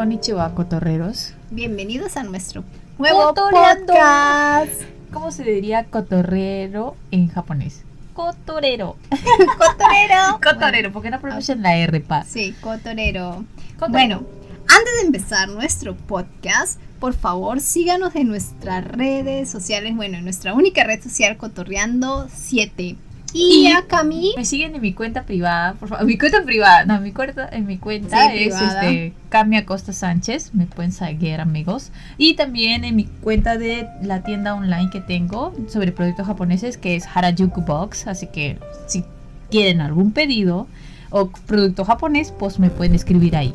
Konnichiwa, 0.00 0.54
cotorreros. 0.54 1.34
Bienvenidos 1.50 2.16
a 2.16 2.22
nuestro 2.22 2.64
nuevo 2.96 3.34
Cotoreando. 3.34 3.92
podcast. 3.92 4.80
¿Cómo 5.12 5.30
se 5.30 5.44
diría 5.44 5.84
cotorrero 5.84 6.96
en 7.10 7.28
japonés? 7.28 7.82
Cotorero. 8.14 8.96
Cotorero. 9.58 10.40
Cotorero, 10.42 10.90
¿por 10.90 11.02
qué 11.02 11.10
no 11.10 11.20
pronuncian 11.20 11.60
la 11.60 11.76
R, 11.76 12.00
pa? 12.00 12.24
Sí, 12.24 12.54
cotorero. 12.62 13.44
Cotorero. 13.78 13.90
Bueno, 13.90 14.26
antes 14.68 14.94
de 15.02 15.06
empezar 15.06 15.50
nuestro 15.50 15.94
podcast, 15.94 16.80
por 16.98 17.12
favor 17.12 17.60
síganos 17.60 18.16
en 18.16 18.28
nuestras 18.28 18.82
redes 18.82 19.50
sociales. 19.50 19.94
Bueno, 19.94 20.16
en 20.16 20.24
nuestra 20.24 20.54
única 20.54 20.82
red 20.82 21.02
social, 21.02 21.36
Cotorreando 21.36 22.26
7. 22.34 22.96
Y, 23.32 23.68
Y- 23.68 23.72
a 23.72 23.82
Cami. 23.86 24.32
Me 24.36 24.44
siguen 24.44 24.74
en 24.74 24.80
mi 24.80 24.92
cuenta 24.92 25.22
privada, 25.22 25.74
por 25.74 25.88
favor. 25.88 26.04
Mi 26.10 26.18
cuenta 26.18 26.42
privada, 26.42 26.84
no, 26.84 27.00
mi 27.00 27.12
cuenta, 27.12 27.48
en 27.52 27.66
mi 27.66 27.78
cuenta 27.78 28.30
Sí, 28.30 28.38
es 28.38 28.54
privada. 28.54 28.82
este 28.90 29.12
Camia 29.28 29.64
Costa 29.66 29.92
Sánchez, 29.92 30.50
me 30.54 30.66
pueden 30.66 30.90
seguir 30.92 31.40
amigos. 31.40 31.90
Y 32.18 32.34
también 32.34 32.84
en 32.84 32.96
mi 32.96 33.04
cuenta 33.04 33.56
de 33.56 33.86
la 34.02 34.22
tienda 34.22 34.54
online 34.54 34.90
que 34.90 35.00
tengo 35.00 35.54
sobre 35.68 35.92
productos 35.92 36.26
japoneses, 36.26 36.76
que 36.76 36.96
es 36.96 37.04
Harajuku 37.14 37.60
Box. 37.62 38.06
Así 38.06 38.26
que 38.26 38.58
si 38.86 39.04
quieren 39.50 39.80
algún 39.80 40.12
pedido 40.12 40.66
o 41.10 41.28
producto 41.46 41.84
japonés, 41.84 42.32
pues 42.36 42.58
me 42.58 42.70
pueden 42.70 42.94
escribir 42.94 43.36
ahí. 43.36 43.54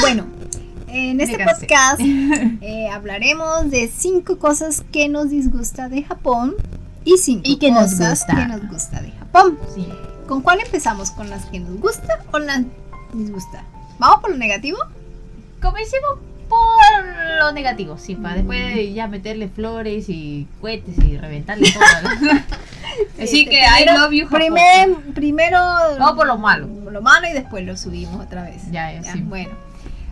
Bueno, 0.00 0.26
en 0.88 1.20
este 1.20 1.44
podcast 1.44 2.00
eh, 2.60 2.88
hablaremos 2.92 3.70
de 3.70 3.88
cinco 3.88 4.38
cosas 4.38 4.84
que 4.92 5.08
nos 5.08 5.30
disgusta 5.30 5.88
de 5.88 6.02
Japón 6.02 6.54
y 7.14 7.18
cinco 7.18 7.42
Y 7.44 7.56
que 7.58 7.70
nos 7.70 7.98
gusta. 7.98 8.34
que 8.34 8.46
nos 8.46 8.68
gusta 8.68 9.00
de 9.00 9.10
Japón. 9.12 9.58
Sí. 9.74 9.88
¿Con 10.26 10.42
cuál 10.42 10.60
empezamos? 10.60 11.10
¿Con 11.10 11.30
las 11.30 11.46
que 11.46 11.60
nos 11.60 11.78
gusta 11.80 12.18
o 12.32 12.38
las 12.38 12.62
disgusta? 13.12 13.64
¿Vamos 13.98 14.20
por 14.20 14.30
lo 14.30 14.36
negativo? 14.36 14.78
Comencemos 15.60 16.18
por 16.48 17.04
lo 17.40 17.52
negativo, 17.52 17.98
sí, 17.98 18.14
para 18.14 18.36
después 18.36 18.74
de 18.74 18.92
ya 18.92 19.06
meterle 19.06 19.48
flores 19.48 20.06
y 20.08 20.46
cohetes 20.60 20.96
y 20.98 21.16
reventarle 21.18 21.70
todo. 21.72 21.82
Así 23.22 23.40
Este, 23.42 23.50
que 23.50 23.56
I 23.60 23.84
primero- 23.84 23.98
love 24.02 24.12
you, 24.12 24.24
Japón. 24.26 24.38
Primer, 24.40 25.14
primero. 25.14 25.58
Vamos 25.98 26.14
por 26.16 26.26
lo 26.26 26.38
malo. 26.38 26.68
Lo 26.90 27.02
malo 27.02 27.26
y 27.28 27.32
después 27.32 27.64
lo 27.66 27.76
subimos 27.76 28.24
otra 28.24 28.42
vez. 28.44 28.62
Ya, 28.70 28.92
ya, 28.92 29.12
sí. 29.12 29.20
Bueno. 29.22 29.50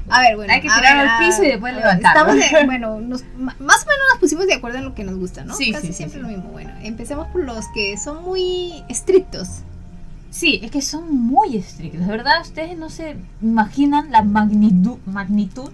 A 0.08 0.20
ver, 0.20 0.36
bueno. 0.36 0.52
Hay 0.52 0.60
que 0.60 0.68
ver, 0.68 0.86
al 0.86 1.26
piso 1.26 1.42
y 1.42 1.48
después 1.48 1.74
de- 1.74 1.82
bueno, 2.66 3.00
nos- 3.00 3.24
más 3.38 3.56
o 3.58 3.60
menos 3.60 4.04
nos 4.12 4.18
pusimos 4.20 4.46
de 4.46 4.54
acuerdo 4.54 4.78
en 4.78 4.84
lo 4.84 4.94
que 4.94 5.04
nos 5.04 5.16
gusta, 5.16 5.44
¿no? 5.44 5.54
Sí, 5.54 5.72
Casi 5.72 5.88
sí, 5.88 5.92
siempre 5.94 6.18
sí. 6.18 6.22
lo 6.22 6.28
mismo. 6.28 6.50
Bueno, 6.50 6.70
empecemos 6.82 7.26
por 7.28 7.42
los 7.44 7.64
que 7.74 7.96
son 7.98 8.22
muy 8.22 8.84
estrictos. 8.88 9.48
Sí, 10.30 10.60
es 10.62 10.70
que 10.70 10.82
son 10.82 11.14
muy 11.16 11.56
estrictos, 11.56 12.00
de 12.00 12.06
verdad, 12.06 12.42
ustedes 12.42 12.76
no 12.76 12.90
se 12.90 13.16
imaginan 13.40 14.10
la 14.12 14.22
magnitud, 14.22 14.98
magnitud 15.06 15.70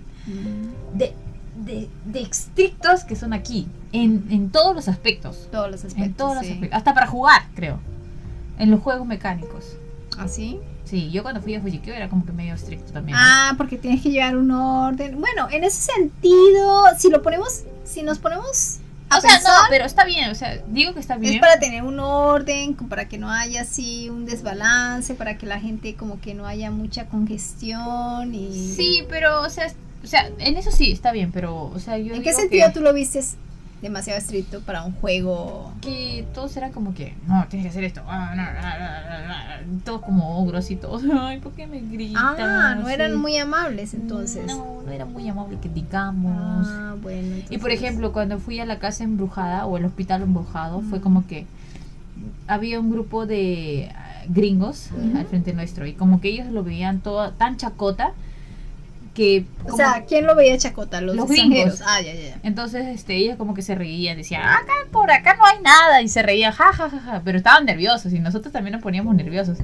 de, 0.94 1.12
de, 1.64 1.88
de 2.04 2.20
estrictos 2.22 3.02
que 3.02 3.16
son 3.16 3.32
aquí, 3.32 3.66
en, 3.92 4.24
en 4.30 4.50
todos 4.50 4.74
los 4.76 4.86
aspectos, 4.88 5.48
Todos 5.50 5.68
los 5.70 5.80
aspectos. 5.84 6.06
en 6.06 6.14
todos 6.14 6.34
los 6.36 6.44
aspectos, 6.44 6.76
hasta 6.76 6.94
para 6.94 7.06
jugar, 7.08 7.42
creo, 7.56 7.80
en 8.58 8.70
los 8.70 8.80
juegos 8.80 9.04
mecánicos. 9.06 9.76
¿Así? 10.16 10.58
Sí, 10.92 11.10
yo 11.10 11.22
cuando 11.22 11.40
fui 11.40 11.54
a 11.54 11.60
Fujikyo 11.62 11.94
era 11.94 12.10
como 12.10 12.26
que 12.26 12.32
medio 12.32 12.52
estricto 12.52 12.92
también. 12.92 13.16
¿no? 13.16 13.24
Ah, 13.24 13.54
porque 13.56 13.78
tienes 13.78 14.02
que 14.02 14.10
llevar 14.10 14.36
un 14.36 14.50
orden. 14.50 15.18
Bueno, 15.18 15.48
en 15.50 15.64
ese 15.64 15.90
sentido, 15.90 16.84
si 16.98 17.08
lo 17.08 17.22
ponemos, 17.22 17.62
si 17.82 18.02
nos 18.02 18.18
ponemos 18.18 18.76
a 19.08 19.16
o 19.16 19.20
sea, 19.22 19.30
pensar, 19.30 19.52
no, 19.62 19.68
pero 19.70 19.86
está 19.86 20.04
bien, 20.04 20.30
o 20.30 20.34
sea, 20.34 20.58
digo 20.66 20.92
que 20.92 21.00
está 21.00 21.16
bien. 21.16 21.32
es 21.36 21.40
para 21.40 21.58
tener 21.58 21.82
un 21.82 21.98
orden, 21.98 22.74
para 22.74 23.08
que 23.08 23.16
no 23.16 23.30
haya 23.30 23.62
así 23.62 24.10
un 24.10 24.26
desbalance, 24.26 25.14
para 25.14 25.38
que 25.38 25.46
la 25.46 25.58
gente 25.58 25.94
como 25.94 26.20
que 26.20 26.34
no 26.34 26.46
haya 26.46 26.70
mucha 26.70 27.06
congestión 27.06 28.34
y... 28.34 28.74
Sí, 28.76 29.06
pero, 29.08 29.40
o 29.40 29.48
sea, 29.48 29.72
o 30.04 30.06
sea, 30.06 30.28
en 30.40 30.58
eso 30.58 30.70
sí 30.70 30.92
está 30.92 31.10
bien, 31.10 31.32
pero, 31.32 31.70
o 31.74 31.78
sea, 31.78 31.96
yo 31.96 32.12
¿En 32.12 32.22
qué 32.22 32.34
sentido 32.34 32.68
que- 32.68 32.74
tú 32.74 32.80
lo 32.82 32.92
vistes 32.92 33.36
demasiado 33.82 34.18
estricto 34.18 34.60
para 34.60 34.84
un 34.84 34.92
juego? 34.92 35.72
que 35.80 36.24
todos 36.32 36.56
eran 36.56 36.72
como 36.72 36.94
que, 36.94 37.14
no, 37.26 37.44
tienes 37.48 37.66
que 37.66 37.70
hacer 37.70 37.84
esto. 37.84 38.02
ah, 38.06 38.32
no, 38.36 38.42
no, 38.44 38.52
no, 38.52 39.68
no, 39.68 39.72
no", 39.76 39.82
Todos 39.84 40.02
como 40.02 40.38
ogros 40.38 40.70
y 40.70 40.76
todos. 40.76 41.02
Ay, 41.20 41.40
¿por 41.40 41.52
qué 41.52 41.66
me 41.66 41.80
gritan? 41.80 42.22
Ah, 42.38 42.76
no 42.80 42.88
eran 42.88 43.12
Sí. 43.12 43.16
muy 43.18 43.36
amables 43.36 43.94
entonces. 43.94 44.46
No, 44.46 44.82
no 44.84 44.90
era 44.92 45.04
muy 45.04 45.28
amable 45.28 45.58
que 45.60 45.68
digamos. 45.68 46.66
Ah, 46.70 46.94
bueno. 47.02 47.36
y 47.50 47.58
por 47.58 47.70
ejemplo, 47.70 48.12
cuando 48.12 48.38
fui 48.38 48.60
a 48.60 48.64
la 48.66 48.78
casa 48.78 49.02
embrujada 49.04 49.66
o 49.66 49.76
el 49.76 49.84
hospital 49.84 50.22
embrujado, 50.22 50.80
fue 50.82 51.00
como 51.00 51.26
que 51.26 51.46
había 52.46 52.78
un 52.78 52.90
grupo 52.90 53.26
de 53.26 53.90
ah, 53.94 54.22
gringos 54.28 54.90
al 55.16 55.26
frente 55.26 55.52
nuestro 55.52 55.86
y 55.86 55.94
como 55.94 56.20
que 56.20 56.28
ellos 56.28 56.46
lo 56.48 56.62
veían 56.62 57.00
todo 57.00 57.30
tan 57.32 57.56
chacota 57.56 58.12
que... 59.14 59.44
O 59.64 59.76
sea, 59.76 60.04
¿quién 60.06 60.26
lo 60.26 60.34
veía 60.34 60.56
chacota? 60.58 61.00
Los, 61.00 61.16
Los 61.16 61.28
gringos. 61.28 61.82
Ah, 61.84 62.00
ya, 62.00 62.14
ya. 62.14 62.38
Entonces, 62.42 62.86
este, 62.86 63.16
ellos 63.16 63.36
como 63.36 63.54
que 63.54 63.62
se 63.62 63.74
reían, 63.74 64.16
decían, 64.16 64.42
acá 64.42 64.72
por 64.90 65.10
acá 65.10 65.36
no 65.36 65.44
hay 65.44 65.60
nada, 65.60 66.02
y 66.02 66.08
se 66.08 66.22
reían, 66.22 66.52
ja, 66.52 66.72
ja, 66.72 66.88
ja, 66.90 67.00
ja, 67.00 67.22
pero 67.24 67.38
estaban 67.38 67.64
nerviosos 67.64 68.12
y 68.12 68.18
nosotros 68.18 68.52
también 68.52 68.72
nos 68.72 68.82
poníamos 68.82 69.14
nerviosos. 69.14 69.58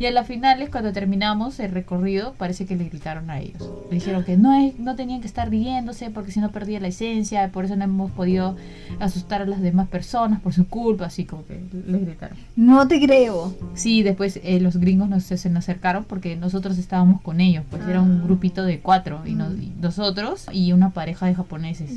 Y 0.00 0.06
a 0.06 0.10
las 0.10 0.26
finales, 0.26 0.70
cuando 0.70 0.94
terminamos 0.94 1.60
el 1.60 1.72
recorrido, 1.72 2.32
parece 2.38 2.64
que 2.64 2.74
le 2.74 2.84
gritaron 2.88 3.28
a 3.28 3.38
ellos. 3.38 3.70
Le 3.90 3.96
dijeron 3.96 4.24
que 4.24 4.38
no, 4.38 4.54
es- 4.54 4.78
no 4.78 4.96
tenían 4.96 5.20
que 5.20 5.26
estar 5.26 5.50
riéndose 5.50 6.08
porque 6.08 6.32
si 6.32 6.40
no 6.40 6.50
perdía 6.50 6.80
la 6.80 6.88
esencia, 6.88 7.50
por 7.52 7.66
eso 7.66 7.76
no 7.76 7.84
hemos 7.84 8.10
podido 8.12 8.56
asustar 8.98 9.42
a 9.42 9.44
las 9.44 9.60
demás 9.60 9.88
personas 9.88 10.40
por 10.40 10.54
su 10.54 10.66
culpa, 10.66 11.04
así 11.04 11.26
como 11.26 11.44
que 11.44 11.60
les 11.86 12.00
gritaron. 12.00 12.38
No 12.56 12.88
te 12.88 12.98
creo. 12.98 13.54
Sí, 13.74 14.02
después 14.02 14.40
eh, 14.42 14.58
los 14.58 14.78
gringos 14.78 15.06
nos, 15.10 15.24
se 15.24 15.50
nos 15.50 15.64
acercaron 15.64 16.04
porque 16.04 16.34
nosotros 16.34 16.78
estábamos 16.78 17.20
con 17.20 17.42
ellos, 17.42 17.64
pues 17.70 17.82
era 17.86 18.00
un 18.00 18.20
Ah. 18.22 18.24
grupito 18.24 18.64
de 18.64 18.80
cuatro, 18.80 19.20
y, 19.26 19.34
nos- 19.34 19.52
Mm. 19.54 19.62
y 19.62 19.72
nosotros 19.82 20.46
y 20.50 20.72
una 20.72 20.90
pareja 20.90 21.26
de 21.26 21.34
japoneses 21.34 21.90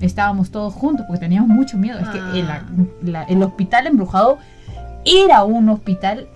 estábamos 0.00 0.50
todos 0.50 0.74
juntos 0.74 1.06
porque 1.08 1.20
teníamos 1.20 1.48
mucho 1.48 1.78
miedo. 1.78 1.98
Es 2.00 2.08
que 2.10 2.18
Ah. 2.20 2.32
el, 3.02 3.12
la- 3.12 3.22
el 3.22 3.42
hospital 3.42 3.86
embrujado 3.86 4.36
era 5.06 5.42
un 5.44 5.70
hospital 5.70 6.28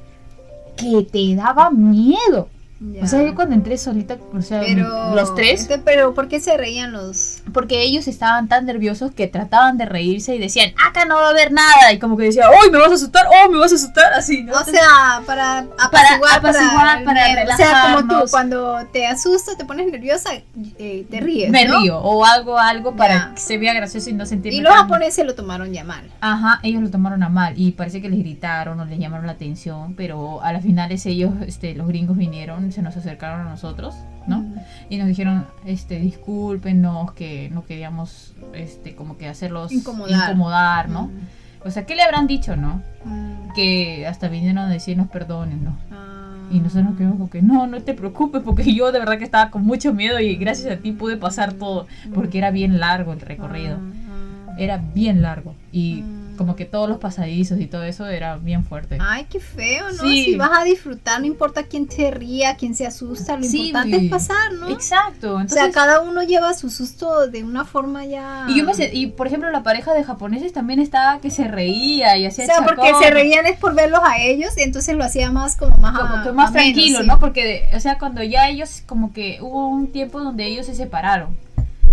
que 0.81 1.03
te 1.03 1.35
daba 1.37 1.71
miedo. 1.71 2.49
Ya. 2.81 3.05
O 3.05 3.07
sea, 3.07 3.23
yo 3.23 3.35
cuando 3.35 3.55
entré 3.55 3.77
solita, 3.79 4.17
o 4.33 4.43
sea, 4.43 4.61
Pero, 4.61 5.15
los 5.15 5.35
tres, 5.35 5.69
pero 5.85 6.15
¿por 6.15 6.29
qué 6.29 6.41
se 6.41 6.57
reían 6.57 6.93
los...? 6.93 7.43
porque 7.53 7.83
ellos 7.83 8.07
estaban 8.09 8.49
tan 8.49 8.65
nerviosos 8.67 9.11
que 9.13 9.27
trataban 9.27 9.77
de 9.77 9.85
reírse 9.85 10.35
y 10.35 10.39
decían, 10.39 10.73
acá 10.87 11.05
no 11.05 11.17
va 11.17 11.27
a 11.27 11.31
haber 11.31 11.51
nada. 11.53 11.93
Y 11.93 11.99
como 11.99 12.17
que 12.17 12.25
decían, 12.25 12.49
¡Uy, 12.63 12.71
me 12.71 12.79
vas 12.79 12.91
a 12.93 12.95
asustar! 12.95 13.27
¡Oh, 13.27 13.51
me 13.51 13.59
vas 13.59 13.73
a 13.73 13.75
asustar! 13.75 14.13
Así, 14.15 14.43
¿no? 14.45 14.53
O 14.55 14.65
sea, 14.65 15.21
para 15.27 15.67
apaciguar, 15.79 16.39
apaciguar, 16.39 16.99
el 16.99 17.05
para 17.05 17.27
miedo. 17.27 17.53
O 17.53 17.57
sea, 17.57 17.69
como 17.83 17.97
tú, 17.99 18.03
relajarnos. 18.07 18.31
cuando 18.31 18.77
te 18.93 19.07
asustas, 19.07 19.57
te 19.59 19.65
pones 19.65 19.91
nerviosa, 19.91 20.31
eh, 20.79 21.07
te 21.11 21.21
ríes, 21.21 21.51
me 21.51 21.65
¿no? 21.65 21.81
río. 21.81 21.99
O 21.99 22.25
algo, 22.25 22.59
algo 22.59 22.95
para 22.97 23.15
Ya. 23.15 23.33
que 23.35 23.41
se 23.41 23.59
vea 23.59 23.75
gracioso 23.75 24.11
y 24.11 24.13
no 24.13 24.25
sentirme 24.27 24.59
Y 24.59 24.61
los 24.63 24.73
japoneses 24.73 25.27
lo 25.27 25.35
tomaron 25.35 25.73
ya 25.73 25.83
mal. 25.85 26.09
Ajá, 26.21 26.61
ellos 26.63 26.83
lo 26.83 26.91
tomaron 26.91 27.23
a 27.25 27.29
mal 27.29 27.55
y 27.57 27.73
parece 27.73 28.01
que 28.01 28.09
les 28.09 28.21
gritaron 28.21 28.79
o 28.79 28.85
les 28.85 28.99
llamaron 28.99 29.27
la 29.27 29.33
atención, 29.33 29.95
pero 29.95 30.41
a 30.43 30.53
las 30.53 30.63
finales 30.63 31.05
ellos, 31.07 31.33
este, 31.47 31.75
los 31.75 31.89
gringos 31.89 32.17
vinieron, 32.17 32.70
se 32.73 32.83
nos 32.83 32.97
acercaron 32.97 33.47
a 33.47 33.51
nosotros, 33.51 33.95
¿no? 34.27 34.41
Mm. 34.41 34.55
Y 34.91 34.99
nos 34.99 35.09
dijeron, 35.09 35.47
este, 35.65 35.99
discúlpenos 35.99 37.13
que 37.13 37.51
no 37.51 37.65
queríamos, 37.65 38.35
este, 38.55 38.95
como 38.95 39.17
que 39.17 39.29
hacerlos 39.29 39.73
Incomodar. 39.73 40.31
incomodar, 40.31 40.89
¿no? 40.89 41.09
Mm. 41.09 41.67
O 41.67 41.71
sea, 41.71 41.85
¿qué 41.85 41.95
le 41.95 42.03
habrán 42.03 42.27
dicho, 42.27 42.57
no? 42.57 42.83
Mm. 43.05 43.53
Que 43.55 44.07
hasta 44.07 44.29
vinieron 44.29 44.59
a 44.59 44.69
decirnos 44.69 45.09
perdonen, 45.09 45.65
¿no? 45.65 45.77
Ah. 45.91 46.37
Y 46.51 46.59
nosotros 46.59 46.85
nos 46.85 46.97
quedamos 46.97 47.19
como 47.19 47.31
que, 47.31 47.43
no, 47.43 47.67
no 47.67 47.81
te 47.83 47.95
preocupes, 47.95 48.43
porque 48.43 48.75
yo 48.75 48.91
de 48.93 48.99
verdad 48.99 49.19
que 49.19 49.25
estaba 49.25 49.51
con 49.51 49.65
mucho 49.65 49.93
miedo 49.93 50.19
y 50.19 50.35
gracias 50.37 50.73
a 50.73 50.81
ti 50.81 50.93
pude 50.93 51.17
pasar 51.17 51.53
todo, 51.53 51.87
porque 52.13 52.39
era 52.39 52.51
bien 52.51 52.81
largo 52.81 53.13
el 53.13 53.21
recorrido. 53.21 53.77
Ah, 53.77 54.49
ah. 54.49 54.55
Era 54.59 54.79
bien 54.79 55.23
largo 55.23 55.55
y. 55.73 56.03
como 56.41 56.57
que 56.57 56.65
todos 56.65 56.89
los 56.89 56.97
pasadizos 56.97 57.61
y 57.61 57.67
todo 57.67 57.83
eso 57.83 58.07
era 58.07 58.39
bien 58.39 58.65
fuerte. 58.65 58.97
Ay, 58.99 59.27
qué 59.29 59.41
feo, 59.41 59.85
¿no? 59.91 60.03
Sí. 60.05 60.25
Si 60.25 60.37
vas 60.37 60.51
a 60.59 60.65
disfrutar, 60.65 61.21
no 61.21 61.27
importa 61.27 61.65
quién 61.65 61.87
te 61.87 62.11
ría, 62.11 62.57
quién 62.57 62.75
se 62.75 62.87
asusta, 62.87 63.37
lo 63.37 63.43
Sí, 63.45 63.67
importante 63.67 63.99
sí. 63.99 64.05
es 64.07 64.11
pasar, 64.11 64.53
¿no? 64.55 64.71
Exacto. 64.71 65.35
O 65.37 65.49
sea, 65.49 65.71
cada 65.71 66.01
uno 66.01 66.23
lleva 66.23 66.55
su 66.55 66.71
susto 66.71 67.27
de 67.29 67.45
una 67.45 67.67
forma 67.67 68.07
ya. 68.07 68.47
y 68.49 68.57
yo 68.57 68.65
me 68.65 68.73
se- 68.73 68.89
y 68.95 69.09
por 69.09 69.27
ejemplo 69.27 69.51
la 69.51 69.63
pareja 69.63 69.93
de 69.93 70.03
japoneses 70.03 70.55
también 70.55 70.81
estaba 70.81 71.21
que 71.21 71.31
se 71.31 71.47
reía 71.47 72.17
y 72.17 72.25
O 72.25 72.29
hacía 72.29 72.47
sea, 72.47 72.65
porque 72.65 72.91
se 73.03 73.11
reían 73.11 73.45
es 73.45 73.59
por 73.59 73.75
verlos 73.75 74.01
a 74.03 74.19
ellos 74.23 74.57
y 74.57 74.63
entonces 74.63 74.97
lo 74.97 75.05
hacía 75.05 75.31
más 75.31 75.57
como 75.57 75.77
más, 75.77 75.99
como 76.01 76.23
que 76.25 76.33
más 76.33 76.53
tranquilo. 76.55 77.03
¿no? 77.03 77.19
Porque 77.19 77.69
o 77.77 77.81
sea, 77.81 77.99
cuando 77.99 78.23
ya 78.23 78.49
ellos 78.49 78.83
como 78.87 79.13
que 79.13 79.39
hubo 79.43 79.69
un 79.69 79.93
tiempo 79.93 80.21
donde 80.21 80.47
ellos 80.47 80.65
se 80.65 80.75
separaron 80.75 81.37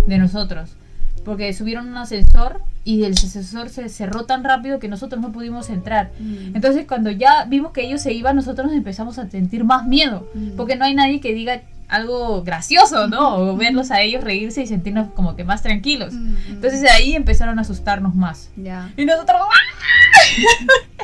de 0.06 0.16
nosotros. 0.16 0.70
Porque 1.28 1.52
subieron 1.52 1.88
un 1.88 1.96
ascensor 1.98 2.62
y 2.84 3.04
el 3.04 3.12
ascensor 3.12 3.68
se 3.68 3.90
cerró 3.90 4.24
tan 4.24 4.42
rápido 4.44 4.78
que 4.78 4.88
nosotros 4.88 5.20
no 5.20 5.30
pudimos 5.30 5.68
entrar. 5.68 6.10
Mm. 6.18 6.56
Entonces 6.56 6.86
cuando 6.88 7.10
ya 7.10 7.44
vimos 7.44 7.72
que 7.72 7.82
ellos 7.82 8.00
se 8.00 8.14
iban, 8.14 8.34
nosotros 8.34 8.68
nos 8.68 8.74
empezamos 8.76 9.18
a 9.18 9.28
sentir 9.28 9.62
más 9.62 9.86
miedo. 9.86 10.26
Mm. 10.32 10.56
Porque 10.56 10.74
no 10.76 10.86
hay 10.86 10.94
nadie 10.94 11.20
que 11.20 11.34
diga 11.34 11.60
algo 11.88 12.42
gracioso, 12.44 13.08
¿no? 13.08 13.36
O 13.52 13.56
verlos 13.58 13.90
a 13.90 14.00
ellos 14.00 14.24
reírse 14.24 14.62
y 14.62 14.66
sentirnos 14.66 15.08
como 15.14 15.36
que 15.36 15.44
más 15.44 15.60
tranquilos. 15.62 16.14
Mm. 16.14 16.36
Entonces 16.48 16.80
de 16.80 16.88
ahí 16.88 17.14
empezaron 17.14 17.58
a 17.58 17.60
asustarnos 17.60 18.14
más. 18.14 18.48
Ya, 18.56 18.90
Y 18.96 19.04
nosotros, 19.04 19.36
¡ah! 19.38 20.98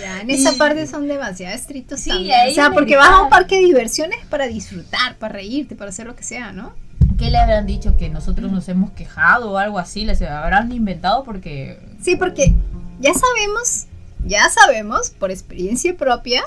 Ya, 0.00 0.20
en 0.20 0.30
esa 0.30 0.52
Y- 0.52 0.58
parte 0.58 0.86
son 0.86 1.08
demasiado 1.08 1.54
estrictos 1.56 1.98
Sí, 2.00 2.10
también. 2.10 2.50
O 2.50 2.54
sea, 2.54 2.70
porque 2.70 2.94
vas 2.94 3.08
a 3.10 3.22
un 3.22 3.30
parque 3.30 3.56
de 3.56 3.62
diversiones 3.62 4.18
para 4.30 4.46
disfrutar, 4.46 5.16
para 5.18 5.34
reírte, 5.34 5.74
para 5.74 5.90
hacer 5.90 6.06
lo 6.06 6.14
que 6.14 6.22
sea, 6.22 6.52
¿no? 6.52 6.72
¿Qué 7.18 7.30
le 7.30 7.38
habrán 7.38 7.66
dicho? 7.66 7.96
Que 7.96 8.08
nosotros 8.08 8.50
nos 8.50 8.68
hemos 8.68 8.90
quejado 8.90 9.52
o 9.52 9.58
algo 9.58 9.78
así. 9.78 10.04
Les 10.04 10.20
habrán 10.22 10.72
inventado 10.72 11.24
porque. 11.24 11.78
Sí, 12.02 12.16
porque 12.16 12.54
ya 13.00 13.12
sabemos, 13.14 13.86
ya 14.24 14.48
sabemos 14.48 15.10
por 15.10 15.30
experiencia 15.30 15.96
propia, 15.96 16.42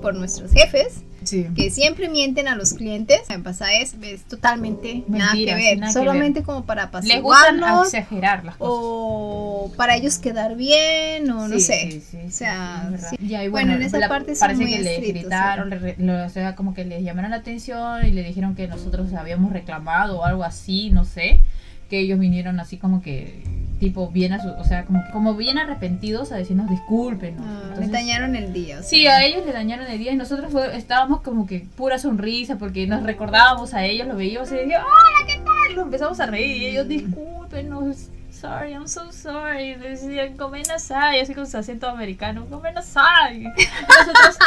por 0.00 0.14
nuestros 0.14 0.52
jefes, 0.52 1.02
Sí. 1.24 1.46
que 1.54 1.70
siempre 1.70 2.08
mienten 2.08 2.48
a 2.48 2.54
los 2.56 2.72
clientes. 2.74 3.20
En 3.30 3.42
pasada 3.42 3.72
es, 3.74 3.94
es 4.02 4.24
totalmente 4.24 5.04
nada 5.08 5.32
que 5.34 5.54
ver, 5.54 5.78
nada 5.78 5.92
que 5.92 5.98
solamente 5.98 6.42
como 6.42 6.64
para 6.64 6.90
Les 7.02 7.22
gustan 7.22 7.62
apaciguarlos 7.62 7.94
exagerar 7.94 8.44
las 8.44 8.56
cosas. 8.56 8.70
o 8.74 9.72
para 9.76 9.96
ellos 9.96 10.18
quedar 10.18 10.56
bien 10.56 11.30
o 11.30 11.48
no 11.48 11.54
Sí, 11.56 11.60
sé. 11.60 12.00
sí, 12.10 12.18
o 12.26 12.30
sea, 12.30 12.90
y 13.20 13.28
Bueno, 13.28 13.50
bueno, 13.50 13.74
en 13.74 13.82
esa 13.82 13.98
la- 13.98 14.08
parte 14.08 14.34
parece 14.38 14.62
muy 14.62 14.72
que 14.72 14.78
le 14.80 14.94
estrictos, 14.96 15.22
gritaron, 15.22 15.70
le 15.70 15.94
lo- 15.98 16.24
o 16.26 16.28
sea, 16.28 16.54
como 16.56 16.74
que 16.74 16.84
les 16.84 17.02
llamaron 17.02 17.30
la 17.30 17.38
atención 17.38 18.04
y 18.06 18.10
le 18.10 18.22
dijeron 18.22 18.54
que 18.54 18.66
nosotros 18.68 19.12
habíamos 19.14 19.52
reclamado 19.52 20.18
o 20.20 20.24
algo 20.24 20.44
así, 20.44 20.90
no 20.90 21.04
sé, 21.04 21.40
que 21.88 22.00
ellos 22.00 22.18
vinieron 22.18 22.58
así 22.60 22.78
como 22.78 23.02
que 23.02 23.42
tipo 23.82 24.08
bien 24.08 24.32
a 24.32 24.40
su, 24.40 24.48
o 24.48 24.62
sea, 24.62 24.84
como 24.84 25.02
como 25.12 25.34
bien 25.34 25.58
arrepentidos 25.58 26.30
a 26.30 26.36
decirnos 26.36 26.70
disculpen. 26.70 27.36
Ah, 27.40 27.74
le 27.80 27.88
dañaron 27.88 28.36
el 28.36 28.52
día. 28.52 28.78
o 28.78 28.82
Sí, 28.84 29.08
a 29.08 29.24
ellos 29.24 29.44
le 29.44 29.52
dañaron 29.52 29.86
el 29.88 29.98
día 29.98 30.12
y 30.12 30.16
nosotros 30.16 30.52
fue- 30.52 30.76
estábamos 30.76 31.20
como 31.22 31.46
que 31.48 31.66
pura 31.76 31.98
sonrisa 31.98 32.58
porque 32.58 32.86
nos 32.86 33.02
recordábamos 33.02 33.74
a 33.74 33.84
ellos, 33.84 34.06
lo 34.06 34.14
veíamos 34.14 34.52
y 34.52 34.54
decíamos, 34.54 34.86
hola, 34.86 35.26
¿qué 35.26 35.42
tal? 35.44 35.72
Y 35.72 35.74
nos 35.74 35.84
empezamos 35.86 36.20
a 36.20 36.26
reír 36.26 36.56
y 36.58 36.66
ellos, 36.66 36.86
discúlpenos, 36.86 38.08
sorry, 38.30 38.72
I'm 38.72 38.86
so 38.86 39.10
sorry. 39.10 39.74
Decían, 39.74 40.36
come 40.36 40.62
nasai, 40.62 41.20
así 41.20 41.34
con 41.34 41.48
su 41.48 41.58
acento 41.58 41.88
americano, 41.88 42.46
come 42.48 42.70
nasai. 42.72 43.42
Y 43.42 43.44
nosotros, 43.44 44.38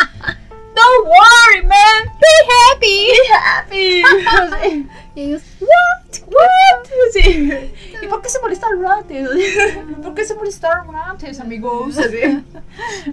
don't 0.75 1.07
worry, 1.07 1.63
man, 1.67 2.11
Be 2.19 2.35
happy. 2.53 4.03
be 4.03 4.23
happy. 4.23 4.87
Y 5.15 5.21
ellos, 5.21 5.41
What? 5.61 6.19
What? 6.27 6.89
Sí. 7.13 7.51
¿Y 8.01 8.07
por 8.07 8.21
qué 8.21 8.27
se 8.29 8.39
molestaron 8.41 8.85
antes? 8.85 9.29
¿Por 10.03 10.13
qué 10.13 10.25
se 10.25 10.33
molestaron 10.35 10.93
antes, 10.95 11.39
amigos? 11.39 11.97
Así. 11.97 12.43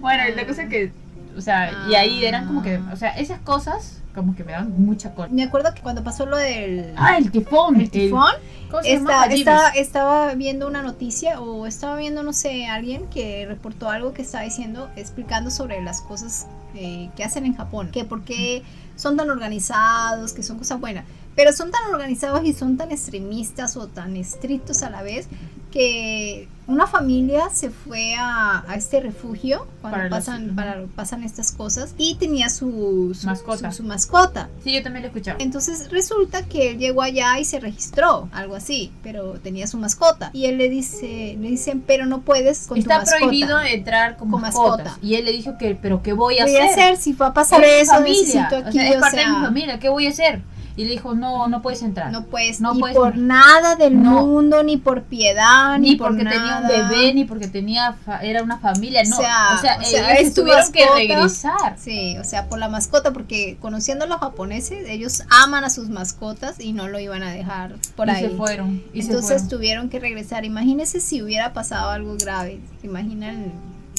Bueno, 0.00 0.24
la 0.34 0.46
cosa 0.46 0.64
es 0.64 0.68
que, 0.68 0.92
o 1.36 1.40
sea, 1.40 1.72
y 1.88 1.94
ahí 1.94 2.24
eran 2.24 2.46
como 2.46 2.62
que, 2.62 2.78
o 2.92 2.96
sea, 2.96 3.10
esas 3.18 3.40
cosas 3.40 3.98
como 4.14 4.34
que 4.34 4.44
me 4.44 4.52
dan 4.52 4.74
mucha 4.84 5.14
cola. 5.14 5.28
me 5.30 5.42
acuerdo 5.42 5.72
que 5.74 5.80
cuando 5.80 6.04
pasó 6.04 6.26
lo 6.26 6.36
del 6.36 6.92
Ah, 6.96 7.16
el 7.16 7.30
tifón. 7.30 7.80
el 7.80 7.90
tifón, 7.90 8.32
Hajibis. 8.70 9.40
estaba, 9.40 9.68
estaba 9.70 10.34
viendo 10.34 10.66
una 10.66 10.82
noticia 10.82 11.40
o 11.40 11.66
estaba 11.66 11.96
viendo, 11.96 12.22
no 12.22 12.32
sé, 12.32 12.66
alguien 12.66 13.08
que 13.08 13.46
reportó 13.46 13.88
algo 13.88 14.12
que 14.12 14.22
estaba 14.22 14.44
diciendo, 14.44 14.90
explicando 14.96 15.50
sobre 15.50 15.82
las 15.82 16.00
cosas 16.02 16.46
eh, 16.74 17.10
que 17.16 17.24
hacen 17.24 17.46
en 17.46 17.54
Japón, 17.54 17.88
que 17.90 18.04
por 18.04 18.22
qué 18.22 18.62
son 18.96 19.16
tan 19.16 19.30
organizados, 19.30 20.32
que 20.32 20.42
son 20.42 20.58
cosas 20.58 20.78
buenas, 20.80 21.04
pero 21.34 21.52
son 21.52 21.70
tan 21.70 21.82
organizados 21.92 22.44
y 22.44 22.52
son 22.52 22.76
tan 22.76 22.92
extremistas 22.92 23.76
o 23.76 23.86
tan 23.88 24.16
estrictos 24.16 24.82
a 24.82 24.90
la 24.90 25.02
vez 25.02 25.28
que 25.70 26.48
una 26.68 26.86
familia 26.86 27.50
se 27.52 27.70
fue 27.70 28.14
a, 28.16 28.64
a 28.68 28.74
este 28.76 29.00
refugio 29.00 29.66
cuando 29.80 29.96
Para 29.98 30.08
los- 30.08 30.18
pasan, 30.18 30.46
ujú. 30.46 30.54
para, 30.54 30.82
pasan 30.94 31.24
estas 31.24 31.50
cosas 31.52 31.94
y 31.98 32.14
tenía 32.14 32.48
su, 32.50 33.16
su- 33.18 33.26
Mascota. 33.26 33.70
su- 33.72 33.78
su 33.78 33.82
mascota. 33.82 34.48
Sí, 34.62 34.72
yo 34.72 34.82
también 34.82 35.02
lo 35.02 35.06
he 35.08 35.10
escuchado. 35.10 35.38
Entonces 35.40 35.90
resulta 35.90 36.44
que 36.44 36.70
él 36.70 36.78
llegó 36.78 37.02
allá 37.02 37.38
y 37.40 37.44
se 37.44 37.58
registró, 37.60 38.28
algo 38.32 38.54
así, 38.54 38.92
pero 39.02 39.32
tenía 39.40 39.66
su 39.66 39.76
mascota. 39.78 40.30
Y 40.32 40.46
él 40.46 40.56
le 40.58 40.68
dice, 40.68 41.36
le 41.40 41.48
dicen, 41.50 41.82
pero 41.86 42.06
no 42.06 42.20
puedes 42.22 42.66
con 42.68 42.76
tu 42.76 42.80
Está 42.82 42.98
mascota. 42.98 43.18
prohibido 43.18 43.60
entrar 43.60 44.16
con, 44.16 44.30
Con 44.30 44.40
mascotas. 44.40 44.84
mascota. 44.86 45.06
Y 45.06 45.16
él 45.16 45.24
le 45.24 45.32
dijo 45.32 45.58
que, 45.58 45.74
pero 45.74 46.02
¿qué 46.02 46.12
voy 46.12 46.38
a 46.38 46.44
¿Qué 46.46 46.52
voy 46.52 46.60
a 46.60 46.64
hacer? 46.66 46.80
hacer 46.84 46.96
si 46.98 47.12
va 47.12 47.26
a 47.28 47.34
pasar 47.34 47.62
Es 47.64 47.68
mi 47.74 47.80
eso? 47.82 47.92
familia, 47.92 48.22
Necesito 48.22 48.56
o 48.56 48.58
aquí, 48.68 48.78
sea, 48.78 48.88
es 48.90 48.96
o 48.96 49.00
parte 49.00 49.16
de 49.16 49.26
mi 49.26 49.32
sea, 49.32 49.42
familia, 49.42 49.78
¿qué 49.80 49.88
voy 49.88 50.06
a 50.06 50.10
hacer? 50.10 50.42
Y 50.76 50.84
le 50.84 50.92
dijo, 50.92 51.14
no, 51.14 51.48
no 51.48 51.60
puedes 51.60 51.82
entrar. 51.82 52.10
No 52.10 52.24
puedes, 52.24 52.60
No 52.60 52.72
ni 52.74 52.80
puedes 52.80 52.96
por 52.96 53.08
entrar. 53.14 53.24
nada 53.26 53.76
del 53.76 54.02
No. 54.02 54.26
mundo, 54.26 54.62
ni 54.62 54.76
por 54.78 55.02
piedad, 55.02 55.78
ni, 55.78 55.90
ni 55.90 55.96
por 55.96 56.08
porque 56.08 56.24
nada. 56.24 56.36
tenía 56.36 56.58
un 56.82 56.88
bebé, 56.90 57.14
ni 57.14 57.24
porque 57.24 57.46
tenía 57.48 57.92
fa- 57.92 58.20
era 58.22 58.42
una 58.42 58.58
familia, 58.58 59.02
no. 59.04 59.16
O 59.16 59.20
sea, 59.20 59.54
o 59.56 59.60
sea, 59.60 59.78
o 59.80 59.84
sea, 59.84 60.14
ellos 60.16 60.32
tuvieron 60.34 60.72
que 60.72 60.86
regresar. 60.94 61.76
Sí, 61.78 62.16
o 62.18 62.24
sea, 62.24 62.48
por 62.48 62.58
la 62.58 62.68
mascota, 62.68 63.12
porque 63.12 63.56
conociendo 63.60 64.04
a 64.06 64.08
los 64.08 64.18
japoneses, 64.20 64.88
ellos 64.88 65.24
aman 65.28 65.64
a 65.64 65.70
sus 65.70 65.88
mascotas 65.90 66.58
y 66.58 66.72
no 66.72 66.88
lo 66.88 66.98
iban 66.98 67.22
a 67.22 67.30
dejar 67.32 67.74
por 67.94 68.08
y 68.08 68.10
ahí. 68.12 68.22
se 68.22 68.30
fueron. 68.30 68.82
Y 68.94 69.02
se 69.02 69.08
Entonces 69.08 69.42
fueron. 69.42 69.48
tuvieron 69.48 69.88
que 69.90 70.00
regresar. 70.00 70.44
Imagínense 70.44 71.00
si 71.00 71.22
hubiera 71.22 71.52
pasado 71.52 71.90
algo 71.90 72.16
grave. 72.18 72.60
¿Se 72.80 72.86
imaginan 72.86 73.52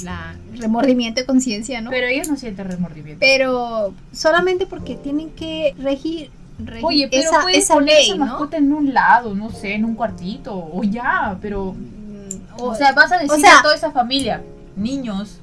la 0.04 0.36
el 0.52 0.60
remordimiento 0.60 1.22
de 1.22 1.26
conciencia, 1.28 1.80
no? 1.82 1.90
Pero 1.92 2.08
ellos 2.08 2.28
no 2.28 2.36
sienten 2.36 2.68
remordimiento. 2.68 3.20
Pero 3.20 3.94
solamente 4.12 4.66
porque 4.66 4.96
tienen 4.96 5.30
que 5.30 5.76
regir 5.78 6.32
Oye, 6.84 7.08
pero 7.10 7.24
esa, 7.30 7.42
puedes 7.42 7.58
esa 7.64 7.74
poner 7.74 7.96
ley, 7.96 8.06
esa 8.10 8.16
¿no? 8.18 8.26
mascota 8.26 8.58
en 8.58 8.72
un 8.74 8.94
lado, 8.94 9.34
no 9.34 9.50
sé, 9.52 9.74
en 9.76 9.86
un 9.86 9.96
cuartito, 9.96 10.54
o 10.72 10.84
ya, 10.84 11.38
pero... 11.42 11.74
Mm, 11.74 12.62
O, 12.62 12.76
sea, 12.76 12.92
vas 12.94 13.12
a 13.12 13.18
decir 13.18 13.40
sea- 13.42 13.60
a 13.60 13.62
toda 13.64 13.76
esa 13.76 13.92
familia, 13.92 14.42
niños, 14.76 15.40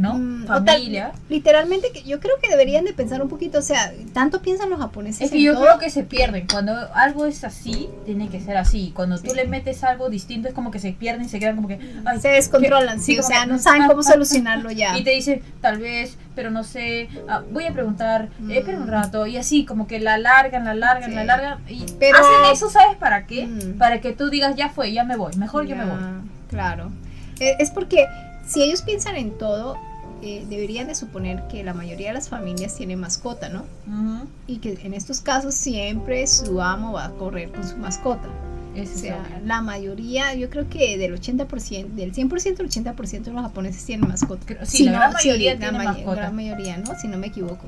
¿no? 0.00 0.14
Mm, 0.14 0.46
tal- 0.46 0.64
familia. 0.66 1.12
literalmente 1.28 1.92
que 1.92 2.02
yo 2.02 2.18
creo 2.20 2.34
que 2.42 2.48
deberían 2.48 2.84
de 2.84 2.92
pensar 2.94 3.20
un 3.22 3.28
poquito, 3.28 3.58
o 3.58 3.62
sea, 3.62 3.92
tanto 4.14 4.40
piensan 4.42 4.70
los 4.70 4.78
japoneses 4.80 5.20
Es 5.22 5.30
que 5.30 5.36
en 5.38 5.44
yo 5.44 5.52
todo. 5.54 5.62
creo 5.64 5.78
que 5.78 5.90
se 5.90 6.02
pierden. 6.04 6.46
Cuando 6.50 6.72
algo 6.94 7.26
es 7.26 7.44
así, 7.44 7.88
tiene 8.06 8.28
que 8.28 8.40
ser 8.40 8.56
así. 8.56 8.92
Cuando 8.94 9.18
tú 9.18 9.34
le 9.34 9.46
metes 9.46 9.84
algo 9.84 10.08
distinto, 10.08 10.48
es 10.48 10.54
como 10.54 10.70
que 10.70 10.78
se 10.78 10.92
pierden 10.92 11.26
y 11.26 11.28
se 11.28 11.38
quedan 11.38 11.56
como 11.56 11.68
que. 11.68 11.78
ay, 12.04 12.20
se 12.20 12.28
descontrolan, 12.28 12.96
que- 12.98 13.04
sí, 13.04 13.18
o 13.18 13.22
sea, 13.22 13.42
que- 13.42 13.48
no 13.48 13.58
saben 13.58 13.82
ah, 13.82 13.88
cómo 13.88 14.00
ah, 14.00 14.04
solucionarlo 14.04 14.70
ya. 14.70 14.96
Y 14.98 15.04
te 15.04 15.10
dicen, 15.10 15.42
tal 15.60 15.78
vez, 15.78 16.16
pero 16.34 16.50
no 16.50 16.64
sé, 16.64 17.08
ah, 17.28 17.42
voy 17.52 17.64
a 17.66 17.72
preguntar, 17.72 18.28
Mm. 18.38 18.50
eh, 18.50 18.58
espera 18.58 18.78
un 18.78 18.88
rato. 18.88 19.26
Y 19.26 19.36
así, 19.36 19.64
como 19.66 19.86
que 19.86 20.00
la 20.00 20.16
largan, 20.18 20.64
la 20.64 20.74
largan, 20.74 21.10
Sí. 21.10 21.14
la 21.16 21.24
largan. 21.24 21.58
Y 21.68 21.84
Pero- 21.98 22.18
hacen 22.18 22.52
eso, 22.52 22.70
¿sabes 22.70 22.96
para 22.96 23.26
qué? 23.26 23.46
Mm. 23.46 23.76
Para 23.78 24.00
que 24.00 24.12
tú 24.12 24.30
digas, 24.30 24.56
ya 24.56 24.68
fue, 24.70 24.92
ya 24.92 25.04
me 25.04 25.16
voy. 25.16 25.36
Mejor 25.36 25.66
yo 25.66 25.76
me 25.76 25.84
voy. 25.84 25.98
Ya, 26.00 26.20
Claro. 26.48 26.90
Eh, 27.38 27.56
Es 27.58 27.70
porque 27.70 28.06
si 28.46 28.62
ellos 28.62 28.82
piensan 28.82 29.16
en 29.16 29.36
todo, 29.38 29.76
eh, 30.22 30.44
deberían 30.48 30.86
de 30.88 30.94
suponer 30.94 31.46
que 31.48 31.62
la 31.64 31.72
mayoría 31.74 32.08
de 32.08 32.14
las 32.14 32.28
familias 32.28 32.74
tienen 32.76 33.00
mascota, 33.00 33.48
¿no? 33.48 33.64
Y 34.46 34.58
que 34.58 34.78
en 34.82 34.94
estos 34.94 35.20
casos 35.20 35.54
siempre 35.54 36.26
su 36.26 36.60
amo 36.60 36.92
va 36.92 37.06
a 37.06 37.10
correr 37.12 37.50
con 37.50 37.66
su 37.66 37.76
mascota. 37.76 38.28
Eso 38.76 38.94
O 38.94 38.98
sea, 38.98 39.40
la 39.44 39.62
mayoría, 39.62 40.32
yo 40.34 40.48
creo 40.48 40.68
que 40.68 40.96
del 40.96 41.12
80%, 41.20 41.88
del 41.94 42.12
100% 42.14 42.60
al 42.60 42.68
80% 42.68 43.22
de 43.24 43.32
los 43.32 43.42
japoneses 43.42 43.84
tienen 43.84 44.08
mascota. 44.08 44.42
Creo- 44.46 44.64
sí, 44.64 44.78
Si 44.78 44.84
la 44.84 44.92
no, 44.92 44.98
gran 44.98 45.12
mayoría 45.14 45.54
la 45.54 45.58
tiene 45.60 45.78
may- 45.78 45.86
mascota. 45.88 46.14
gran 46.16 46.36
mayoría, 46.36 46.76
¿no? 46.78 46.96
Si 47.00 47.08
no 47.08 47.18
me 47.18 47.26
equivoco. 47.26 47.64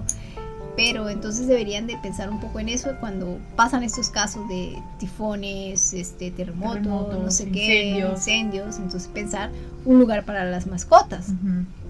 Pero 0.77 1.11
entonces 1.11 1.47
deberían 1.49 1.87
de 1.87 1.99
pensar 1.99 2.31
un 2.31 2.41
poco 2.41 2.59
en 2.59 2.71
eso 2.71 2.93
cuando 2.99 3.39
pasan 3.57 3.83
estos 3.83 4.09
casos 4.09 4.49
de 4.49 4.75
tifones, 4.99 5.93
este, 5.93 6.31
terremotos, 6.31 6.75
Terremotos, 6.83 7.23
no 7.23 7.31
sé 7.31 7.51
qué, 7.51 7.99
incendios. 8.11 8.77
Entonces 8.79 9.07
pensar 9.13 9.51
un 9.85 9.99
lugar 9.99 10.25
para 10.25 10.45
las 10.45 10.67
mascotas. 10.67 11.27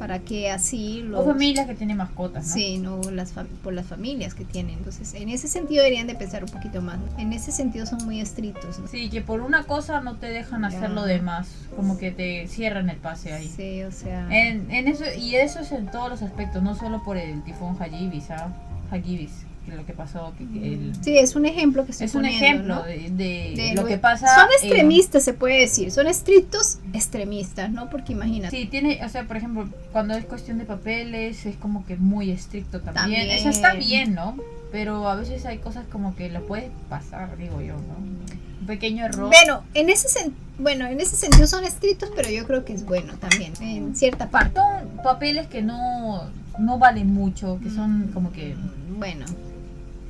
Para 0.02 0.18
que 0.18 0.50
así 0.50 1.00
los... 1.02 1.20
O 1.20 1.24
familias 1.30 1.64
que 1.64 1.76
tienen 1.76 1.96
mascotas, 1.96 2.48
¿no? 2.48 2.52
Sí, 2.54 2.78
no 2.78 3.00
las 3.12 3.32
por 3.62 3.72
las 3.72 3.86
familias 3.86 4.34
que 4.34 4.44
tienen. 4.44 4.78
Entonces, 4.78 5.14
en 5.14 5.28
ese 5.28 5.46
sentido 5.46 5.84
deberían 5.84 6.08
de 6.08 6.16
pensar 6.16 6.42
un 6.42 6.50
poquito 6.50 6.82
más. 6.82 6.98
En 7.18 7.32
ese 7.32 7.52
sentido 7.52 7.86
son 7.86 8.04
muy 8.04 8.20
estrictos. 8.20 8.80
¿no? 8.80 8.88
Sí, 8.88 9.10
que 9.10 9.20
por 9.20 9.42
una 9.42 9.62
cosa 9.62 10.00
no 10.00 10.16
te 10.16 10.26
dejan 10.26 10.64
hacer 10.64 10.90
lo 10.90 11.04
demás, 11.04 11.54
como 11.76 11.98
que 11.98 12.10
te 12.10 12.48
cierran 12.48 12.90
el 12.90 12.96
pase 12.96 13.32
ahí. 13.32 13.46
Sí, 13.46 13.84
o 13.84 13.92
sea... 13.92 14.26
En, 14.28 14.68
en 14.72 14.88
eso 14.88 15.04
y 15.16 15.36
eso 15.36 15.60
es 15.60 15.70
en 15.70 15.86
todos 15.86 16.10
los 16.10 16.22
aspectos, 16.22 16.64
no 16.64 16.74
solo 16.74 17.04
por 17.04 17.16
el 17.16 17.40
tifón 17.44 17.80
Hagibis, 17.80 18.32
¿ah? 18.32 18.52
Hagibis, 18.90 19.30
que 19.30 19.51
lo 19.68 19.86
que 19.86 19.92
pasó, 19.92 20.32
que, 20.36 20.46
que 20.46 20.74
el- 20.74 20.92
Sí, 21.02 21.16
es 21.18 21.36
un 21.36 21.46
ejemplo 21.46 21.84
que 21.84 21.92
estoy 21.92 22.06
es 22.06 22.14
un 22.14 22.22
poniendo, 22.22 22.44
ejemplo 22.46 22.74
¿no? 22.76 22.82
de, 22.82 23.10
de 23.10 23.54
De 23.56 23.72
lo 23.74 23.84
que 23.86 23.96
pasa. 23.98 24.26
Son 24.34 24.48
extremistas, 24.60 25.22
se 25.24 25.32
puede 25.34 25.60
decir. 25.60 25.90
Son 25.92 26.06
estrictos 26.06 26.78
extremistas, 26.92 27.70
¿no? 27.70 27.88
Porque 27.90 28.12
imagínate. 28.12 28.56
Sí, 28.56 28.66
tiene, 28.66 29.00
o 29.04 29.08
sea, 29.08 29.24
por 29.24 29.36
ejemplo, 29.36 29.68
cuando 29.92 30.14
es 30.14 30.24
cuestión 30.24 30.58
de 30.58 30.64
papeles 30.64 31.46
es 31.46 31.56
como 31.56 31.84
que 31.86 31.96
muy 31.96 32.30
estricto 32.30 32.80
también. 32.80 33.20
También. 33.20 33.30
Eso 33.30 33.48
está 33.48 33.74
bien, 33.74 34.14
¿no? 34.14 34.36
Pero 34.72 35.08
a 35.08 35.14
veces 35.16 35.44
hay 35.46 35.58
cosas 35.58 35.84
como 35.90 36.16
que 36.16 36.28
lo 36.30 36.44
puedes 36.46 36.70
pasar, 36.88 37.36
digo 37.36 37.60
yo, 37.60 37.74
¿no? 37.74 37.96
Un 38.60 38.66
pequeño 38.66 39.04
error. 39.04 39.26
Bueno, 39.28 39.62
en 39.74 39.90
ese 39.90 40.08
sen- 40.08 40.32
bueno, 40.58 40.86
en 40.86 41.00
ese 41.00 41.16
sentido 41.16 41.46
son 41.46 41.64
estrictos, 41.64 42.10
pero 42.14 42.30
yo 42.30 42.46
creo 42.46 42.64
que 42.64 42.72
es 42.72 42.84
bueno 42.84 43.14
también, 43.18 43.52
en 43.60 43.94
cierta 43.96 44.28
parte. 44.30 44.60
Son 44.60 45.02
papeles 45.02 45.46
que 45.48 45.62
no, 45.62 46.30
no 46.58 46.78
valen 46.78 47.12
mucho, 47.12 47.58
que 47.62 47.70
son 47.70 48.10
como 48.14 48.32
que, 48.32 48.54
Bueno, 48.96 49.24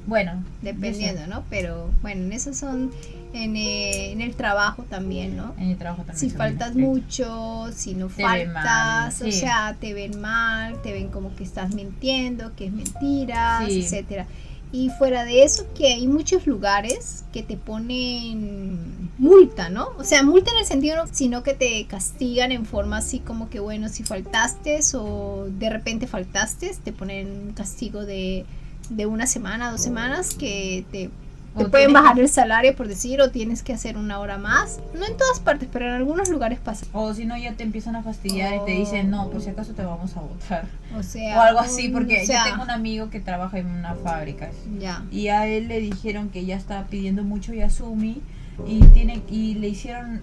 bueno. 0.07 0.43
dependiendo, 0.63 1.27
¿no? 1.27 1.45
Pero 1.51 1.91
bueno, 2.03 2.23
en 2.25 2.33
eso 2.33 2.53
son 2.55 2.91
en, 3.33 3.57
eh, 3.57 4.13
en 4.13 4.21
el 4.21 4.35
trabajo 4.35 4.83
también, 4.91 5.37
¿no? 5.37 5.55
En 5.59 5.71
el 5.71 5.79
trabajo 5.79 6.03
también. 6.05 6.19
Si 6.19 6.31
faltas 6.31 6.75
mucho, 6.75 7.71
si 7.75 7.95
no 7.95 8.09
Te 8.09 8.23
mal, 8.23 8.45
faltas, 8.53 9.23
o 9.23 9.25
sí. 9.27 9.33
sea, 9.33 9.77
te 9.81 9.95
ven 9.95 10.21
mal, 10.21 10.81
te 10.83 10.93
ven 10.93 11.09
como 11.09 11.35
que 11.37 11.45
estás 11.45 11.75
mintiendo, 11.75 12.55
que 12.57 12.67
es 12.67 12.73
mentiras, 12.73 13.67
Sí. 13.69 13.81
etcétera. 13.81 14.27
Y 14.75 14.89
fuera 14.91 15.25
de 15.25 15.45
eso, 15.45 15.67
que 15.75 15.89
hay 15.89 16.07
muchos 16.07 16.47
lugares 16.47 17.25
que 17.33 17.43
te 17.43 17.59
ponen 17.59 19.11
multa, 19.19 19.69
¿no? 19.69 19.89
O 19.99 20.05
sea, 20.05 20.23
multa 20.23 20.51
en 20.53 20.59
el 20.59 20.65
sentido, 20.65 20.97
no, 20.97 21.05
sino 21.13 21.43
que 21.43 21.55
te 21.55 21.85
castigan 21.87 22.53
en 22.53 22.65
forma 22.65 22.99
así 22.99 23.19
como 23.19 23.51
que, 23.51 23.61
bueno, 23.61 23.89
si 23.89 24.03
faltaste 24.03 24.81
o 24.95 25.47
de 25.59 25.71
repente 25.71 26.07
faltaste, 26.07 26.75
te 26.83 26.93
ponen 26.93 27.29
un 27.49 27.53
castigo 27.53 28.05
de, 28.07 28.45
de 28.91 29.07
una 29.07 29.27
semana, 29.27 29.71
dos 29.71 29.81
semanas, 29.81 30.35
que 30.35 30.85
te, 30.93 31.11
te 31.57 31.65
pueden 31.67 31.93
bajar 31.93 32.19
el 32.19 32.29
salario 32.29 32.75
por 32.75 32.89
decir, 32.89 33.21
o 33.21 33.31
tienes 33.31 33.63
que 33.63 33.73
hacer 33.73 33.97
una 33.97 34.19
hora 34.21 34.39
más. 34.39 34.81
No 34.99 35.05
en 35.05 35.17
todas 35.17 35.41
partes, 35.41 35.69
pero 35.73 35.87
en 35.87 35.93
algunos 35.93 36.29
lugares 36.31 36.59
pasa. 36.59 36.87
O 36.93 37.13
si 37.15 37.25
no, 37.27 37.37
ya 37.37 37.53
te 37.53 37.63
empiezan 37.63 37.95
a 37.97 38.03
fastidiar 38.03 38.55
y 38.55 38.65
te 38.65 38.73
dicen, 38.73 39.11
no, 39.11 39.29
por 39.31 39.43
si 39.43 39.51
acaso 39.51 39.73
te 39.73 39.85
vamos 39.85 40.17
a 40.17 40.21
votar. 40.21 40.65
O 40.99 41.03
sea, 41.03 41.39
O 41.39 41.41
algo 41.43 41.61
así, 41.61 41.87
un- 41.89 41.93
porque 41.93 42.23
o 42.23 42.27
sea, 42.27 42.45
yo 42.45 42.51
tengo 42.53 42.65
un 42.65 42.71
amigo 42.71 43.11
que 43.11 43.21
trabaja 43.21 43.59
en 43.59 43.67
una 43.67 43.95
fábrica. 43.95 44.51
Ya. 44.79 45.05
Y 45.11 45.29
a 45.29 45.47
él 45.47 45.69
le 45.69 45.81
dijeron 45.81 46.29
que 46.31 46.45
ya 46.45 46.57
estaba 46.57 46.85
pidiendo 46.87 47.23
mucho 47.23 47.53
Yasumi 47.53 48.21
y 48.67 48.81
tiene 48.95 49.23
y 49.31 49.55
le 49.55 49.69
hicieron 49.69 50.21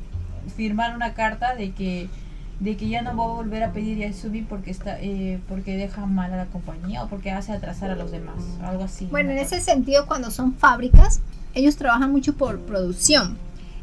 firmar 0.55 0.95
una 0.95 1.13
carta 1.13 1.55
de 1.55 1.71
que 1.71 2.09
de 2.59 2.75
que 2.75 2.89
ya 2.89 3.01
no 3.01 3.15
va 3.15 3.23
a 3.23 3.27
volver 3.27 3.63
a 3.63 3.71
pedir 3.71 3.97
Yasumi 3.97 4.41
porque 4.41 4.71
está 4.71 4.99
eh, 4.99 5.39
porque 5.47 5.77
deja 5.77 6.05
mal 6.05 6.33
a 6.33 6.37
la 6.37 6.45
compañía 6.47 7.03
o 7.03 7.07
porque 7.07 7.31
hace 7.31 7.53
atrasar 7.53 7.91
a 7.91 7.95
los 7.95 8.11
demás, 8.11 8.35
algo 8.61 8.83
así. 8.83 9.05
Bueno, 9.05 9.31
en 9.31 9.37
ese 9.37 9.61
sentido, 9.61 10.05
cuando 10.07 10.29
son 10.29 10.53
fábricas, 10.53 11.21
ellos 11.53 11.77
trabajan 11.77 12.11
mucho 12.11 12.33
por 12.33 12.59
producción. 12.59 13.37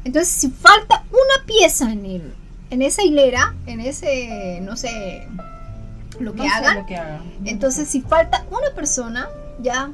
Entonces, 0.04 0.28
si 0.28 0.50
falta 0.50 1.04
una 1.10 1.46
pieza 1.46 1.90
en 1.90 2.04
el, 2.04 2.34
en 2.70 2.82
esa 2.82 3.02
hilera, 3.02 3.54
en 3.66 3.80
ese, 3.80 4.60
no 4.62 4.76
sé, 4.76 5.26
lo 6.20 6.32
que 6.32 6.38
No 6.38 6.44
sé 6.44 6.50
hagan, 6.50 6.78
lo 6.78 6.86
que 6.86 6.96
hagan. 6.96 7.22
entonces 7.44 7.88
si 7.88 8.02
falta 8.02 8.44
una 8.50 8.74
persona, 8.74 9.28
ya 9.60 9.90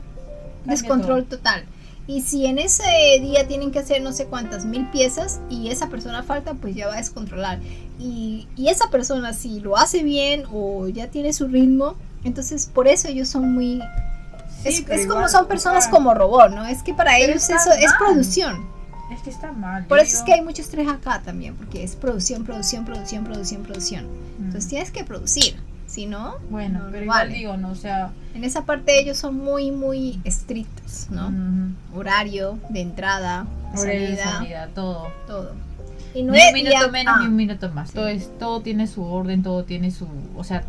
descontrol 0.65 1.25
total. 1.25 1.65
Y 2.07 2.23
si 2.23 2.47
en 2.47 2.59
ese 2.59 2.83
día 3.21 3.47
tienen 3.47 3.71
que 3.71 3.79
hacer 3.79 4.03
no 4.03 4.13
sé 4.13 4.27
cuántas 4.27 4.65
mil 4.65 4.89
piezas 4.91 5.41
y 5.49 5.69
esa 5.69 5.89
persona 5.89 6.25
falta, 6.25 6.55
pues 6.55 6.75
ya 6.75 6.89
va 6.89 6.95
a 6.95 6.97
descontrolar. 6.97 7.61
Y, 8.03 8.49
y 8.57 8.69
esa 8.69 8.91
persona 8.91 9.33
si 9.33 9.61
lo 9.61 9.77
hace 9.77 10.03
bien 10.03 10.45
o 10.53 10.89
ya 10.89 11.07
tiene 11.09 11.33
su 11.33 11.47
ritmo, 11.47 11.95
entonces 12.25 12.67
por 12.67 12.89
eso 12.89 13.09
ellos 13.09 13.29
son 13.29 13.53
muy... 13.55 13.81
Sí, 14.63 14.69
es 14.69 14.79
es 14.81 15.07
como 15.07 15.21
igual, 15.21 15.29
son 15.31 15.45
o 15.45 15.49
personas 15.49 15.89
como 15.89 16.15
robot, 16.15 16.51
¿no? 16.51 16.67
Es 16.67 16.83
que 16.83 16.95
para 16.95 17.13
Pero 17.13 17.33
ellos 17.33 17.49
eso 17.51 17.73
es 17.73 17.91
mal. 17.91 17.99
producción. 17.99 18.67
Es 19.13 19.21
que 19.23 19.31
está 19.31 19.53
mal. 19.53 19.85
Por 19.87 19.99
eso 19.99 20.09
es 20.09 20.13
digo, 20.15 20.27
que 20.27 20.33
hay 20.35 20.41
mucho 20.43 20.63
estrés 20.63 20.89
acá 20.89 21.21
también, 21.23 21.55
porque 21.57 21.83
es 21.85 21.97
producción, 21.97 22.45
producción, 22.45 22.85
producción, 22.85 23.25
producción, 23.25 23.63
producción. 23.63 24.07
mm, 24.39 24.45
Entonces 24.47 24.69
tienes 24.71 24.91
que 24.91 25.05
producir, 25.05 25.57
si 25.87 26.07
no, 26.07 26.37
bueno, 26.51 26.79
no, 26.79 26.85
no 26.87 26.91
pero 26.93 27.05
igual 27.05 27.27
vale. 27.29 27.35
digo, 27.39 27.57
no, 27.57 27.71
o 27.71 27.75
sea, 27.75 28.13
En 28.35 28.45
esa 28.45 28.65
parte 28.65 28.99
ellos 28.99 29.19
son 29.19 29.37
muy, 29.37 29.71
muy 29.71 30.21
estrictos, 30.25 31.09
¿no? 31.11 31.31
mm, 31.31 31.77
Horario 31.95 32.59
de 32.71 32.81
entrada, 32.81 33.47
horario 33.77 34.01
de 34.11 34.17
salida, 34.17 34.33
salida, 34.39 34.69
todo. 34.75 35.09
todo. 35.27 35.53
Y 36.15 36.23
no 36.23 36.33
Ni 36.33 36.41
un 36.47 36.53
minuto 36.55 36.91
menos 36.91 37.21
ni 37.21 37.27
un 37.27 37.37
minuto 37.37 37.71
más. 37.71 37.93
Todo, 37.93 38.09
es, 38.09 38.31
todo 38.39 38.61
tiene 38.61 38.87
su 38.87 39.03
orden, 39.05 39.43
todo 39.43 39.65
tiene 39.65 39.91
su... 39.91 40.07
O 40.37 40.45
sea, 40.45 40.63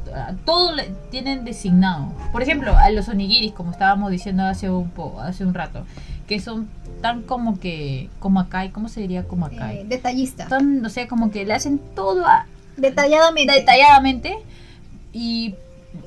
todo 0.45 0.73
le 0.73 0.83
tienen 1.11 1.43
designado. 1.45 2.13
Por 2.31 2.41
ejemplo, 2.41 2.77
a 2.77 2.89
los 2.91 3.07
onigiris, 3.09 3.51
como 3.51 3.71
estábamos 3.71 4.09
diciendo 4.11 4.43
hace 4.43 4.69
un, 4.69 4.89
po, 4.89 5.19
hace 5.19 5.45
un 5.45 5.53
rato, 5.53 5.85
que 6.27 6.39
son 6.39 6.69
tan 7.01 7.23
como 7.23 7.59
que... 7.59 8.09
Como 8.19 8.39
acá, 8.39 8.69
¿cómo 8.71 8.87
se 8.87 9.01
diría 9.01 9.23
como 9.23 9.45
acá? 9.47 9.73
eh, 9.73 9.85
detallista. 9.87 10.47
Tan, 10.47 10.85
o 10.85 10.89
sea, 10.89 11.07
como 11.07 11.29
que 11.31 11.45
le 11.45 11.53
hacen 11.53 11.79
todo 11.95 12.25
a- 12.25 12.45
Detalladamente. 12.77 13.53
detalladamente. 13.53 14.37
Y, 15.11 15.55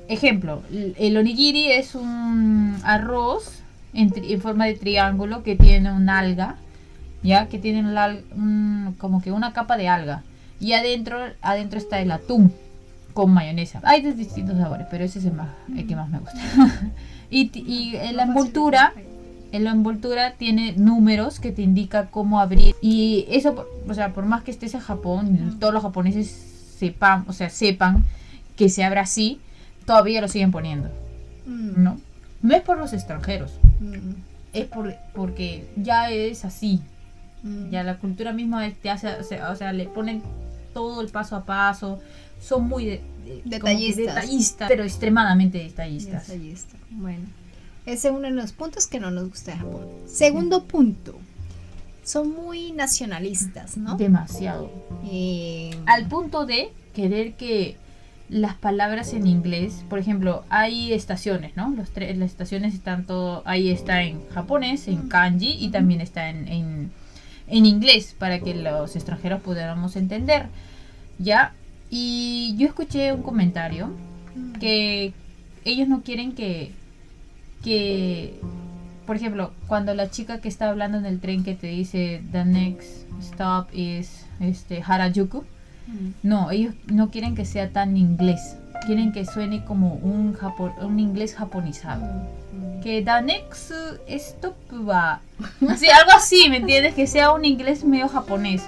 ejemplo, 0.09 0.62
el 0.99 1.16
onigiri 1.16 1.71
es 1.73 1.95
un 1.95 2.76
arroz 2.85 3.61
en, 3.93 4.11
tri- 4.11 4.33
en 4.33 4.40
forma 4.40 4.64
de 4.66 4.75
triángulo 4.75 5.43
que 5.43 5.57
tiene 5.57 5.93
un 5.93 6.09
alga, 6.09 6.57
ya 7.26 7.49
que 7.49 7.59
tiene 7.59 7.80
un 7.80 7.97
al- 7.99 8.25
un- 8.35 8.95
como 8.99 9.21
que 9.21 9.33
una 9.33 9.52
capa 9.52 9.76
de 9.76 9.88
alga. 9.88 10.23
Y 10.61 10.73
adentro, 10.73 11.18
adentro 11.42 11.78
está 11.78 12.00
el 12.00 12.11
atún 12.11 12.52
con 13.12 13.30
mayonesa. 13.33 13.80
Hay 13.85 14.00
de 14.02 14.12
distintos 14.14 14.56
sabores, 14.59 14.87
pero 14.90 15.04
ese 15.04 15.18
es 15.18 15.25
el, 15.26 15.33
más, 15.33 15.49
el 15.76 15.87
que 15.87 15.97
más 15.97 16.09
me 16.09 16.18
gusta. 16.18 16.38
y, 17.30 17.50
y 17.59 17.97
en 17.97 18.16
la 18.16 18.23
envoltura 18.25 18.92
en 19.52 19.62
la 19.64 19.71
envoltura 19.71 20.33
tiene 20.33 20.73
números 20.76 21.38
que 21.40 21.52
te 21.52 21.62
indica 21.62 22.06
cómo 22.11 22.40
abrir. 22.40 22.75
Y 22.83 23.26
eso 23.28 23.54
por- 23.54 23.68
o 23.88 23.95
sea 23.95 24.12
por 24.12 24.25
más 24.25 24.42
que 24.42 24.50
estés 24.50 24.75
en 24.75 24.80
Japón 24.80 25.56
todos 25.61 25.73
los 25.73 25.83
japoneses 25.83 26.26
sepan 26.78 27.25
o 27.28 27.33
sea 27.33 27.49
sepan 27.49 28.04
que 28.56 28.68
se 28.68 28.83
abre 28.85 29.00
así 29.00 29.40
todavía 29.87 30.21
lo 30.21 30.28
siguen 30.28 30.50
poniendo 30.50 30.90
Mm, 31.47 31.83
no 31.83 31.99
no 32.42 32.54
es 32.54 32.62
por 32.62 32.76
los 32.76 32.92
extranjeros. 32.92 33.52
Mm, 33.80 34.14
es 34.52 34.64
por 34.66 34.95
porque 35.14 35.68
ya 35.76 36.11
es 36.11 36.45
así 36.45 36.80
mm. 37.46 37.70
ya 37.70 37.82
la 37.82 37.98
cultura 37.98 38.32
misma 38.32 38.68
te 38.82 38.90
hace 38.90 39.08
o 39.14 39.22
sea, 39.24 39.50
o 39.50 39.56
sea, 39.56 39.72
le 39.72 39.86
ponen 39.86 40.22
todo 40.74 41.00
el 41.00 41.08
paso 41.08 41.36
a 41.36 41.44
paso 41.44 41.98
son 42.40 42.68
muy 42.68 42.84
de- 42.84 43.00
de- 43.24 43.42
Detallistas. 43.44 44.06
detallistas 44.14 44.68
pero 44.68 44.84
extremadamente 44.84 45.58
detallistas 45.58 46.26
Detallista. 46.28 46.76
Bueno, 46.90 47.24
ese 47.86 48.08
es 48.08 48.14
uno 48.14 48.22
de 48.28 48.30
los 48.32 48.52
puntos 48.52 48.86
que 48.86 49.00
no 49.00 49.10
nos 49.10 49.28
gusta 49.30 49.52
de 49.52 49.58
Japón. 49.58 49.86
Segundo 50.06 50.64
punto, 50.64 51.14
son 52.04 52.30
muy 52.30 52.72
nacionalistas, 52.72 53.76
¿no? 53.76 53.96
demasiado 53.96 54.70
Eh, 55.10 55.70
al 55.86 56.06
punto 56.06 56.46
de 56.46 56.70
querer 56.94 57.34
que 57.34 57.76
las 58.28 58.54
palabras 58.56 59.12
en 59.12 59.26
inglés, 59.28 59.84
por 59.88 59.98
ejemplo, 60.00 60.42
hay 60.48 60.92
estaciones, 60.92 61.56
¿no? 61.56 61.70
Los 61.70 61.90
tres, 61.90 62.16
las 62.18 62.30
estaciones 62.30 62.74
están 62.74 63.06
todo, 63.06 63.42
ahí 63.44 63.70
está 63.70 64.02
en 64.02 64.28
japonés, 64.30 64.88
en 64.88 65.08
kanji 65.08 65.56
y 65.64 65.68
también 65.70 66.00
está 66.00 66.28
en, 66.28 66.48
en, 66.48 66.90
en 67.48 67.66
inglés 67.66 68.14
para 68.18 68.40
que 68.40 68.54
los 68.54 68.96
extranjeros 68.96 69.40
pudiéramos 69.40 69.96
entender, 69.96 70.46
¿ya? 71.18 71.52
Y 71.90 72.54
yo 72.58 72.66
escuché 72.66 73.12
un 73.12 73.22
comentario 73.22 73.90
que 74.58 75.12
ellos 75.64 75.88
no 75.88 76.02
quieren 76.02 76.32
que, 76.32 76.72
que, 77.62 78.40
por 79.06 79.16
ejemplo, 79.16 79.52
cuando 79.66 79.94
la 79.94 80.10
chica 80.10 80.40
que 80.40 80.48
está 80.48 80.68
hablando 80.68 80.98
en 80.98 81.06
el 81.06 81.20
tren 81.20 81.44
que 81.44 81.54
te 81.54 81.68
dice 81.68 82.22
the 82.32 82.44
next 82.44 83.06
stop 83.20 83.68
is 83.72 84.26
este 84.40 84.82
Harajuku, 84.82 85.44
mm, 85.86 86.08
no, 86.22 86.50
ellos 86.50 86.74
no 86.86 87.10
quieren 87.10 87.34
que 87.34 87.44
sea 87.44 87.70
tan 87.70 87.96
inglés, 87.96 88.56
quieren 88.87 89.12
que 89.12 89.25
suene 89.26 89.64
como 89.64 89.95
un 89.95 90.37
un 90.81 90.99
inglés 91.00 91.35
japonizado. 91.35 92.02
mm, 92.52 92.81
Que 92.83 93.02
the 93.02 93.23
next 93.23 93.73
stop 94.09 94.55
va, 94.88 95.21
así 95.69 95.88
algo 95.90 96.12
así, 96.16 96.49
¿me 96.49 96.59
entiendes? 96.59 96.95
Que 96.95 97.07
sea 97.07 97.33
un 97.33 97.45
inglés 97.45 97.85
medio 97.85 98.09
japonés. 98.09 98.62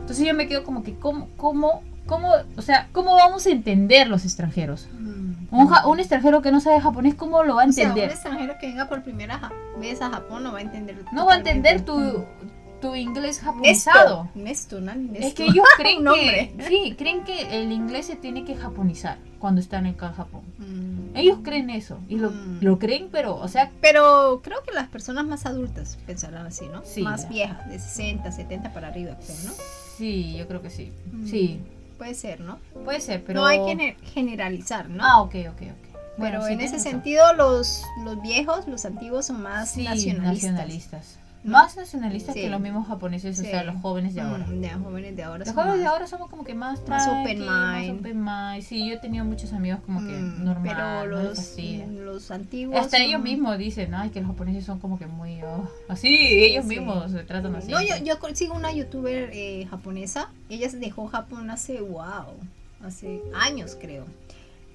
Entonces 0.00 0.26
yo 0.26 0.32
me 0.34 0.48
quedo 0.48 0.64
como 0.64 0.82
que 0.82 0.94
cómo 0.94 1.28
cómo 1.36 1.82
cómo, 2.06 2.32
o 2.56 2.62
sea, 2.62 2.88
cómo 2.92 3.14
vamos 3.16 3.44
a 3.46 3.50
entender 3.50 4.08
los 4.08 4.24
extranjeros? 4.24 4.88
mm. 4.98 5.18
Un, 5.50 5.66
ja- 5.68 5.86
un 5.86 5.98
extranjero 5.98 6.40
que 6.42 6.50
no 6.52 6.60
sabe 6.60 6.80
japonés, 6.80 7.14
¿cómo 7.14 7.42
lo 7.42 7.56
va 7.56 7.62
a 7.62 7.66
O 7.66 7.72
sea, 7.72 7.84
un 7.84 7.90
entender? 7.90 8.10
extranjero 8.14 8.54
que 8.60 8.66
venga 8.68 8.86
por 8.88 9.02
primera 9.02 9.50
vez 9.80 10.00
a 10.02 10.10
Japón 10.10 10.42
no 10.44 10.52
va 10.52 10.58
a 10.58 10.62
entender. 10.62 11.04
No 11.12 11.24
va 11.26 11.34
a 11.34 11.36
entender 11.38 11.82
tu, 11.82 12.24
tu 12.80 12.94
inglés 12.94 13.36
Nesto. 13.36 13.44
japonizado. 13.46 14.28
Nesto, 14.34 14.80
¿no? 14.80 14.94
Nesto. 14.94 15.26
Es 15.26 15.34
que 15.34 15.44
ellos 15.44 15.64
creen 15.76 16.04
que, 16.04 16.54
sí, 16.68 16.94
creen 16.96 17.24
que 17.24 17.62
el 17.62 17.72
inglés 17.72 18.06
se 18.06 18.16
tiene 18.16 18.44
que 18.44 18.54
japonizar 18.56 19.18
cuando 19.38 19.60
están 19.60 19.86
en 19.86 19.96
Japón. 19.96 20.42
Mm. 20.58 21.16
Ellos 21.16 21.38
creen 21.42 21.70
eso 21.70 21.98
y 22.08 22.16
lo, 22.16 22.30
Mm. 22.30 22.58
lo 22.60 22.78
creen, 22.78 23.08
pero, 23.10 23.36
o 23.36 23.48
sea, 23.48 23.70
Pero 23.80 24.40
creo 24.42 24.62
que 24.62 24.72
las 24.72 24.88
personas 24.88 25.24
más 25.26 25.46
adultas 25.46 25.98
pensarán 26.06 26.46
así, 26.46 26.66
¿no? 26.66 26.82
Sí, 26.84 27.02
más 27.02 27.28
viejas, 27.28 27.68
de 27.68 27.78
60, 27.78 28.30
70 28.32 28.72
para 28.72 28.88
arriba, 28.88 29.16
creo, 29.24 29.36
¿no? 29.44 29.52
sí, 29.96 30.36
yo 30.36 30.46
creo 30.46 30.62
que 30.62 30.70
sí. 30.70 30.92
Mm. 31.12 31.26
Sí, 31.26 31.60
Puede 31.98 32.14
ser, 32.14 32.38
¿no? 32.40 32.58
puede 32.84 33.00
ser, 33.00 33.24
pero... 33.24 33.40
No 33.40 33.46
hay 33.46 33.58
que 33.58 33.72
gener- 33.74 33.96
generalizar, 34.14 34.88
¿no? 34.88 35.04
Ah, 35.04 35.20
ok, 35.22 35.34
ok, 35.50 35.62
ok. 35.62 35.98
Pero 36.16 36.44
sí, 36.46 36.52
en 36.52 36.60
ese 36.60 36.76
razón. 36.76 36.92
sentido 36.92 37.32
los, 37.34 37.82
los 38.04 38.20
viejos, 38.22 38.66
los 38.68 38.84
antiguos 38.84 39.26
son 39.26 39.42
más 39.42 39.72
Sí, 39.72 39.82
nacionalistas. 39.84 40.52
nacionalistas. 40.52 41.18
Más 41.44 41.76
nacionalistas 41.76 42.34
Sí. 42.34 42.42
que 42.42 42.50
los 42.50 42.60
mismos 42.60 42.88
japoneses, 42.88 43.38
o 43.38 43.42
sea, 43.42 43.62
los 43.62 43.80
jóvenes 43.80 44.14
de 44.14 44.20
ahora. 44.20 44.44
Mm, 44.46 44.60
ya, 44.60 44.76
jóvenes 44.78 45.16
de 45.16 45.22
ahora 45.22 45.44
Los 45.44 45.54
jóvenes 45.54 45.78
de 45.78 45.84
más- 45.84 45.92
ahora 45.92 46.06
somos 46.08 46.28
como 46.30 46.44
que 46.44 46.54
más 46.54 46.86
más 46.88 47.06
open 47.08 47.44
más 47.46 47.78
mind. 47.84 48.00
open 48.00 48.24
mind. 48.24 48.62
Sí, 48.62 48.88
yo 48.88 48.94
he 48.94 48.98
tenido 48.98 49.24
muchos 49.24 49.52
amigos 49.52 49.80
como 49.86 50.00
que 50.00 50.12
Mm, 50.12 50.44
normal, 50.44 50.74
Pero 50.76 51.06
los, 51.06 51.56
los 51.90 52.30
antiguos 52.30 52.76
Hasta 52.78 52.96
son- 52.98 53.06
ellos 53.06 53.22
mismos 53.22 53.56
dicen, 53.56 53.94
ay, 53.94 54.10
que 54.10 54.20
los 54.20 54.28
japoneses 54.30 54.64
son 54.64 54.80
como 54.80 54.98
que 54.98 55.06
muy... 55.06 55.40
oh, 55.42 55.68
así, 55.88 56.08
ellos 56.18 56.64
mismos 56.64 57.12
se 57.12 57.22
tratan 57.22 57.54
así. 57.54 57.70
No, 57.70 57.80
yo, 57.82 57.94
yo 58.02 58.14
sigo 58.34 58.54
una 58.54 58.72
youtuber 58.72 59.30
eh, 59.32 59.66
japonesa. 59.70 60.30
Ella 60.50 60.68
se 60.68 60.78
dejó 60.78 61.06
Japón 61.06 61.50
hace, 61.50 61.80
wow, 61.80 62.34
hace 62.84 63.22
años 63.34 63.76
creo. 63.80 64.04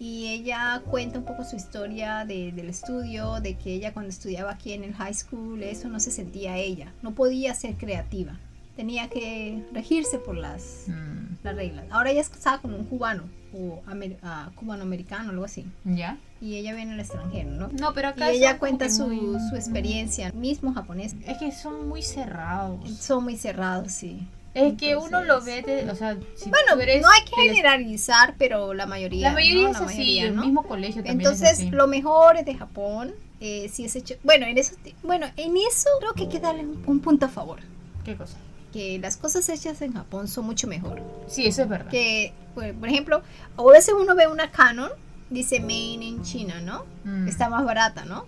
Y 0.04 0.28
ella 0.28 0.82
cuenta 0.86 1.18
un 1.20 1.24
poco 1.24 1.46
su 1.46 1.56
historia 1.56 2.26
de- 2.26 2.52
del 2.52 2.68
estudio, 2.70 3.40
de 3.40 3.56
que 3.56 3.74
ella 3.74 3.94
cuando 3.94 4.10
estudiaba 4.10 4.52
aquí 4.52 4.74
en 4.74 4.84
el 4.84 4.94
high 4.94 5.14
school, 5.14 5.64
eso 5.64 5.88
no 5.88 5.98
se 6.02 6.12
sentía 6.12 6.58
ella. 6.58 6.92
No 7.02 7.12
podía 7.16 7.56
ser 7.56 7.76
creativa. 7.76 8.38
Tenía 8.76 9.08
que 9.08 9.64
regirse 9.72 10.18
por 10.20 10.36
las, 10.36 10.86
Mm, 10.88 11.38
las 11.44 11.56
reglas. 11.56 11.86
Ahora 11.90 12.12
ella 12.12 12.20
es 12.20 12.28
casada 12.30 12.58
con 12.60 12.74
un 12.74 12.84
cubano. 12.84 13.24
o 13.56 13.84
ah, 14.24 14.50
cubanoamericano, 14.56 15.30
algo 15.30 15.46
así. 15.46 15.64
¿Ya? 15.86 16.18
Y 16.42 16.56
ella 16.56 16.74
viene 16.74 16.94
al 16.94 17.00
extranjero, 17.00 17.52
¿no? 17.52 17.68
No, 17.80 17.94
pero 17.94 18.08
Y 18.08 18.12
acá 18.14 18.32
ella 18.32 18.50
son 18.50 18.58
cuenta 18.60 18.90
su, 18.90 19.08
muy- 19.08 19.40
su 19.48 19.56
experiencia, 19.56 20.32
mismo 20.32 20.74
japonés. 20.74 21.16
Es 21.28 21.38
que 21.38 21.52
son 21.52 21.88
muy 21.88 22.02
cerrados. 22.02 22.90
Son 22.98 23.24
muy 23.24 23.38
cerrados, 23.38 23.92
sí. 23.92 24.28
Es 24.54 24.74
que 24.78 24.96
uno 24.96 25.24
lo 25.24 25.42
ve, 25.42 25.62
de- 25.64 25.90
o 25.90 25.96
sea, 25.96 26.16
si 26.36 26.50
Bueno, 26.50 26.80
eres 26.82 27.02
no 27.02 27.10
hay 27.10 27.22
que 27.26 27.36
generalizar, 27.42 28.36
pero 28.38 28.74
la 28.74 28.86
mayoría. 28.86 29.30
La 29.30 29.34
mayoría 29.34 29.64
¿no? 29.64 29.70
es 29.70 29.80
La 29.80 29.86
así, 29.86 29.98
mayoría, 29.98 30.26
el 30.26 30.36
mismo 30.36 30.64
colegio 30.64 31.04
también 31.04 31.20
Entonces, 31.32 31.60
es 31.60 31.72
lo 31.72 31.88
mejor 31.88 32.38
es 32.38 32.46
de 32.46 32.56
Japón. 32.56 33.14
Eh, 33.40 33.70
si 33.74 33.84
es 33.84 33.96
hecho. 33.96 34.16
Bueno, 34.24 34.46
en 34.46 34.58
eso, 34.58 34.76
bueno, 35.02 35.28
en 35.36 35.58
eso 35.58 35.90
creo 36.00 36.14
que 36.14 36.24
hay 36.24 36.30
que 36.30 36.40
darle 36.40 36.62
un, 36.64 36.82
un 36.86 37.00
punto 37.02 37.26
a 37.26 37.30
favor. 37.30 37.60
¿Qué 38.06 38.16
cosa? 38.16 38.38
Que 38.72 39.00
las 39.00 39.18
cosas 39.18 39.50
hechas 39.50 39.82
en 39.82 39.94
Japón 39.94 40.28
son 40.30 40.46
mucho 40.46 40.66
mejor. 40.68 41.02
Sí, 41.28 41.46
eso 41.46 41.64
es 41.64 41.70
verdad. 41.70 41.90
Que, 41.92 42.32
por, 42.56 42.74
por 42.76 42.88
ejemplo, 42.88 43.22
a 43.58 43.64
veces 43.66 43.94
uno 44.00 44.16
ve 44.16 44.28
una 44.28 44.50
Canon, 44.52 44.92
dice 45.34 45.60
Made 45.60 46.06
in 46.06 46.22
China, 46.24 46.62
¿no? 46.62 46.86
Mm. 47.04 47.28
Está 47.28 47.50
más 47.50 47.66
barata, 47.66 48.06
¿no? 48.06 48.26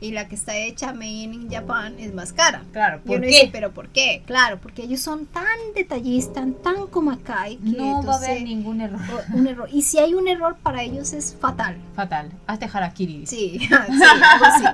Y 0.00 0.12
la 0.12 0.28
que 0.28 0.34
está 0.34 0.56
hecha 0.56 0.92
Made 0.94 1.06
in 1.24 1.50
Japan 1.50 1.96
es 1.98 2.14
más 2.14 2.32
cara. 2.32 2.62
Claro, 2.72 3.00
Y 3.04 3.08
¿por 3.08 3.16
uno 3.18 3.22
qué? 3.26 3.28
dice, 3.28 3.50
¿pero 3.52 3.72
por 3.72 3.88
qué? 3.88 4.22
Claro, 4.26 4.58
porque 4.62 4.82
ellos 4.84 5.00
son 5.00 5.26
tan 5.26 5.44
detallistas, 5.74 6.46
tan 6.62 6.86
como 6.86 7.10
acá, 7.10 7.44
que 7.46 7.58
no 7.62 8.02
va 8.02 8.14
a 8.14 8.16
haber 8.16 8.42
ningún 8.42 8.80
error. 8.80 9.00
un 9.34 9.46
error. 9.46 9.68
Y 9.72 9.82
si 9.82 9.98
hay 9.98 10.14
un 10.14 10.28
error 10.28 10.56
para 10.62 10.82
ellos 10.82 11.12
es 11.12 11.36
fatal. 11.38 11.76
Fatal. 11.94 12.30
Hazte 12.46 12.68
harakiri. 12.72 13.26
Sí, 13.26 13.58
sí, 13.60 13.68
algo 13.74 14.44
así. 14.44 14.64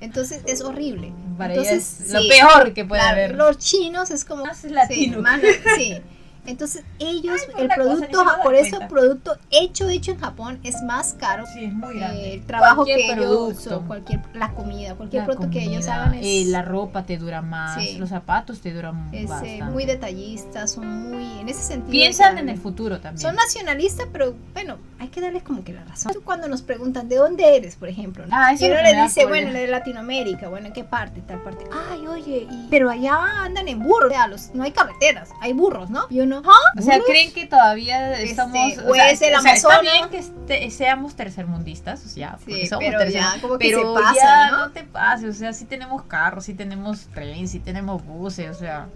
Entonces 0.00 0.42
es 0.46 0.60
horrible. 0.62 1.12
Para 1.38 1.54
Entonces, 1.54 2.00
es 2.02 2.12
lo 2.12 2.20
sí, 2.20 2.28
peor 2.28 2.74
que 2.74 2.84
puede 2.84 3.00
claro, 3.00 3.16
haber. 3.16 3.34
Los 3.36 3.58
chinos 3.58 4.10
es 4.10 4.24
como 4.24 4.44
Más 4.44 4.62
latino. 4.64 5.16
Sí, 5.16 5.22
más- 5.22 5.40
sí. 5.76 5.94
Entonces 6.44 6.82
ellos, 6.98 7.40
Ay, 7.56 7.62
el 7.62 7.68
cosa, 7.68 7.74
producto, 7.76 8.24
dan 8.24 8.42
por 8.42 8.54
eso 8.56 8.70
cuenta. 8.78 8.84
el 8.84 8.88
producto 8.90 9.36
hecho 9.50 9.88
hecho 9.88 10.10
en 10.10 10.18
Japón 10.18 10.58
es 10.64 10.82
más 10.82 11.14
caro. 11.14 11.44
Sí, 11.46 11.64
es 11.66 11.72
muy 11.72 11.92
que 11.92 11.98
grande. 12.00 12.34
el 12.34 12.42
trabajo 12.46 12.76
Cualquier 12.84 12.96
que 12.98 13.04
ellos, 13.12 13.26
producto. 13.26 13.76
o 13.76 13.80
cualquier 13.86 14.20
la 14.34 14.50
comida, 14.52 14.94
cualquier 14.96 15.22
La 15.22 15.26
producto 15.26 15.50
que 15.50 15.60
ellos 15.62 15.84
comida, 15.86 15.94
hagan 16.02 16.14
es, 16.14 16.26
eh, 16.26 16.44
la 16.48 16.62
ropa 16.62 17.04
te 17.04 17.16
dura 17.16 17.42
más, 17.42 17.80
Sí. 17.80 17.96
los 17.98 18.08
zapatos 18.08 18.60
te 18.60 18.72
duran 18.72 19.08
es, 19.12 19.30
eh, 19.44 19.60
muy 19.70 19.84
detallista, 19.84 20.66
son 20.66 21.10
muy 21.12 21.40
en 21.40 21.48
ese 21.48 21.62
sentido. 21.62 21.90
Piensan 21.92 22.38
en 22.38 22.48
el 22.48 22.58
futuro 22.58 23.00
también. 23.00 23.20
Son 23.20 23.36
nacionalistas, 23.36 24.08
pero 24.12 24.34
bueno, 24.52 24.78
hay 24.98 25.08
que 25.08 25.20
darles 25.20 25.44
como 25.44 25.62
que 25.62 25.72
la 25.72 25.84
razón. 25.84 26.12
Cuando 26.24 26.48
nos 26.48 26.62
preguntan 26.62 27.08
de 27.08 27.16
dónde 27.16 27.56
eres, 27.56 27.76
por 27.76 27.88
ejemplo. 27.88 28.24
Ah, 28.32 28.52
eso 28.52 28.66
y 28.66 28.70
uno 28.70 28.82
le 28.82 29.00
dice, 29.02 29.26
bueno, 29.26 29.52
de 29.52 29.68
Latinoamérica, 29.68 30.48
bueno, 30.48 30.66
¿en 30.66 30.72
qué 30.72 30.82
parte? 30.84 31.20
Tal 31.20 31.40
parte. 31.42 31.64
Ay, 31.90 32.04
oye, 32.06 32.48
y- 32.50 32.66
pero 32.68 32.90
allá 32.90 33.42
andan 33.44 33.68
en 33.68 33.78
burros, 33.80 34.08
o 34.10 34.14
sea, 34.14 34.26
los, 34.26 34.50
no 34.54 34.64
hay 34.64 34.72
carreteras, 34.72 35.30
hay 35.40 35.52
burros, 35.52 35.90
¿no? 35.90 36.02
Y 36.10 36.20
uno, 36.20 36.31
¿ah? 36.38 36.78
O 36.78 36.82
sea, 36.82 36.98
creen 37.06 37.32
que 37.32 37.46
todavía 37.46 38.12
Este, 38.12 38.30
estamos. 38.30 38.56
o 38.78 38.94
es 38.94 39.20
el 39.22 39.34
o 39.34 39.40
sea, 39.42 39.54
está 39.54 39.80
bien 39.80 40.08
que 40.10 40.18
este- 40.18 40.70
seamos 40.70 41.14
tercermundistas, 41.16 42.04
o 42.06 42.08
sea, 42.08 42.38
porque 42.44 42.66
somos 42.68 42.84
pero 42.84 43.00
tercer- 43.00 43.12
ya 43.12 43.34
como 43.40 43.58
que 43.58 43.68
pero 43.68 43.96
se 43.96 44.00
pasa, 44.02 44.14
ya 44.16 44.50
¿no? 44.50 44.58
no 44.66 44.70
te 44.72 44.84
pases, 44.84 45.36
o 45.36 45.38
sea, 45.38 45.52
sí 45.52 45.64
tenemos 45.64 46.02
carros, 46.04 46.44
sí 46.44 46.54
tenemos 46.54 47.06
tren, 47.14 47.48
sí 47.48 47.58
tenemos 47.58 48.04
buses, 48.04 48.50
o 48.50 48.54
sea. 48.54 48.86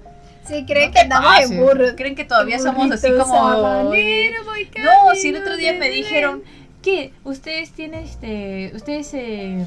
Sí, 0.47 0.64
creen 0.64 0.90
no 0.90 0.95
que 0.95 1.00
andamos 1.00 1.26
pases. 1.35 1.50
en 1.50 1.61
burros. 1.61 1.93
Creen 1.97 2.14
que 2.14 2.25
todavía 2.25 2.59
somos 2.61 2.88
así 2.93 3.09
como. 3.19 3.93
No, 3.93 5.14
si 5.14 5.28
el 5.31 5.37
otro 5.43 5.57
día 5.57 5.73
me 5.73 5.88
dijeron 5.90 6.43
que 6.83 7.12
ustedes 7.25 7.73
tienen 7.73 8.05
este, 8.05 8.71
ustedes 8.75 9.12
eh, 9.14 9.64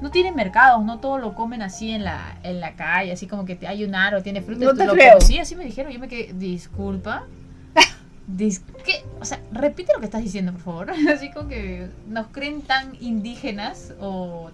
no 0.00 0.10
tienen 0.10 0.34
mercados, 0.34 0.84
no 0.84 0.98
todo 1.00 1.18
lo 1.18 1.34
comen 1.34 1.62
así 1.62 1.90
en 1.90 2.04
la 2.04 2.38
en 2.42 2.60
la 2.60 2.74
calle, 2.74 3.12
así 3.12 3.26
como 3.26 3.44
que 3.44 3.56
te- 3.56 3.66
hay 3.66 3.84
un 3.84 3.94
aro, 3.94 4.22
tiene 4.22 4.42
fruta. 4.42 4.64
No 4.64 4.74
te 4.74 4.86
lo 4.86 4.92
creo. 4.92 5.20
Sí, 5.20 5.38
así 5.38 5.54
me 5.56 5.64
dijeron. 5.64 5.92
Yo 5.92 5.98
me 5.98 6.08
quedé, 6.08 6.32
disculpa. 6.34 7.24
Dis- 8.28 8.62
¿Qué? 8.84 9.04
O 9.20 9.24
sea, 9.24 9.40
repite 9.52 9.92
lo 9.94 10.00
que 10.00 10.04
estás 10.06 10.22
diciendo, 10.22 10.52
por 10.52 10.60
favor. 10.62 10.90
Así 11.12 11.30
como 11.30 11.48
que 11.48 11.88
nos 12.08 12.26
creen 12.28 12.62
tan 12.62 12.94
indígenas 13.00 13.94
o 14.00 14.50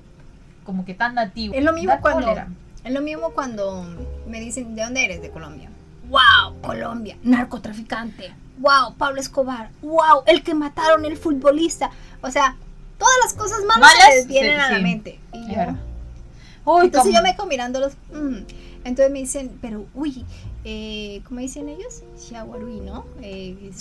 como 0.64 0.84
que 0.84 0.94
tan 0.94 1.14
nativos. 1.16 1.56
Es 1.56 1.64
lo 1.64 1.72
mismo 1.72 1.98
cuando 2.00 2.22
cólera. 2.26 2.48
es 2.84 2.92
lo 2.92 3.02
mismo 3.02 3.30
cuando 3.30 3.84
me 4.28 4.40
dicen, 4.40 4.74
¿de 4.76 4.82
dónde 4.84 5.04
eres? 5.04 5.20
De 5.22 5.30
Colombia. 5.30 5.70
Wow, 6.08 6.60
Colombia, 6.62 7.16
narcotraficante. 7.22 8.32
Wow, 8.58 8.94
Pablo 8.96 9.20
Escobar. 9.20 9.70
Wow, 9.82 10.22
el 10.26 10.42
que 10.42 10.54
mataron 10.54 11.04
el 11.04 11.16
futbolista. 11.16 11.90
O 12.22 12.30
sea, 12.30 12.56
todas 12.98 13.14
las 13.24 13.34
cosas 13.34 13.60
malas, 13.66 13.80
Malas, 13.80 14.08
se 14.10 14.14
les 14.16 14.26
vienen 14.26 14.50
sí, 14.56 14.60
a 14.60 14.70
la 14.70 14.76
sí. 14.76 14.82
mente. 14.82 15.18
Y 15.32 15.54
yo, 15.54 16.82
entonces 16.82 17.12
yo 17.14 17.22
me 17.22 17.32
quedo 17.34 17.46
mirándolos. 17.46 17.92
mm. 18.12 18.36
Entonces 18.84 19.10
me 19.12 19.18
dicen, 19.20 19.50
pero 19.62 19.86
uy, 19.94 20.26
eh, 20.64 21.22
¿cómo 21.26 21.40
dicen 21.40 21.70
ellos? 21.70 22.02
Chiaguarui, 22.18 22.80
¿no? 22.80 23.06
Eh, 23.22 23.56
este, 23.70 23.80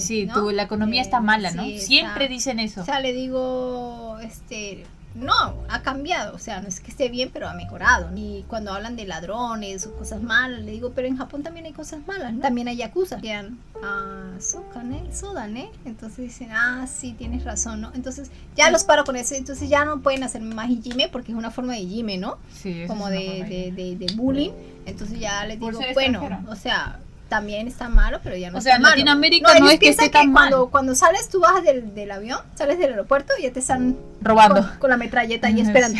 sí, 0.00 0.26
¿no? 0.26 0.34
tu- 0.34 0.50
la 0.50 0.62
economía 0.62 1.00
Eh, 1.00 1.04
está 1.04 1.18
mala, 1.20 1.50
¿no? 1.50 1.64
sí, 1.64 1.80
Siempre 1.80 2.24
está- 2.26 2.32
dicen 2.34 2.60
eso. 2.60 2.82
O 2.82 2.84
sea, 2.84 3.00
le 3.00 3.12
digo, 3.12 4.18
este, 4.22 4.84
no, 5.16 5.54
ha 5.68 5.82
cambiado. 5.82 6.34
O 6.34 6.38
sea, 6.38 6.60
no 6.60 6.68
es 6.68 6.80
que 6.80 6.90
esté 6.90 7.08
bien, 7.08 7.30
pero 7.32 7.48
ha 7.48 7.54
mejorado. 7.54 8.10
Y 8.14 8.44
cuando 8.48 8.72
hablan 8.72 8.96
de 8.96 9.06
ladrones 9.06 9.86
o 9.86 9.94
cosas 9.94 10.22
malas, 10.22 10.60
le 10.60 10.72
digo, 10.72 10.92
pero 10.94 11.08
en 11.08 11.16
Japón 11.16 11.42
también 11.42 11.66
hay 11.66 11.72
cosas 11.72 12.06
malas, 12.06 12.34
¿no? 12.34 12.40
También 12.40 12.68
hay 12.68 12.76
yakuza. 12.76 13.20
Quedan, 13.20 13.58
ah, 13.82 14.32
sokan, 14.38 14.92
¿eh? 14.92 15.04
Sodan, 15.12 15.56
¿eh? 15.56 15.70
Entonces 15.84 16.18
dicen, 16.18 16.50
ah, 16.52 16.86
sí, 16.86 17.12
tienes 17.12 17.44
razón, 17.44 17.80
¿no? 17.80 17.90
Entonces 17.94 18.30
ya 18.56 18.70
los 18.70 18.84
paro 18.84 19.04
con 19.04 19.16
eso. 19.16 19.34
Entonces 19.34 19.68
ya 19.68 19.84
no 19.84 20.00
pueden 20.00 20.22
hacerme 20.22 20.54
más 20.54 20.70
hijime 20.70 21.08
porque 21.10 21.32
es 21.32 21.38
una 21.38 21.50
forma 21.50 21.72
de 21.74 21.80
hijime, 21.80 22.18
¿no? 22.18 22.38
Sí, 22.52 22.84
Como 22.86 23.08
de, 23.08 23.44
de, 23.48 23.72
de, 23.72 23.96
de 23.96 24.14
bullying. 24.14 24.52
Entonces 24.84 25.18
ya 25.18 25.44
les 25.46 25.58
digo, 25.58 25.80
bueno, 25.94 26.44
o 26.48 26.56
sea, 26.56 27.00
también 27.28 27.66
está 27.66 27.88
malo, 27.88 28.20
pero 28.22 28.36
ya 28.36 28.50
no 28.50 28.58
O 28.58 28.60
sea, 28.60 28.72
está 28.72 28.76
en 28.76 28.82
malo. 28.82 28.94
Latinoamérica 28.96 29.50
ellos 29.52 29.60
no 29.62 29.70
es 29.70 29.80
que 29.80 29.88
esté 29.88 30.08
tan 30.10 30.32
cuando, 30.32 30.60
mal. 30.62 30.70
cuando 30.70 30.94
sales, 30.94 31.28
tú 31.28 31.40
bajas 31.40 31.64
del, 31.64 31.94
del 31.94 32.10
avión, 32.12 32.38
sales 32.54 32.78
del 32.78 32.90
aeropuerto 32.90 33.32
y 33.38 33.42
ya 33.42 33.52
te 33.52 33.60
están 33.60 33.96
Robando. 34.22 34.62
con, 34.62 34.78
con 34.78 34.90
la 34.90 34.96
metralleta 34.96 35.50
y 35.50 35.54
Sí. 35.56 35.60
esperando. 35.62 35.98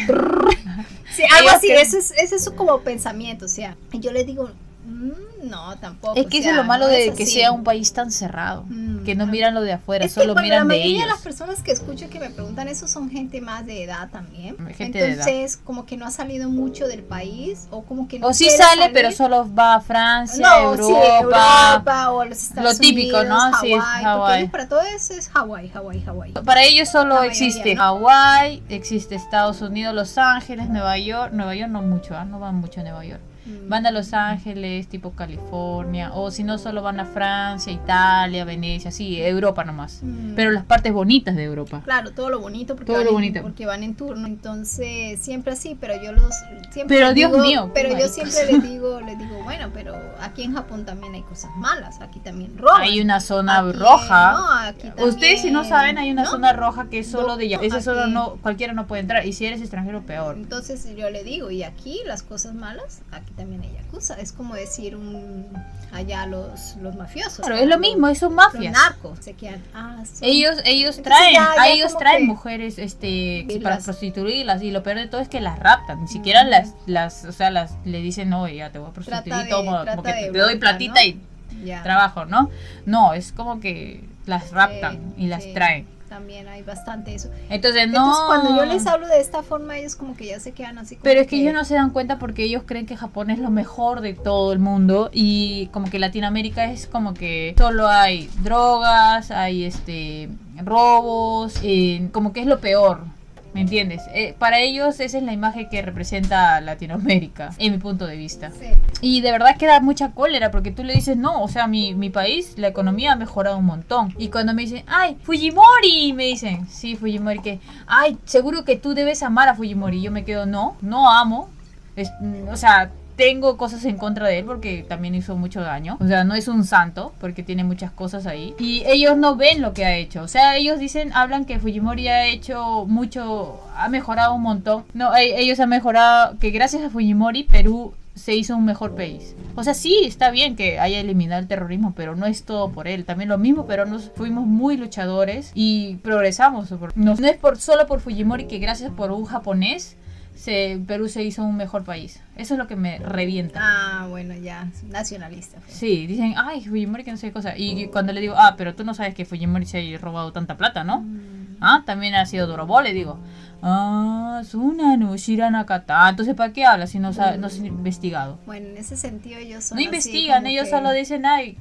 Sí, 1.15 1.23
algo 1.37 1.51
así, 1.51 1.67
que- 1.69 1.81
ese 1.81 1.99
es, 1.99 2.13
ese 2.13 2.37
es 2.37 2.51
como 2.51 2.81
pensamiento, 2.83 3.47
o 3.47 3.49
sea, 3.49 3.77
yo 3.93 4.13
les 4.13 4.27
digo, 4.27 4.51
"Mm, 4.87 5.11
no, 5.49 5.77
tampoco. 5.79 6.15
Es 6.17 6.27
que 6.27 6.39
o 6.39 6.41
eso 6.41 6.51
es 6.51 6.57
lo 6.57 6.65
malo 6.65 6.87
no 6.87 6.91
de 6.93 7.13
que 7.15 7.23
así". 7.25 7.33
sea 7.35 7.53
un 7.53 7.65
país 7.65 7.93
tan 7.93 8.11
cerrado. 8.11 8.65
Mm, 8.69 9.05
Que 9.05 9.15
no 9.15 9.27
miran 9.27 9.55
lo 9.55 9.61
de 9.63 9.73
afuera, 9.75 10.05
Es 10.05 10.15
que 10.15 10.21
solo 10.21 10.33
cuando 10.35 10.43
miran 10.47 10.67
la 10.69 10.75
de 10.75 10.81
mayoría 10.81 10.99
de 10.99 11.05
ellos. 11.05 11.09
las 11.17 11.23
personas 11.23 11.63
que 11.63 11.73
escucho 11.73 12.09
que 12.11 12.19
me 12.21 12.31
preguntan 12.31 12.69
eso 12.69 12.89
son 12.89 13.09
gente 13.11 13.41
más 13.41 13.65
de 13.65 13.85
edad 13.85 14.09
también. 14.11 14.57
Gente 14.75 14.99
de 14.99 15.05
edad. 15.13 15.29
Entonces, 15.29 15.57
como 15.59 15.87
que 15.87 15.97
no 15.97 16.07
ha 16.07 16.11
salido 16.11 16.49
mucho 16.51 16.89
del 16.89 17.03
país 17.03 17.69
o 17.71 17.83
como 17.83 18.09
que 18.09 18.19
no 18.19 18.29
O 18.29 18.33
sí 18.35 18.51
sale, 18.51 18.83
salir. 18.83 18.91
pero 18.93 19.13
solo 19.13 19.53
va 19.55 19.77
a 19.77 19.81
Francia, 19.81 20.47
no, 20.47 20.71
Europa. 20.73 20.87
sí, 21.01 21.23
Europa 21.23 22.11
o 22.11 22.25
los 22.25 22.39
Estados 22.43 22.73
Lo 22.75 22.79
típico, 22.79 23.19
Unidos, 23.19 23.29
¿no? 23.53 23.61
Sí, 23.61 23.73
Hawái, 23.73 23.81
porque 23.81 24.05
Hawái. 24.05 24.39
ellos 24.41 24.51
para 24.51 24.69
todo 24.69 24.81
eso 24.83 25.15
es 25.15 25.29
Hawái, 25.29 25.69
Hawái, 25.69 26.01
Hawái. 26.03 26.33
Para 26.45 26.65
ellos 26.65 26.89
solo 26.89 27.15
mayoría, 27.15 27.31
existe 27.31 27.75
¿no? 27.75 27.83
Hawái, 27.83 28.63
existe 28.69 29.15
Estados 29.15 29.61
Unidos, 29.63 29.95
Los 29.95 30.19
Ángeles, 30.19 30.69
Nueva 30.69 30.99
York. 30.99 31.33
Nueva 31.33 31.55
York 31.55 31.71
no 31.71 31.83
mucho, 31.83 32.17
¿ah? 32.17 32.25
no 32.25 32.41
van 32.41 32.57
mucho 32.57 32.81
a 32.81 32.83
Nueva 32.83 33.05
York. 33.05 33.21
Mm. 33.47 33.69
Van 33.69 33.87
a 33.87 33.91
Los 33.91 34.13
Ángeles, 34.13 34.89
tipo 34.89 35.13
California, 35.13 36.13
o 36.15 36.31
si 36.31 36.43
no, 36.45 36.59
solo 36.59 36.83
van 36.83 37.01
a 37.01 37.05
Francia, 37.05 37.73
Italia, 37.73 38.45
Venecia, 38.45 38.91
sí, 38.91 39.21
Europa 39.23 39.65
nomás. 39.65 40.01
Mm. 40.03 40.35
Pero 40.35 40.51
las 40.51 40.65
partes 40.65 40.93
bonitas 40.93 41.37
de 41.37 41.45
Europa. 41.45 41.81
Claro, 41.85 42.11
todo 42.13 42.31
lo 42.31 42.41
bonito 42.41 42.75
porque, 42.77 42.93
Todo 42.93 43.03
lo 43.05 43.11
en, 43.11 43.15
bonito. 43.15 43.43
porque 43.43 43.67
van 43.67 43.83
en 43.83 43.95
turno. 43.95 44.27
Entonces, 44.27 45.21
siempre 45.21 45.53
así, 45.53 45.77
pero 45.81 45.95
yo 46.03 46.13
los 46.13 46.35
siempre 46.73 46.97
Pero 46.97 47.07
les 47.07 47.15
Dios 47.15 47.33
digo- 47.33 47.43
mío, 47.45 47.71
pero 47.75 47.97
yo 47.99 48.09
siempre 48.09 48.53
les 48.53 48.63
digo, 48.71 49.01
les 49.01 49.19
digo, 49.19 49.43
bueno, 49.45 49.71
pero 49.73 49.95
aquí 50.21 50.43
en 50.43 50.55
Japón 50.55 50.85
también 50.85 51.15
hay 51.15 51.23
cosas 51.23 51.51
malas, 51.57 52.01
aquí 52.01 52.19
también 52.21 52.57
roban. 52.59 52.83
Hay 52.83 53.01
una 53.01 53.21
zona 53.21 53.59
Aquí, 53.61 53.73
roja. 53.79 54.33
no, 54.33 54.53
aquí 54.53 54.89
Ustedes 55.03 55.43
si 55.43 55.51
no 55.51 55.61
también, 55.61 55.65
saben, 55.79 55.99
hay 55.99 56.11
una 56.11 56.25
¿no? 56.25 56.31
zona 56.31 56.53
roja 56.53 56.89
que 56.89 56.99
es 57.01 57.07
solo 57.11 57.29
No, 57.29 57.37
de 57.37 57.49
no, 57.57 57.61
Esa 57.63 57.81
zona 57.81 58.07
no, 58.07 58.37
cualquiera 58.43 58.73
no 58.73 58.87
puede 58.87 59.01
entrar. 59.03 59.27
Y 59.27 59.33
si 59.33 59.47
eres 59.47 59.61
extranjero, 59.61 60.03
peor. 60.03 60.37
Entonces 60.37 60.87
yo 60.97 61.11
le 61.11 61.23
digo, 61.25 61.51
y 61.51 61.63
aquí 61.63 62.01
las 62.07 62.23
cosas 62.23 62.55
malas, 62.55 63.03
aquí 63.13 63.33
también 63.37 63.63
hay 63.63 63.73
yakuza. 63.75 64.15
Es 64.15 64.33
como 64.33 64.55
decir 64.55 64.97
un 64.97 65.47
allá 65.93 66.27
los, 66.27 66.77
los 66.83 66.97
mafiosos. 66.97 67.39
Claro, 67.47 67.57
es 67.57 67.67
lo 67.69 67.79
mismo, 67.79 68.07
son 68.15 68.35
Los 68.35 68.53
mafias. 68.53 68.73
narcos 68.73 69.19
se 69.21 69.35
quedan. 69.35 69.63
Ah, 69.75 70.03
Ellos, 70.21 70.57
ellos 70.65 70.97
Entonces 70.99 71.03
traen, 71.05 71.35
ya- 71.35 71.69
ellos 71.69 71.89
como 71.89 71.99
traen 72.01 72.19
que- 72.19 72.27
mujeres 72.27 72.79
este 72.79 73.47
para 73.63 73.77
las- 73.77 73.85
prostituirlas 73.85 74.63
y 74.63 74.71
lo 74.71 74.83
peor 74.83 74.97
de 74.99 75.07
todo 75.07 75.21
es 75.21 75.29
que 75.29 75.41
las 75.41 75.59
raptan, 75.59 76.03
ni 76.03 76.09
siquiera 76.09 76.45
Mm. 76.45 76.49
las, 76.49 76.75
las, 76.87 77.25
o 77.25 77.33
sea, 77.33 77.51
las 77.51 77.75
le 77.85 78.01
dicen 78.01 78.29
no, 78.31 78.49
ya 78.49 78.71
te 78.73 78.79
voy 78.79 78.89
a 78.91 78.93
prostituir, 78.93 79.25
de- 79.25 79.31
trata 79.49 79.57
como 79.57 80.03
que 80.03 80.13
te, 80.13 80.31
te 80.33 80.39
doy 80.39 80.57
platita 80.57 80.95
¿no? 81.01 81.07
y 81.07 81.21
ya. 81.65 81.83
trabajo, 81.83 82.25
¿no? 82.27 82.51
No, 82.85 83.15
es 83.15 83.33
como 83.33 83.61
que 83.61 84.05
las 84.27 84.51
raptan 84.51 84.95
Sí, 85.17 85.25
y 85.25 85.27
las 85.29 85.45
traen. 85.55 85.87
También 86.09 86.47
hay 86.49 86.63
bastante 86.63 87.15
eso. 87.15 87.31
Entonces 87.49 87.89
no. 87.89 87.99
Entonces 87.99 88.23
cuando 88.27 88.57
yo 88.57 88.65
les 88.65 88.87
hablo 88.87 89.09
de 89.09 89.21
esta 89.21 89.43
forma, 89.43 89.77
ellos 89.77 89.97
como 89.97 90.17
que 90.17 90.27
ya 90.27 90.41
se 90.41 90.53
quedan 90.53 90.79
así 90.79 90.97
como 90.97 91.05
Pero 91.05 91.21
es 91.21 91.27
que 91.27 91.41
ellos 91.41 91.53
no 91.53 91.65
se 91.65 91.75
dan 91.75 91.91
cuenta 91.91 92.19
porque 92.19 92.45
ellos 92.45 92.63
creen 92.65 92.87
que 92.87 92.97
Japón 92.97 93.31
es 93.31 93.39
lo 93.39 93.51
mejor 93.51 94.01
de 94.01 94.15
todo 94.15 94.53
el 94.53 94.59
mundo 94.59 95.11
y 95.13 95.67
como 95.73 95.91
que 95.91 95.99
Latinoamérica 95.99 96.71
es 96.71 96.87
como 96.87 97.15
que 97.15 97.55
solo 97.59 97.89
hay 97.89 98.31
drogas, 98.43 99.31
hay 99.31 99.65
este 99.65 100.29
robos, 100.65 101.61
eh, 101.63 102.09
como 102.13 102.33
que 102.33 102.41
es 102.41 102.47
lo 102.47 102.61
peor. 102.61 103.16
¿Me 103.57 103.63
entiendes? 103.63 104.03
Eh, 104.13 104.35
para 104.39 104.61
ellos 104.61 105.01
esa 105.01 105.17
es 105.17 105.23
la 105.25 105.33
imagen 105.33 105.69
que 105.71 105.81
representa 105.81 106.61
Latinoamérica, 106.61 107.51
en 107.59 107.73
mi 107.73 107.79
punto 107.79 108.07
de 108.07 108.15
vista. 108.17 108.51
Sí. 108.51 108.67
Y 109.01 109.23
de 109.23 109.33
verdad 109.33 109.57
que 109.57 109.67
da 109.67 109.81
mucha 109.81 110.11
cólera 110.13 110.51
porque 110.51 110.71
tú 110.71 110.85
le 110.85 110.93
dices, 110.93 111.17
no, 111.17 111.43
o 111.43 111.49
sea, 111.49 111.67
mi, 111.67 111.95
mi 111.95 112.11
país, 112.11 112.53
la 112.59 112.69
economía 112.69 113.13
ha 113.13 113.17
mejorado 113.17 113.57
un 113.57 113.65
montón. 113.65 114.15
Y 114.19 114.29
cuando 114.29 114.53
me 114.53 114.61
dicen, 114.63 114.85
ay, 114.87 115.17
Fujimori, 115.23 116.13
me 116.13 116.25
dicen, 116.25 116.69
sí, 116.69 116.97
Fujimori, 116.97 117.39
que, 117.41 117.59
ay, 117.87 118.19
seguro 118.27 118.65
que 118.67 118.77
tú 118.77 118.93
debes 118.93 119.23
amar 119.23 119.49
a 119.49 119.55
Fujimori. 119.55 119.97
Y 119.99 120.03
yo 120.03 120.11
me 120.13 120.25
quedo, 120.27 120.45
no, 120.45 120.77
no 120.83 121.11
amo. 121.11 121.49
Es- 121.97 122.13
mm, 122.21 122.49
o 122.49 122.57
sea, 122.59 122.91
tengo 123.17 123.57
cosas 123.57 123.85
en 123.85 123.97
contra 123.97 124.29
de 124.29 124.39
él 124.39 124.45
porque 124.45 124.85
también 124.87 125.15
hizo 125.15 125.37
mucho 125.37 125.61
daño. 125.63 125.97
O 126.01 126.07
sea, 126.07 126.25
no 126.25 126.35
es 126.35 126.49
un 126.49 126.65
santo 126.65 127.13
porque 127.21 127.43
tiene 127.43 127.65
muchas 127.65 127.91
cosas 127.91 128.27
ahí. 128.27 128.55
Y 128.59 128.83
ellos 128.87 129.17
no 129.17 129.37
ven 129.37 129.63
lo 129.63 129.73
que 129.73 129.85
ha 129.85 129.97
hecho. 129.97 130.23
O 130.23 130.29
sea, 130.29 130.57
ellos 130.57 130.79
dicen, 130.79 131.13
hablan 131.15 131.45
que 131.47 131.59
Fujimori 131.59 132.09
ha 132.09 132.27
hecho 132.27 132.85
mucho, 132.87 133.61
ha 133.77 133.89
mejorado 133.89 134.35
un 134.35 134.43
montón. 134.43 134.85
No, 134.95 135.15
e- 135.17 135.41
ellos 135.41 135.59
han 135.61 135.71
mejorado, 135.71 136.39
que 136.39 136.51
gracias 136.51 136.83
a 136.83 136.91
Fujimori 136.91 137.45
Perú 137.45 137.95
se 138.15 138.35
hizo 138.35 138.57
un 138.57 138.65
mejor 138.65 138.95
país. 138.95 139.35
O 139.57 139.63
sea, 139.65 139.75
sí, 139.75 140.01
está 140.05 140.31
bien 140.31 140.57
que 140.57 140.79
haya 140.79 141.01
eliminado 141.01 141.41
el 141.41 141.49
terrorismo, 141.49 141.93
pero 141.95 142.17
no 142.17 142.25
es 142.27 142.45
todo 142.45 142.71
por 142.71 142.89
él. 142.89 143.05
También 143.05 143.29
lo 143.29 143.37
mismo, 143.37 143.67
pero 143.67 143.85
nos 143.85 144.11
fuimos 144.15 144.47
muy 144.47 144.77
luchadores 144.79 145.53
y 145.55 145.97
progresamos. 145.97 146.71
No, 146.95 147.15
no 147.15 147.27
es 147.29 147.37
por 147.37 147.59
solo 147.59 147.87
por 147.87 148.01
Fujimori 148.01 148.47
que 148.47 148.59
gracias 148.59 148.91
por 148.91 149.11
un 149.11 149.27
japonés 149.27 149.97
se, 150.37 150.79
Perú 150.87 151.09
se 151.09 151.25
hizo 151.25 151.43
un 151.45 151.57
mejor 151.57 151.83
país. 151.85 152.21
Eso 152.37 152.55
es 152.55 152.59
lo 152.59 152.67
que 152.69 152.77
me 152.77 152.99
revienta. 152.99 153.59
Ah, 153.63 154.07
bueno, 154.09 154.35
ya, 154.35 154.69
nacionalista. 154.89 155.59
pues. 155.61 155.73
Sí, 155.73 156.07
dicen, 156.07 156.35
ay, 156.37 156.63
Fujimori 156.65 157.03
que 157.05 157.11
no 157.11 157.17
sé 157.17 157.29
qué 157.29 157.33
cosa. 157.33 157.57
Y 157.57 157.87
cuando 157.89 158.13
le 158.13 158.21
digo, 158.21 158.35
ah, 158.37 158.55
pero 158.57 158.75
tú 158.75 158.85
no 158.85 158.95
sabes 158.95 159.15
que 159.15 159.25
Fujimori 159.25 159.67
se 159.67 159.95
ha 159.95 159.99
robado 159.99 160.33
tanta 160.33 160.57
plata, 160.57 160.85
¿no? 160.85 161.01
Mm. 161.01 161.57
Ah, 161.61 161.83
también 161.87 162.15
ha 162.15 162.27
sido 162.27 162.47
Dorobo, 162.47 162.81
le 162.83 162.93
digo. 162.93 163.19
Ah, 163.63 164.43
Suna 164.47 164.97
no 164.99 165.17
Shiranakata. 165.17 166.09
Entonces, 166.09 166.35
¿para 166.35 166.53
qué 166.53 166.65
hablas 166.67 166.91
si 166.91 166.99
no, 166.99 167.13
sa- 167.15 167.37
no 167.39 167.47
has 167.47 167.57
investigado? 167.57 168.39
Bueno, 168.45 168.69
en 168.69 168.77
ese 168.77 168.97
sentido 168.97 169.39
ellos 169.39 169.65
son 169.65 169.77
No 169.77 169.81
así 169.81 169.85
investigan, 169.87 170.47
ellos 170.47 170.65
que- 170.65 170.71
solo 170.71 170.93
dicen, 170.93 171.25
ay, 171.25 171.57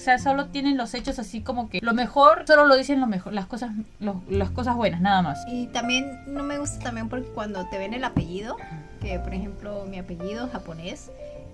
o 0.00 0.04
sea, 0.04 0.18
solo 0.18 0.46
tienen 0.46 0.76
los 0.76 0.94
hechos 0.94 1.18
así 1.18 1.40
como 1.42 1.68
que 1.68 1.80
lo 1.82 1.92
mejor, 1.92 2.44
solo 2.46 2.66
lo 2.66 2.76
dicen 2.76 3.00
lo 3.00 3.06
mejor, 3.06 3.32
las 3.32 3.46
cosas, 3.46 3.72
lo- 4.00 4.22
las 4.28 4.50
cosas 4.50 4.76
buenas, 4.76 5.00
nada 5.00 5.22
más. 5.22 5.38
Y 5.48 5.66
también 5.68 6.22
no 6.26 6.42
me 6.44 6.58
gusta 6.58 6.78
también 6.78 7.08
porque 7.08 7.28
cuando 7.28 7.66
te 7.68 7.78
ven 7.78 7.94
el 7.94 8.04
apellido, 8.04 8.56
que 9.00 9.18
por 9.18 9.34
ejemplo 9.34 9.84
mi 9.86 9.98
apellido 9.98 10.46
es 10.46 10.52
japonés, 10.52 11.10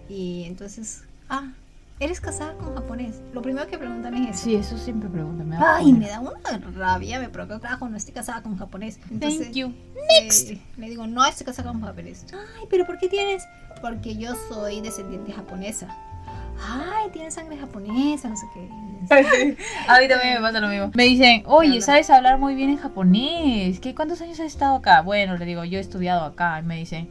y 0.09 0.45
entonces, 0.45 1.05
ah, 1.31 1.53
eres 2.01 2.21
casada 2.21 2.55
con 2.55 2.75
japonés. 2.75 3.21
Lo 3.33 3.41
primero 3.41 3.67
que 3.67 3.79
preguntan 3.79 4.15
es 4.15 4.35
eso. 4.37 4.45
Sí, 4.45 4.55
eso 4.57 4.77
siempre 4.77 5.09
preguntan. 5.09 5.49
Me 5.49 5.57
Ay, 5.59 5.93
me 5.93 6.09
da 6.09 6.21
una 6.21 6.59
rabia, 6.77 7.19
me 7.21 7.29
provoca, 7.31 7.61
carajo, 7.61 7.89
no 7.89 7.97
estoy 7.97 8.13
casada 8.13 8.43
con 8.43 8.59
japonés. 8.59 8.99
Entonces, 9.11 9.43
Thank 9.47 9.55
you. 9.55 9.73
eh, 10.21 10.61
le 10.77 10.89
digo, 10.91 11.07
no 11.07 11.25
estoy 11.25 11.47
casada 11.47 11.71
con 11.73 11.81
japonés. 11.81 12.27
Ay, 12.33 12.67
pero 12.69 12.85
¿por 12.85 12.99
qué 12.99 13.09
tienes? 13.09 13.45
Porque 13.81 14.17
yo 14.17 14.35
soy 14.49 14.81
descendiente 14.81 15.33
japonesa. 15.33 15.89
Ay, 16.61 17.11
tienes 17.13 17.35
sangre 17.35 17.57
japonesa, 17.57 18.29
no 18.29 18.37
sé 18.37 18.47
qué. 18.55 18.69
A 19.89 20.01
mí 20.01 20.09
también 20.09 20.35
me 20.35 20.41
pasa 20.41 20.61
lo 20.61 20.69
mismo. 20.69 20.91
Me 20.95 21.05
dicen, 21.05 21.43
oye. 21.47 21.81
¿sabes 21.81 22.11
hablar 22.11 22.39
muy 22.39 22.55
bien 22.55 22.71
en 22.71 22.79
japonés? 22.79 23.81
¿Qué, 23.81 23.95
¿Cuántos 23.95 24.21
años 24.21 24.41
has 24.41 24.47
estado 24.47 24.77
acá? 24.77 25.03
Bueno, 25.03 25.37
le 25.37 25.45
digo, 25.45 25.65
yo 25.65 25.79
he 25.79 25.81
estudiado 25.81 26.25
acá. 26.25 26.59
Y 26.61 26.63
me 26.63 26.77
dicen, 26.77 27.11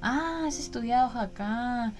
ah, 0.00 0.44
has 0.46 0.58
estudiado 0.58 1.18
acá. 1.18 1.92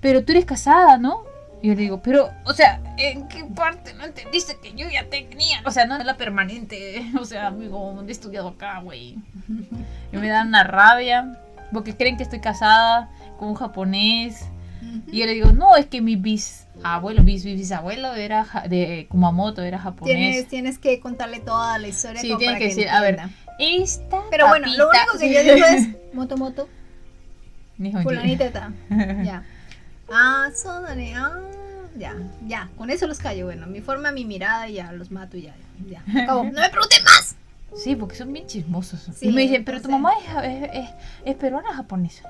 Pero 0.00 0.24
tú 0.24 0.32
eres 0.32 0.44
casada, 0.44 0.96
¿no? 0.98 1.24
Y 1.60 1.68
yo 1.68 1.74
le 1.74 1.82
digo, 1.82 2.02
pero, 2.02 2.30
o 2.44 2.52
sea, 2.52 2.80
¿en 2.96 3.26
qué 3.26 3.44
parte 3.44 3.92
no 3.94 4.04
entendiste 4.04 4.58
que 4.62 4.74
yo 4.74 4.88
ya 4.88 5.08
tenía? 5.08 5.60
O 5.64 5.72
sea, 5.72 5.86
no 5.86 5.96
es 5.96 6.04
la 6.04 6.16
permanente. 6.16 7.10
O 7.20 7.24
sea, 7.24 7.48
amigo, 7.48 8.02
he 8.06 8.10
estudiado 8.10 8.48
acá, 8.48 8.80
güey. 8.80 9.16
Y 10.12 10.16
me 10.16 10.28
dan 10.28 10.48
una 10.48 10.64
rabia. 10.64 11.36
Porque 11.72 11.94
creen 11.94 12.16
que 12.16 12.22
estoy 12.22 12.40
casada 12.40 13.10
con 13.38 13.48
un 13.48 13.54
japonés. 13.54 14.46
Y 15.10 15.18
yo 15.18 15.26
le 15.26 15.32
digo, 15.34 15.52
no, 15.52 15.76
es 15.76 15.86
que 15.86 16.00
mi 16.00 16.16
bisabuelo, 16.16 17.22
bis, 17.22 17.44
bis- 17.44 17.56
bisabuelo 17.56 18.14
era 18.14 18.46
de 18.68 19.06
Kumamoto, 19.08 19.62
era 19.62 19.78
japonés. 19.78 20.14
Tienes, 20.16 20.48
tienes 20.48 20.78
que 20.78 21.00
contarle 21.00 21.40
toda 21.40 21.78
la 21.78 21.88
historia. 21.88 22.20
Sí, 22.20 22.28
tienes 22.28 22.46
para 22.46 22.58
que 22.58 22.64
decir, 22.66 22.88
a 22.88 23.00
ver. 23.00 23.18
Esta 23.58 24.20
Pero 24.30 24.48
bueno, 24.48 24.66
lo 24.76 24.86
papita- 24.90 25.04
único 25.12 25.18
que 25.18 25.34
yo 25.34 25.54
digo 25.54 25.66
es 25.66 25.88
moto 26.14 26.36
moto, 26.36 26.68
fulanita 28.02 28.44
está. 28.44 28.72
Ya. 29.24 29.44
Ah, 30.12 30.48
sodane, 30.54 31.14
ah, 31.16 31.38
ya, 31.96 32.14
ya. 32.46 32.70
Con 32.76 32.90
eso 32.90 33.06
los 33.06 33.18
callo. 33.18 33.46
Bueno, 33.46 33.66
mi 33.66 33.80
forma, 33.80 34.10
mi 34.12 34.24
mirada, 34.24 34.68
y 34.68 34.74
ya 34.74 34.92
los 34.92 35.10
mato 35.10 35.36
y 35.36 35.42
ya. 35.42 35.54
Ya. 35.88 36.02
Acabó. 36.22 36.44
No 36.52 36.60
me 36.60 36.68
pregunten 36.70 37.04
más. 37.04 37.36
Sí, 37.76 37.94
porque 37.94 38.16
son 38.16 38.32
bien 38.32 38.46
chismosos. 38.46 39.00
Sí, 39.14 39.28
y 39.28 39.32
me 39.32 39.42
dicen, 39.42 39.62
pero 39.64 39.80
tu 39.82 39.90
mamá 39.90 40.12
es, 40.42 40.44
es, 40.62 40.70
es- 40.72 40.90
es 41.26 41.34
peruana 41.36 41.68
o 41.70 41.72
japonesa. 41.74 42.22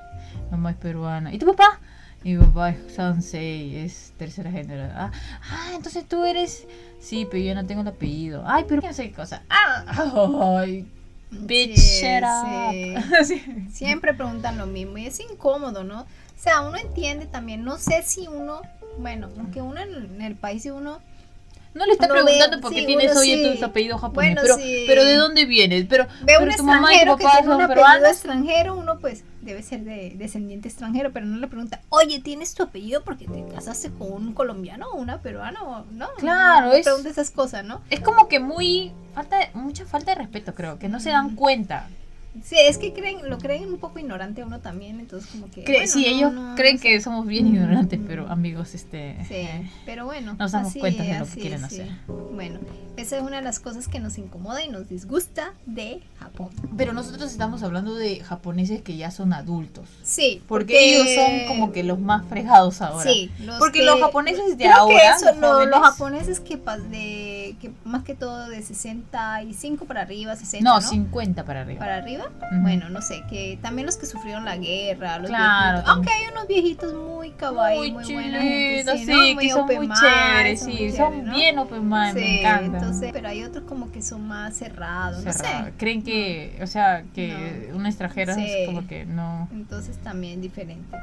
Mamá 0.51 0.73
es 0.73 0.77
peruana. 0.77 1.33
¿Y 1.33 1.39
tu 1.39 1.47
papá? 1.47 1.79
Y 2.25 2.35
mi 2.35 2.45
papá 2.45 2.71
es 2.71 2.95
Sansei, 2.95 3.77
es 3.77 4.13
tercera 4.17 4.51
generación. 4.51 4.97
Ah, 4.99 5.13
ah, 5.51 5.73
entonces 5.75 6.07
tú 6.07 6.25
eres... 6.25 6.67
Sí, 7.01 7.27
pero 7.31 7.43
yo 7.43 7.55
no 7.55 7.65
tengo 7.65 7.83
el 7.83 7.89
apellido. 7.89 8.43
Ay, 8.45 8.65
pero 8.69 8.83
no 8.83 8.93
sé 8.93 9.09
qué 9.11 9.15
cosa. 9.15 9.43
Ah, 9.49 9.85
ay, 10.59 10.87
bitch, 11.31 11.77
Sí, 11.77 12.03
shut 12.03 13.25
sí. 13.25 13.69
Siempre 13.71 14.15
preguntan 14.15 14.59
lo 14.59 14.67
mismo 14.67 14.99
y 14.99 15.07
es 15.07 15.21
incómodo, 15.21 15.85
¿no? 15.85 16.03
O 16.03 16.41
sea, 16.41 16.63
uno 16.63 16.77
entiende 16.77 17.27
también. 17.27 17.65
No 17.65 17.79
sé 17.79 18.03
si 18.03 18.27
uno, 18.27 18.63
bueno, 18.99 19.29
aunque 19.39 19.63
uno 19.63 19.81
en, 19.81 20.21
el 20.21 20.35
país 20.35 20.65
de 20.65 20.73
uno 20.73 20.99
No 21.75 21.87
le 21.87 21.93
está 21.93 22.07
Uno 22.07 22.15
ve- 22.15 22.23
preguntando 22.25 22.61
por 22.61 22.73
qué 22.73 22.81
sí, 22.81 22.87
tienes 22.87 23.11
uno 23.13 23.21
oye 23.21 23.53
sí. 23.55 23.59
tu, 23.61 23.65
apellido 23.65 23.99
japonés. 23.99 24.35
Bueno, 24.35 24.41
pero, 24.43 24.57
sí. 24.57 24.85
pero 24.87 25.05
¿de 25.05 25.15
dónde 25.15 25.45
vienes? 25.45 25.87
Pero, 25.89 26.05
ve 26.23 26.35
pero 26.39 26.41
un 26.43 26.57
tu 26.57 26.63
mamá 26.65 26.95
y 26.95 26.99
tu 26.99 27.17
que 27.17 27.25
papá 27.25 27.39
tiene 27.41 27.47
son 27.57 27.67
peruanos. 27.69 28.09
extranjero, 28.11 28.75
uno 28.77 28.99
pues 28.99 29.23
debe 29.43 29.63
ser 29.63 29.81
de 29.81 30.13
descendiente 30.17 30.69
extranjero, 30.69 31.13
pero 31.13 31.27
no 31.27 31.39
le 31.39 31.47
pregunta, 31.47 31.81
oye, 31.91 32.21
¿tienes 32.21 32.55
tu 32.55 32.63
apellido 32.63 33.03
porque 33.05 33.27
te 33.27 33.45
casaste 33.55 33.91
con 33.91 34.13
un 34.13 34.33
colombiano 34.35 34.89
o 34.89 34.97
una 34.97 35.21
peruana? 35.23 35.63
o 35.63 35.85
No, 35.93 36.09
Claro, 36.19 36.67
no, 36.67 36.73
no 36.73 36.75
es- 36.75 36.85
pregunta 36.85 37.09
esas 37.11 37.31
cosas, 37.31 37.65
¿no? 37.65 37.81
Es 37.91 38.01
como 38.01 38.29
que 38.29 38.41
muy... 38.41 38.93
Falta 39.15 39.37
mucha 39.55 39.85
falta 39.85 40.13
de 40.13 40.19
respeto, 40.19 40.55
creo. 40.55 40.79
Que 40.79 40.89
no 40.89 41.01
se 41.01 41.11
dan 41.11 41.35
cuenta. 41.37 41.89
Sí, 42.45 42.57
es 42.59 42.79
que 42.79 42.93
creen, 42.93 43.29
lo 43.29 43.39
creen 43.39 43.69
un 43.73 43.79
poco 43.79 43.99
ignorante 43.99 44.43
a 44.43 44.47
uno 44.47 44.61
también, 44.61 45.01
entonces 45.01 45.31
como 45.31 45.51
que... 45.51 45.65
Cre- 45.65 45.73
bueno, 45.79 45.87
sí, 45.93 46.03
no, 46.03 46.17
ellos 46.17 46.33
no, 46.33 46.55
creen 46.57 46.77
no 46.77 46.83
que 46.83 47.01
somos 47.01 47.27
bien 47.27 47.47
ignorantes, 47.47 48.01
pero 48.07 48.29
amigos, 48.29 48.75
este... 48.75 49.17
Sí, 49.27 49.35
eh, 49.35 49.71
pero 49.87 50.05
bueno. 50.07 50.35
nos 50.39 50.53
damos 50.53 50.69
así- 50.71 50.81
cuenta 50.81 51.03
de 51.03 51.19
lo 51.19 51.25
que 51.25 51.31
así, 51.31 51.41
quieren 51.41 51.59
sí. 51.61 51.65
hacer. 51.81 51.89
Bueno, 52.33 52.61
esa 52.97 53.17
es 53.17 53.23
una 53.23 53.37
de 53.37 53.43
las 53.43 53.59
cosas 53.61 53.89
que 53.89 54.01
nos 54.01 54.19
incomoda 54.19 54.63
y 54.65 54.69
nos 54.69 54.89
disgusta 54.89 55.55
de 55.67 56.01
Japón. 56.19 56.49
Pero 56.77 56.93
nosotros 56.93 57.31
estamos 57.31 57.63
hablando 57.63 57.95
de 57.95 58.21
japoneses 58.21 58.83
que 58.83 58.97
ya 58.97 59.11
son 59.11 59.33
adultos. 59.33 59.89
Sí, 60.03 60.43
Porque, 60.49 60.95
ellos 61.01 61.07
son 61.15 61.47
como 61.49 61.73
que 61.73 61.83
los 61.85 61.99
más 61.99 62.27
fregados 62.29 62.81
ahora. 62.83 63.11
Sí, 63.11 63.31
los 63.41 63.59
Porque 63.59 63.81
que- 63.81 63.85
los 63.87 64.01
japoneses 64.01 64.57
de 64.59 64.65
creo 64.65 64.75
ahora, 64.77 64.97
que 64.99 65.07
eso, 65.07 65.27
los 65.33 65.37
lo- 65.41 65.65
los, 65.67 65.79
jóvenes- 65.79 65.81
japoneses 65.91 66.41
que, 66.41 66.63
pas- 66.63 66.83
de, 67.49 67.57
que 67.57 67.71
más 67.85 68.05
que 68.05 68.15
todo 68.15 68.49
de 68.49 68.63
65 68.63 69.85
para 69.87 70.03
arriba, 70.03 70.37
60, 70.37 70.69
No, 70.69 70.77
¿no? 70.77 70.81
50 70.89 71.45
para 71.45 71.63
arriba. 71.63 71.79
Para 71.81 71.97
arriba, 71.97 72.27
Ujú. 72.53 72.61
bueno, 72.63 72.89
no 72.89 73.01
sé, 73.03 73.23
que 73.29 73.59
también 73.63 73.87
los 73.87 73.97
que 73.97 74.07
sufrieron 74.07 74.45
la 74.45 74.57
guerra, 74.57 75.19
los 75.19 75.29
Claro, 75.29 75.79
viejitos, 75.79 75.91
aunque 75.95 76.11
hay 76.13 76.33
unos 76.33 76.47
viejitos 76.49 76.95
muy 76.95 77.31
kawaii, 77.33 77.93
muy, 77.93 78.05
muy 78.05 78.13
buena 78.15 78.41
gente, 78.43 78.93
sí, 78.97 79.05
sí, 79.07 79.35
¿no? 79.35 79.41
que 79.41 79.51
son 79.51 79.61
open 79.63 79.77
muy 79.79 79.87
mind, 79.89 80.01
chéveres, 80.01 80.61
son 80.61 80.69
sí, 80.73 80.79
muy 80.79 80.91
son 80.91 80.97
chéveres, 80.99 81.25
¿no? 81.27 81.35
bien 81.35 81.59
open 81.59 81.89
mind, 81.89 82.13
Sí, 82.15 82.21
me 82.21 82.41
encantan. 82.41 82.75
entonces, 82.75 83.11
pero 83.13 83.29
hay 83.29 83.45
otros 83.45 83.65
como 83.65 83.91
que 83.93 84.03
son 84.03 84.27
más 84.27 84.55
cerrados, 84.57 85.25
no 85.25 85.33
Cerrado. 85.33 85.67
sé. 85.67 85.73
Creen 85.77 86.03
que, 86.03 86.59
o 86.63 86.67
sea, 86.67 87.05
que 87.15 87.71
una 87.75 87.89
extranjera 87.89 88.35
Sí. 88.35 88.45
es 88.45 88.67
como 88.67 88.87
que 88.87 89.05
no. 89.07 89.49
Entonces 89.53 89.97
también 89.99 90.41
diferente. 90.41 90.97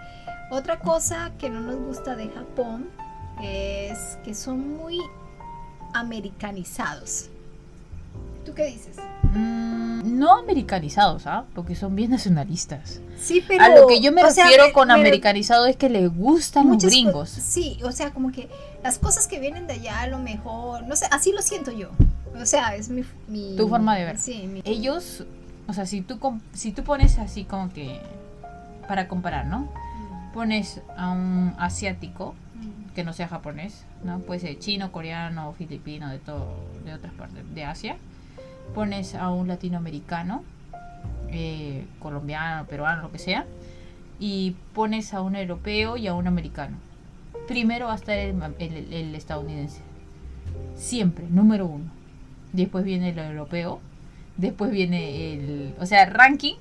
Otra 0.51 0.79
cosa 0.79 1.31
que 1.39 1.49
no 1.49 1.59
nos 1.61 1.75
gusta 1.77 2.15
de 2.15 2.27
Japón 2.29 2.87
es 3.41 4.17
que 4.23 4.33
son 4.33 4.77
muy 4.77 4.99
americanizados. 5.99 7.29
¿Tú 8.45 8.53
qué 8.53 8.65
dices? 8.67 8.97
Mm, 9.33 10.19
no 10.19 10.35
americanizados, 10.37 11.25
¿ah? 11.25 11.45
Porque 11.55 11.75
son 11.75 11.95
bien 11.95 12.11
nacionalistas. 12.11 12.99
Sí, 13.19 13.43
pero 13.47 13.63
a 13.63 13.69
lo 13.69 13.87
que 13.87 13.99
yo 14.01 14.11
me 14.11 14.21
sea, 14.31 14.45
refiero 14.45 14.71
con 14.73 14.89
me- 14.89 14.93
americanizado 14.93 15.65
es 15.65 15.77
que 15.77 15.89
les 15.89 16.15
gustan 16.15 16.69
los 16.69 16.83
gringos. 16.83 17.29
Sí, 17.29 17.79
o 17.83 17.91
sea, 17.91 18.11
como 18.11 18.31
que 18.31 18.49
las 18.83 18.99
cosas 18.99 19.27
que 19.27 19.39
vienen 19.39 19.65
de 19.67 19.73
allá 19.73 20.01
a 20.01 20.07
lo 20.07 20.19
mejor, 20.19 20.83
no 20.85 20.95
sé, 20.95 21.07
así 21.11 21.31
lo 21.31 21.41
siento 21.41 21.71
yo. 21.71 21.89
O 22.39 22.45
sea, 22.45 22.75
es 22.75 22.89
mi, 22.89 23.03
mi 23.27 23.55
Tu 23.55 23.67
forma 23.67 23.95
de 23.95 24.05
ver. 24.05 24.17
Sí, 24.19 24.45
mi- 24.47 24.61
Ellos, 24.65 25.23
o 25.67 25.73
sea, 25.73 25.85
si 25.85 26.01
tú, 26.01 26.19
si 26.53 26.71
tú 26.71 26.83
pones 26.83 27.17
así 27.17 27.45
como 27.45 27.71
que, 27.73 27.99
para 28.87 29.07
comparar, 29.07 29.47
¿no? 29.47 29.67
Pones 30.33 30.81
a 30.97 31.09
un 31.11 31.55
asiático 31.57 32.35
que 32.95 33.03
no 33.03 33.13
sea 33.13 33.27
japonés, 33.27 33.85
¿no? 34.03 34.19
Puede 34.19 34.39
ser 34.39 34.57
chino, 34.59 34.91
coreano, 34.91 35.53
filipino, 35.57 36.09
de 36.09 36.17
todo, 36.19 36.55
de 36.85 36.93
otras 36.93 37.13
partes 37.13 37.43
de 37.53 37.63
Asia. 37.65 37.97
Pones 38.73 39.13
a 39.15 39.29
un 39.29 39.47
latinoamericano, 39.47 40.43
eh, 41.29 41.85
colombiano, 41.99 42.65
peruano, 42.65 43.03
lo 43.03 43.11
que 43.11 43.19
sea, 43.19 43.45
y 44.19 44.55
pones 44.73 45.13
a 45.13 45.21
un 45.21 45.35
europeo 45.35 45.97
y 45.97 46.07
a 46.07 46.13
un 46.13 46.25
americano. 46.27 46.77
Primero 47.47 47.87
va 47.87 47.93
a 47.93 47.97
estar 47.97 48.17
el, 48.17 48.41
el- 48.59 48.93
el 48.93 49.13
estadounidense. 49.15 49.81
Siempre, 50.75 51.25
número 51.29 51.65
uno. 51.67 51.85
Después 52.53 52.83
viene 52.85 53.09
el 53.09 53.19
europeo, 53.19 53.79
Después 54.37 54.69
viene 54.71 55.33
el, 55.33 55.75
o 55.79 55.85
sea, 55.85 56.05
ranking 56.07 56.55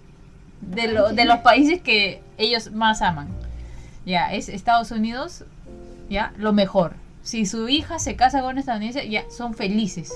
de, 0.61 0.93
lo- 0.93 1.13
de 1.13 1.25
los 1.25 1.39
países 1.39 1.81
que 1.81 2.23
ellos 2.39 2.71
más 2.71 3.03
aman. 3.03 3.27
Ya, 4.07 4.33
es 4.33 4.49
Estados 4.49 4.93
Unidos, 4.93 5.45
ya, 6.11 6.33
lo 6.39 6.53
mejor. 6.53 6.95
Si 7.23 7.47
su 7.47 7.69
hija 7.69 7.99
se 7.99 8.17
casa 8.17 8.41
con 8.43 8.51
un 8.53 8.59
estadounidense, 8.59 9.09
ya, 9.09 9.25
son 9.31 9.55
felices. 9.55 10.13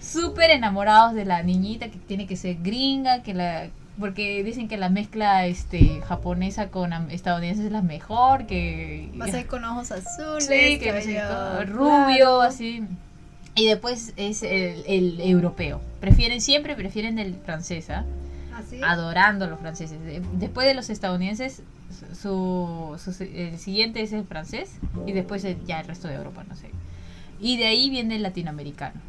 Súper 0.00 0.50
enamorados 0.50 1.14
de 1.14 1.24
la 1.24 1.42
niñita 1.42 1.88
que 1.88 1.98
tiene 1.98 2.26
que 2.26 2.36
ser 2.36 2.56
gringa, 2.62 3.22
que 3.22 3.34
la 3.34 3.68
porque 3.98 4.44
dicen 4.44 4.68
que 4.68 4.76
la 4.76 4.90
mezcla 4.90 5.46
este 5.46 6.02
japonesa 6.06 6.68
con 6.68 6.92
estadounidense 7.10 7.64
es 7.64 7.72
la 7.72 7.80
mejor, 7.80 8.46
que 8.46 9.08
Va 9.18 9.24
a 9.24 9.28
ser 9.28 9.46
con 9.46 9.64
ojos 9.64 9.90
azules, 9.90 10.44
Sí, 10.46 10.78
que 10.78 10.88
cabello 10.88 11.64
rubio, 11.64 12.16
claro. 12.16 12.40
así. 12.42 12.84
Y 13.54 13.66
después 13.66 14.12
es 14.18 14.42
el, 14.42 14.84
el 14.86 15.20
europeo. 15.22 15.80
Prefieren 15.98 16.42
siempre, 16.42 16.76
prefieren 16.76 17.18
el 17.18 17.34
francés, 17.36 17.88
¿ah? 17.88 18.04
Así. 18.54 18.80
adorando 18.84 19.46
a 19.46 19.48
los 19.48 19.58
franceses. 19.60 19.98
De- 20.04 20.22
Después 20.34 20.66
de 20.66 20.74
los 20.74 20.90
estadounidenses, 20.90 21.62
su, 22.14 22.98
su- 23.02 23.22
el 23.22 23.58
siguiente 23.58 24.02
es 24.02 24.12
el 24.12 24.24
francés 24.24 24.70
y 25.06 25.12
después 25.12 25.44
el- 25.44 25.64
ya 25.64 25.80
el 25.80 25.86
resto 25.86 26.08
de 26.08 26.14
Europa, 26.14 26.44
no 26.48 26.54
sé. 26.56 26.70
Y 27.40 27.56
de 27.58 27.66
ahí 27.66 27.90
viene 27.90 28.16
el 28.16 28.22
latinoamericano. 28.22 29.00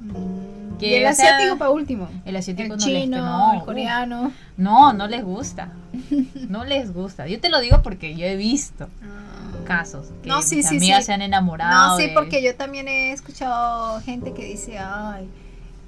Mm. 0.00 0.78
Que, 0.78 0.88
y 0.88 0.94
el 0.94 1.06
o 1.06 1.14
sea, 1.14 1.34
asiático 1.36 1.58
para 1.58 1.70
último. 1.70 2.08
El 2.24 2.34
asiático 2.36 2.74
El 2.74 2.80
no 2.80 2.86
les 2.86 3.02
chino, 3.02 3.18
no, 3.24 3.52
el 3.54 3.60
coreano. 3.62 4.32
no, 4.56 4.92
no 4.92 5.06
les 5.06 5.22
gusta. 5.24 5.72
No 6.48 6.64
les 6.64 6.92
gusta. 6.92 7.26
Yo 7.28 7.38
te 7.40 7.48
lo 7.50 7.60
digo 7.60 7.82
porque 7.82 8.16
yo 8.16 8.26
he 8.26 8.34
visto 8.36 8.88
casos 9.66 10.08
que 10.22 10.28
No, 10.28 10.42
sí, 10.42 10.56
mis 10.56 10.68
sí, 10.68 10.76
amigas 10.78 11.00
sí. 11.00 11.04
se 11.06 11.12
han 11.12 11.22
enamorado. 11.22 11.90
No, 11.90 11.96
sí, 11.98 12.08
de- 12.08 12.14
porque 12.14 12.42
yo 12.42 12.56
también 12.56 12.88
he 12.88 13.12
escuchado 13.12 14.00
gente 14.00 14.32
que 14.32 14.44
dice, 14.44 14.78
ay, 14.78 15.28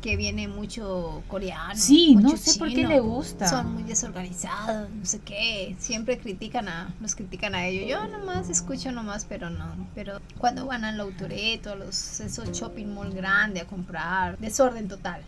que 0.05 0.17
viene 0.17 0.49
mucho 0.49 1.23
coreano. 1.29 1.81
Sí, 1.81 2.14
no 2.14 2.29
mucho 2.29 2.37
sé 2.37 2.59
por 2.59 2.69
qué 2.69 2.87
le 2.87 3.01
gusta. 3.01 3.49
Son 3.49 3.73
muy 3.73 3.85
desorganizados, 3.85 4.90
no 4.90 5.07
sé 5.07 5.21
qué. 5.21 5.75
Siempre 5.79 6.19
critican 6.19 6.69
a, 6.69 6.95
nos 7.01 7.14
critican 7.14 7.55
a 7.55 7.67
ellos. 7.67 7.88
Yo 7.88 8.07
nomás 8.09 8.51
escucho 8.51 8.93
nomás, 8.93 9.25
pero 9.25 9.49
no. 9.49 9.64
Pero 9.95 10.21
cuando 10.37 10.67
van 10.67 10.85
al 10.85 11.01
Autoreto, 11.01 11.73
a 11.73 11.77
los 11.77 12.21
esos 12.21 12.53
shopping 12.53 12.93
mall 12.93 13.14
grande 13.14 13.62
a 13.62 13.64
comprar, 13.64 14.37
desorden 14.37 14.88
total. 14.88 15.23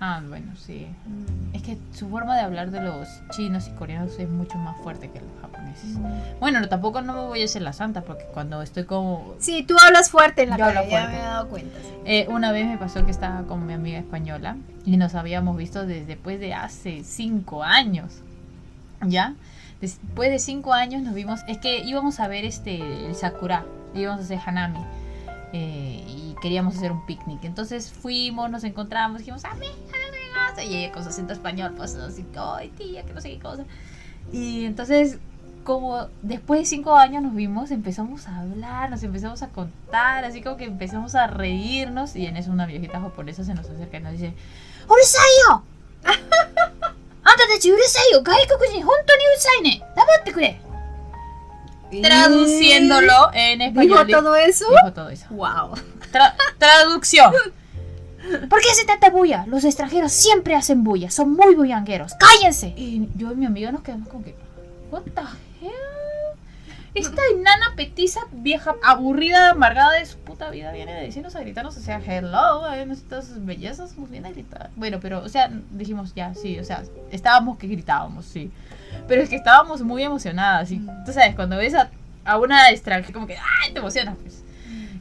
Ah, 0.00 0.20
bueno, 0.28 0.52
sí. 0.56 0.86
Mm. 1.06 1.54
Es 1.54 1.62
que 1.62 1.78
su 1.94 2.08
forma 2.08 2.34
de 2.36 2.42
hablar 2.42 2.70
de 2.70 2.80
los 2.82 3.08
chinos 3.30 3.68
y 3.68 3.70
coreanos 3.72 4.18
es 4.18 4.28
mucho 4.28 4.58
más 4.58 4.76
fuerte 4.82 5.08
que 5.10 5.20
los 5.20 5.30
japoneses. 5.40 5.96
Bueno, 6.40 6.60
no, 6.60 6.68
tampoco 6.68 7.00
no 7.00 7.14
me 7.14 7.20
voy 7.28 7.42
a 7.42 7.44
hacer 7.46 7.62
la 7.62 7.72
santa 7.72 8.02
porque 8.02 8.24
cuando 8.34 8.60
estoy 8.60 8.84
como... 8.84 9.34
Sí, 9.38 9.62
tú 9.62 9.76
hablas 9.82 10.10
fuerte 10.10 10.42
en 10.42 10.50
la 10.50 10.58
Yo 10.58 10.64
calle, 10.66 10.90
ya 10.90 11.06
me 11.08 11.16
he 11.16 11.20
dado 11.22 11.48
cuenta. 11.48 11.78
sí. 11.80 11.88
Eh, 12.04 12.26
una 12.28 12.52
vez 12.52 12.66
me 12.66 12.76
pasó 12.76 13.04
que 13.06 13.10
estaba 13.10 13.44
con 13.44 13.66
mi 13.66 13.72
amiga 13.72 13.98
española 13.98 14.56
y 14.84 14.96
nos 14.98 15.14
habíamos 15.14 15.56
visto 15.56 15.86
desde 15.86 16.04
después 16.06 16.38
de 16.38 16.52
hace 16.54 17.02
cinco 17.04 17.62
años. 17.62 18.20
¿Ya? 19.06 19.34
Después 19.80 20.30
de 20.30 20.38
cinco 20.38 20.72
años 20.74 21.02
nos 21.02 21.14
vimos... 21.14 21.40
Es 21.48 21.58
que 21.58 21.78
íbamos 21.78 22.20
a 22.20 22.28
ver 22.28 22.44
este 22.44 23.06
el 23.06 23.14
Sakura, 23.14 23.64
íbamos 23.94 24.20
a 24.20 24.24
hacer 24.24 24.38
Hanami. 24.44 24.80
eh, 25.52 26.04
y 26.08 26.23
queríamos 26.44 26.76
hacer 26.76 26.92
un 26.92 27.06
picnic. 27.06 27.42
Entonces 27.44 27.90
fuimos, 27.90 28.50
nos 28.50 28.64
encontramos, 28.64 29.20
dijimos, 29.20 29.46
a 29.46 29.54
mí, 29.54 29.66
a 29.66 30.60
mí, 30.60 30.66
y 30.68 30.76
ella 30.76 30.92
con 30.92 31.02
su 31.02 31.08
acento 31.08 31.32
español, 31.32 31.72
pues 31.74 31.94
así, 31.94 32.22
ay 32.36 32.68
tía, 32.68 33.02
que 33.02 33.14
no 33.14 33.22
sé 33.22 33.30
qué 33.30 33.38
cosa. 33.38 33.64
Y 34.30 34.66
entonces, 34.66 35.16
como 35.64 36.06
después 36.20 36.60
de 36.60 36.66
cinco 36.66 36.96
años 36.96 37.22
nos 37.22 37.34
vimos, 37.34 37.70
empezamos 37.70 38.28
a 38.28 38.40
hablar, 38.40 38.90
nos 38.90 39.02
empezamos 39.02 39.42
a 39.42 39.48
contar, 39.48 40.26
así 40.26 40.42
como 40.42 40.58
que 40.58 40.64
empezamos 40.64 41.14
a 41.14 41.28
reírnos. 41.28 42.14
Y 42.14 42.26
en 42.26 42.36
eso 42.36 42.50
una 42.50 42.66
viejita 42.66 43.00
japonesa 43.00 43.42
se 43.42 43.54
nos 43.54 43.70
acerca 43.70 43.96
y 43.96 44.02
nos 44.02 44.12
dice, 44.12 44.34
¡Urusayo! 44.86 45.62
Traduciéndolo 52.02 53.30
en 53.32 53.62
español. 53.62 54.06
¿Dijo 54.06 54.20
todo 54.20 54.36
eso? 54.36 54.66
Dijo 54.68 54.92
todo 54.92 55.08
eso. 55.08 55.24
Wow. 55.30 55.72
Tra- 56.14 56.34
traducción. 56.58 57.32
¿Por 58.48 58.60
qué 58.62 58.70
hace 58.70 58.86
tanta 58.86 59.10
bulla? 59.10 59.44
Los 59.48 59.64
extranjeros 59.64 60.12
siempre 60.12 60.54
hacen 60.54 60.82
bulla, 60.84 61.10
son 61.10 61.32
muy 61.34 61.54
bullangueros. 61.54 62.14
¡Cállense! 62.14 62.68
Y 62.76 63.08
yo 63.16 63.32
y 63.32 63.34
mi 63.34 63.46
amiga 63.46 63.70
nos 63.72 63.82
quedamos 63.82 64.08
como 64.08 64.24
que, 64.24 64.34
¿What 64.90 65.02
the 65.02 65.20
hell? 65.60 65.72
Esta 66.94 67.20
enana 67.32 67.72
petiza, 67.74 68.20
vieja, 68.30 68.76
aburrida, 68.84 69.50
amargada 69.50 69.94
de 69.94 70.06
su 70.06 70.16
puta 70.18 70.48
vida, 70.50 70.70
viene 70.70 70.92
a 70.92 71.00
decirnos 71.00 71.34
a 71.34 71.40
gritarnos, 71.40 71.76
o 71.76 71.80
sea, 71.80 71.98
hello, 71.98 72.72
eh, 72.72 72.86
estas 72.92 73.44
bellezas 73.44 73.98
nos 73.98 74.08
viene 74.08 74.28
a 74.28 74.30
gritar. 74.30 74.70
Bueno, 74.76 75.00
pero, 75.02 75.18
o 75.18 75.28
sea, 75.28 75.50
dijimos 75.72 76.14
ya, 76.14 76.32
sí, 76.34 76.56
o 76.60 76.64
sea, 76.64 76.84
estábamos 77.10 77.58
que 77.58 77.66
gritábamos, 77.66 78.24
sí. 78.26 78.52
Pero 79.08 79.22
es 79.22 79.28
que 79.28 79.34
estábamos 79.36 79.82
muy 79.82 80.04
emocionadas, 80.04 80.70
y 80.70 80.78
tú 81.04 81.12
sabes, 81.12 81.34
cuando 81.34 81.56
ves 81.56 81.74
a, 81.74 81.90
a 82.24 82.38
una 82.38 82.70
extranjera, 82.70 83.12
como 83.12 83.26
que, 83.26 83.36
¡ay! 83.36 83.72
Te 83.72 83.80
emocionas, 83.80 84.16
pues. 84.22 84.43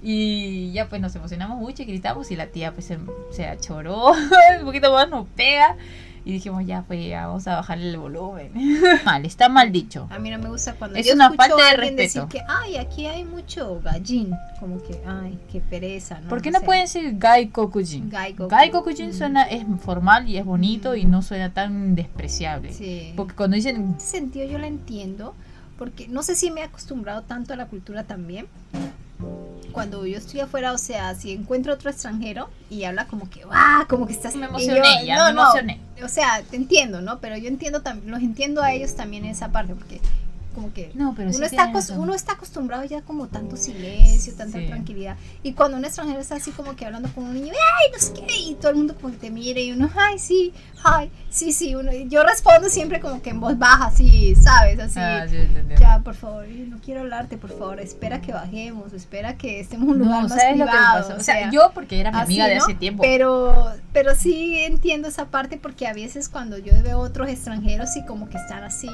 Y 0.03 0.71
ya 0.73 0.89
pues 0.89 1.01
nos 1.01 1.15
emocionamos 1.15 1.57
mucho 1.57 1.83
y 1.83 1.85
gritamos 1.85 2.29
y 2.31 2.35
la 2.35 2.47
tía 2.47 2.73
pues 2.73 2.85
se, 2.85 2.97
se 3.31 3.45
achoró, 3.47 4.11
un 4.59 4.65
poquito 4.65 4.91
más 4.91 5.09
nos 5.09 5.27
pega 5.29 5.77
y 6.25 6.31
dijimos 6.31 6.65
ya 6.65 6.83
pues 6.87 7.05
ya 7.05 7.27
vamos 7.27 7.47
a 7.47 7.55
bajarle 7.55 7.89
el 7.89 7.97
volumen. 7.97 8.51
mal, 9.05 9.25
está 9.25 9.47
mal 9.49 9.71
dicho. 9.71 10.07
A 10.09 10.19
mí 10.19 10.29
no 10.29 10.39
me 10.39 10.49
gusta 10.49 10.73
cuando 10.73 10.97
Es 10.97 11.05
yo 11.07 11.13
una 11.13 11.25
escucho 11.27 11.37
falta 11.49 11.63
a 11.67 11.71
alguien 11.71 11.97
respeto. 11.97 12.25
decir 12.27 12.41
que, 12.41 12.45
ay, 12.49 12.77
aquí 12.77 13.05
hay 13.07 13.23
mucho 13.25 13.79
gallín. 13.81 14.33
Como 14.59 14.81
que, 14.83 14.99
ay, 15.05 15.37
qué 15.51 15.59
pereza, 15.61 16.19
¿no? 16.21 16.27
¿Por 16.29 16.41
qué 16.41 16.51
No 16.51 16.59
no 16.59 16.65
pueden 16.65 16.87
ser 16.87 17.17
gaikokujin? 17.17 18.09
Gaikoku. 18.09 18.49
Gaikokujin 18.49 19.09
Mm. 19.09 19.13
suena, 19.13 19.43
es 19.43 19.65
formal 19.81 20.27
y 20.29 20.37
es 20.37 20.45
bonito 20.45 20.95
y 20.95 21.05
no 21.05 21.21
suena 21.21 21.53
tan 21.53 21.95
despreciable. 21.95 22.73
Sí. 22.73 23.13
Porque 23.15 23.35
cuando 23.35 23.55
dicen 23.55 23.75
En 23.77 23.95
ese 23.97 24.07
sentido 24.07 24.45
yo 24.47 24.57
la 24.59 24.67
entiendo, 24.67 25.33
porque 25.77 26.07
no 26.07 26.23
sé 26.23 26.35
si 26.35 26.51
me 26.51 26.61
he 26.61 26.63
acostumbrado 26.63 27.21
tanto 27.23 27.53
a 27.53 27.55
la 27.57 27.67
cultura 27.67 28.03
también. 28.03 28.47
Cuando 29.71 30.05
yo 30.05 30.17
estoy 30.19 30.39
afuera, 30.41 30.71
o 30.71 30.77
sea, 30.77 31.15
si 31.15 31.31
encuentro 31.31 31.73
otro 31.73 31.89
extranjero 31.89 32.49
y 32.69 32.83
habla 32.83 33.07
como 33.07 33.27
que, 33.29 33.41
¡ah! 33.51 33.85
Como 33.89 34.05
que 34.05 34.13
estás... 34.13 34.35
me 34.35 34.45
emocioné, 34.45 34.99
yo- 35.01 35.05
ya 35.07 35.17
no, 35.17 35.25
me 35.29 35.33
no, 35.33 35.41
emocioné. 35.41 35.79
o 36.03 36.07
sea, 36.07 36.43
te 36.43 36.57
entiendo, 36.57 37.01
¿no? 37.01 37.19
Pero 37.19 37.37
yo 37.37 37.47
entiendo 37.47 37.81
también, 37.81 38.11
los 38.11 38.21
entiendo 38.21 38.61
a 38.61 38.71
ellos 38.73 38.95
también 38.95 39.25
en 39.25 39.31
esa 39.31 39.51
parte, 39.51 39.73
porque 39.73 39.99
como 40.53 40.71
que 40.73 40.91
No, 40.93 41.13
pero 41.15 41.31
sí 41.31 41.37
uno, 41.37 41.45
está, 41.45 41.63
acos- 41.69 41.73
razón. 41.89 41.99
uno 41.99 42.13
está 42.13 42.33
acostumbrado 42.33 42.83
ya 42.85 43.01
como 43.01 43.27
tanto 43.27 43.57
silencio, 43.57 44.33
tanta 44.35 44.59
Sí. 44.59 44.67
tranquilidad. 44.67 45.17
Y 45.43 45.53
cuando 45.53 45.77
un 45.77 45.85
extranjero 45.85 46.19
está 46.19 46.35
así 46.35 46.51
como 46.51 46.75
que 46.75 46.85
hablando 46.85 47.11
con 47.13 47.25
un 47.25 47.33
niño, 47.33 47.53
¡ay, 47.53 47.91
no 47.91 47.99
sé 47.99 48.13
qué! 48.13 48.37
Y 48.39 48.55
todo 48.55 48.71
el 48.71 48.77
mundo 48.77 48.95
como 48.95 49.11
que 49.13 49.19
te 49.19 49.29
mira 49.31 49.59
y 49.59 49.71
uno, 49.71 49.89
¡ay, 49.95 50.19
sí! 50.19 50.53
¡ay, 50.83 51.09
sí, 51.29 51.51
sí! 51.53 51.75
Uno, 51.75 51.91
yo 51.91 52.23
respondo 52.23 52.69
siempre 52.69 52.99
como 52.99 53.21
que 53.21 53.29
en 53.31 53.39
voz 53.39 53.57
baja, 53.57 53.85
así, 53.87 54.35
¿sabes? 54.35 54.79
Así. 54.79 54.99
Ah, 54.99 55.25
sí. 55.29 55.37
Ya, 55.79 55.99
por 55.99 56.15
favor, 56.15 56.47
no 56.47 56.77
quiero 56.79 57.01
hablarte, 57.01 57.37
por 57.37 57.49
favor, 57.51 57.79
espera 57.79 58.21
que 58.21 58.31
bajemos, 58.33 58.93
espera 58.93 59.37
que 59.37 59.59
estemos 59.59 59.85
en 59.87 59.91
un 59.93 59.99
lugar 59.99 60.23
No, 60.23 60.29
más 60.29 60.39
¿sabes 60.39 60.57
lo 60.57 60.65
que 60.65 60.71
me 60.71 60.77
privado. 60.77 61.07
pasó? 61.07 61.19
O 61.19 61.23
sea, 61.23 61.49
yo 61.51 61.71
porque 61.73 61.99
era 61.99 62.11
mi 62.11 62.17
así, 62.17 62.25
amiga 62.33 62.47
de 62.47 62.55
¿no? 62.57 62.63
hace 62.63 62.73
tiempo. 62.75 63.01
Pero, 63.01 63.71
pero 63.93 64.15
sí 64.15 64.57
entiendo 64.59 65.07
esa 65.07 65.25
parte 65.25 65.57
porque 65.57 65.87
a 65.87 65.93
veces 65.93 66.29
cuando 66.29 66.57
yo 66.57 66.73
veo 66.83 66.99
otros 66.99 67.29
extranjeros 67.29 67.95
y 67.95 68.05
como 68.05 68.29
que 68.29 68.37
están 68.37 68.63
así, 68.63 68.89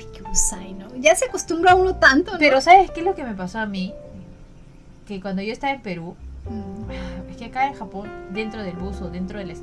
ay, 0.00 0.06
qué 0.12 0.22
usai, 0.30 0.72
¿no? 0.74 0.88
Ya 0.98 1.14
se 1.14 1.26
acostumbra 1.26 1.74
uno 1.74 1.96
tanto, 1.96 2.32
¿no? 2.32 2.38
Pero 2.38 2.60
¿sabes 2.60 2.90
qué 2.90 3.00
es 3.00 3.06
lo 3.06 3.14
que 3.14 3.24
me 3.24 3.34
pasó 3.34 3.58
a 3.58 3.66
mí? 3.66 3.92
Que 5.06 5.20
cuando 5.20 5.42
yo 5.42 5.52
estaba 5.52 5.72
en 5.72 5.82
Perú, 5.82 6.16
Mm. 6.48 6.90
es 7.30 7.36
que 7.36 7.44
acá 7.44 7.66
en 7.66 7.74
Japón, 7.74 8.08
dentro 8.32 8.62
del 8.62 8.74
bus 8.74 9.00
o 9.02 9.10
dentro 9.10 9.38
del, 9.38 9.54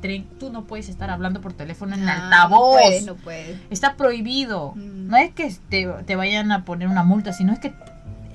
tren, 0.00 0.26
tú 0.38 0.52
no 0.52 0.64
puedes 0.64 0.88
estar 0.90 1.10
hablando 1.10 1.40
por 1.40 1.54
teléfono 1.54 1.94
en 1.94 2.06
Ah, 2.08 2.24
altavoz. 2.24 2.60
No 2.76 2.82
puede, 2.82 3.02
no 3.02 3.14
puede. 3.16 3.58
Está 3.70 3.94
prohibido. 3.96 4.72
Mm. 4.76 5.08
No 5.08 5.16
es 5.16 5.32
que 5.32 5.50
te, 5.70 5.86
te 6.04 6.16
vayan 6.16 6.52
a 6.52 6.64
poner 6.66 6.88
una 6.88 7.02
multa, 7.02 7.32
sino 7.32 7.52
es 7.54 7.58
que 7.58 7.72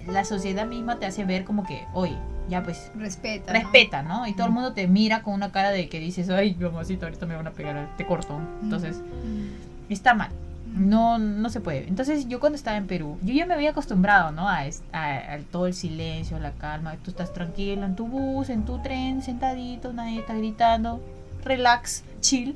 la 0.07 0.25
sociedad 0.25 0.65
misma 0.65 0.97
te 0.97 1.05
hace 1.05 1.23
ver 1.23 1.45
como 1.45 1.65
que, 1.65 1.85
oye, 1.93 2.17
ya 2.49 2.63
pues, 2.63 2.91
Respeta. 2.95 3.53
respeta, 3.53 4.01
¿no? 4.01 4.25
Y 4.27 4.33
todo 4.33 4.47
el 4.47 4.51
Mm. 4.51 4.55
mundo 4.55 4.73
te 4.73 4.87
mira 4.87 5.21
con 5.21 5.35
una 5.35 5.51
cara 5.51 5.69
de 5.69 5.87
que 5.87 5.99
dices, 5.99 6.29
ay, 6.31 6.55
mamacita, 6.55 7.05
ahorita 7.05 7.25
me 7.27 7.35
van 7.35 7.47
a 7.47 7.51
pegar, 7.51 7.95
te 7.95 8.05
corto. 8.07 8.39
Entonces, 8.63 8.97
Mm. 8.97 9.91
está 9.93 10.13
mal. 10.15 10.29
No, 10.73 11.19
no 11.19 11.49
se 11.49 11.59
puede. 11.61 11.87
Entonces 11.87 12.27
yo 12.27 12.39
cuando 12.39 12.55
estaba 12.55 12.77
en 12.77 12.87
Perú, 12.87 13.17
yo 13.23 13.33
ya 13.33 13.45
me 13.45 13.53
había 13.53 13.71
acostumbrado, 13.71 14.31
¿no? 14.31 14.49
A, 14.49 14.61
a- 14.91 15.33
a 15.33 15.37
todo 15.51 15.67
el 15.67 15.73
silencio, 15.73 16.39
la 16.39 16.51
calma. 16.53 16.95
Tú 17.03 17.11
estás 17.11 17.31
tranquilo 17.33 17.85
en 17.85 17.95
tu 17.95 18.07
bus, 18.07 18.49
en 18.49 18.65
tu 18.65 18.79
tren, 18.81 19.21
sentadito, 19.21 19.93
nadie 19.93 20.19
está 20.19 20.33
gritando, 20.33 21.01
relax, 21.43 22.03
chill. 22.21 22.55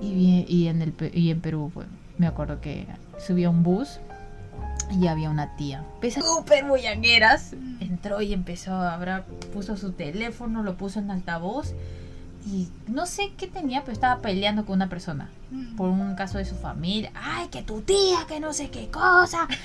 Y, 0.00 0.14
bien- 0.14 0.44
y, 0.48 0.68
en, 0.68 0.82
el, 0.82 0.94
y 1.12 1.30
en 1.30 1.40
Perú, 1.40 1.70
pues, 1.74 1.86
me 2.18 2.26
acuerdo 2.26 2.60
que 2.60 2.86
subí 3.18 3.44
a 3.44 3.50
un 3.50 3.62
bus 3.64 3.98
y 5.00 5.06
había 5.08 5.30
una 5.30 5.56
tía. 5.56 5.84
Pesa 6.00 6.20
súper 6.20 6.64
bullangueras. 6.64 7.54
Entró 7.80 8.20
y 8.22 8.32
empezó 8.32 8.72
a 8.74 8.94
hablar, 8.94 9.24
puso 9.52 9.76
su 9.76 9.92
teléfono, 9.92 10.62
lo 10.62 10.76
puso 10.76 11.00
en 11.00 11.10
altavoz. 11.10 11.74
Y 12.46 12.68
no 12.88 13.06
sé 13.06 13.32
qué 13.38 13.46
tenía, 13.46 13.80
pero 13.82 13.92
estaba 13.92 14.20
peleando 14.20 14.64
con 14.66 14.74
una 14.76 14.88
persona 14.88 15.30
Mm. 15.50 15.76
por 15.76 15.88
un 15.88 16.14
caso 16.16 16.38
de 16.38 16.44
su 16.44 16.56
familia. 16.56 17.10
Ay, 17.14 17.48
que 17.48 17.62
tu 17.62 17.80
tía, 17.82 18.26
que 18.28 18.40
no 18.40 18.52
sé 18.52 18.70
qué 18.70 18.90
cosa. 18.90 19.46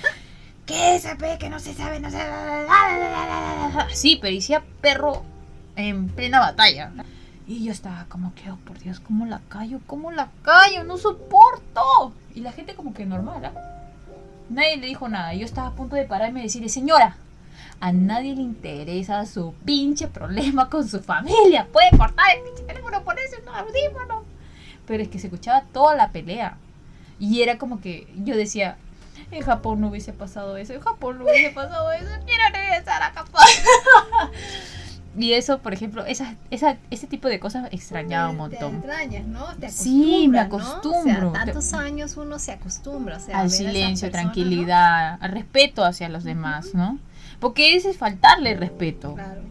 Que 0.65 0.94
ese 0.96 1.15
pe, 1.15 1.39
que 1.39 1.50
no 1.50 1.60
se 1.60 1.74
sabe, 1.74 2.00
no 2.00 2.12
sé. 2.12 2.20
Sí, 3.92 4.20
pero 4.22 4.36
decía 4.36 4.63
perro 4.82 5.24
en 5.76 6.10
plena 6.10 6.39
batalla. 6.39 6.92
Y 7.48 7.65
yo 7.65 7.72
estaba 7.72 8.06
como 8.08 8.36
que, 8.36 8.52
oh 8.52 8.58
por 8.58 8.78
Dios, 8.78 9.00
¿cómo 9.00 9.26
la 9.26 9.42
callo? 9.50 9.80
¿Cómo 9.88 10.12
la 10.12 10.30
callo? 10.44 10.84
No 10.84 11.00
soporto. 11.00 12.13
Y 12.36 12.42
la 12.42 12.52
gente 12.52 12.76
como 12.76 12.94
que 12.94 13.08
normal, 13.08 13.46
¿ah? 13.46 13.54
Nadie 14.52 14.78
le 14.78 14.86
dijo 14.86 15.10
nada. 15.10 15.34
Yo 15.34 15.44
estaba 15.46 15.70
a 15.70 15.74
punto 15.74 15.96
de 15.96 16.04
pararme 16.06 16.42
y 16.42 16.44
decirle, 16.44 16.70
señora, 16.70 17.18
a 17.82 17.92
nadie 17.92 18.36
le 18.36 18.42
interesa 18.42 19.26
su 19.26 19.54
pinche 19.65 20.08
problema 20.08 20.70
con 20.70 20.88
su 20.88 21.00
familia. 21.02 21.68
Puede 21.72 21.89
cortar 21.98 22.26
el 22.38 22.44
pinche 22.44 22.63
teléfono, 22.63 23.04
ponerse 23.04 23.38
un 23.42 23.50
audífono. 23.56 24.24
Pero 24.86 25.04
es 25.04 25.10
que 25.10 25.20
se 25.20 25.28
escuchaba 25.28 25.63
toda 25.72 25.96
la 25.96 26.10
pelea. 26.12 26.58
Y 27.20 27.42
era 27.42 27.58
como 27.58 27.80
que 27.82 28.08
yo 28.24 28.36
decía, 28.36 28.78
en 29.32 29.42
Japón 29.44 29.82
no 29.82 29.89
hubiese 29.89 30.13
pasado 30.13 30.58
eso, 30.58 30.74
en 30.74 30.82
Japón 30.82 31.20
no 31.20 31.26
hubiese 31.26 31.52
pasado 31.52 31.92
eso, 31.92 32.10
quiero 32.26 32.44
regresar 32.54 33.02
a 33.04 33.12
Japón. 33.12 33.44
y 35.18 35.34
eso, 35.34 35.60
por 35.60 35.74
ejemplo, 35.74 36.06
esa, 36.06 36.36
esa, 36.50 36.78
ese 36.92 37.08
tipo 37.08 37.28
de 37.28 37.39
cosas 37.39 37.68
extrañaba 37.72 38.30
un 38.30 38.36
Te 38.36 38.39
montón. 38.60 38.76
extrañas, 38.76 39.26
¿no? 39.28 39.46
Te 39.58 39.70
Sí, 39.70 40.28
me 40.30 40.39
acostumbras, 40.39 40.84
¿no? 40.84 41.00
acostumbro. 41.00 41.30
O 41.32 41.36
sea, 41.36 41.46
tantos 41.46 41.74
años 41.74 42.18
uno 42.18 42.39
se 42.39 42.52
acostumbra, 42.54 43.18
o 43.18 43.20
sea, 43.20 43.39
al 43.39 43.50
silencio, 43.50 44.08
persona, 44.08 44.24
¿no? 44.24 44.32
tranquilidad, 44.34 45.18
al 45.22 45.32
respeto 45.32 45.84
hacia 45.84 46.10
los 46.10 46.24
demás, 46.24 46.74
¿no? 46.74 46.98
Porque 47.39 47.75
ese 47.75 47.89
es 47.89 47.97
faltarle 47.97 48.56
respeto. 48.56 49.15
Claro. 49.15 49.41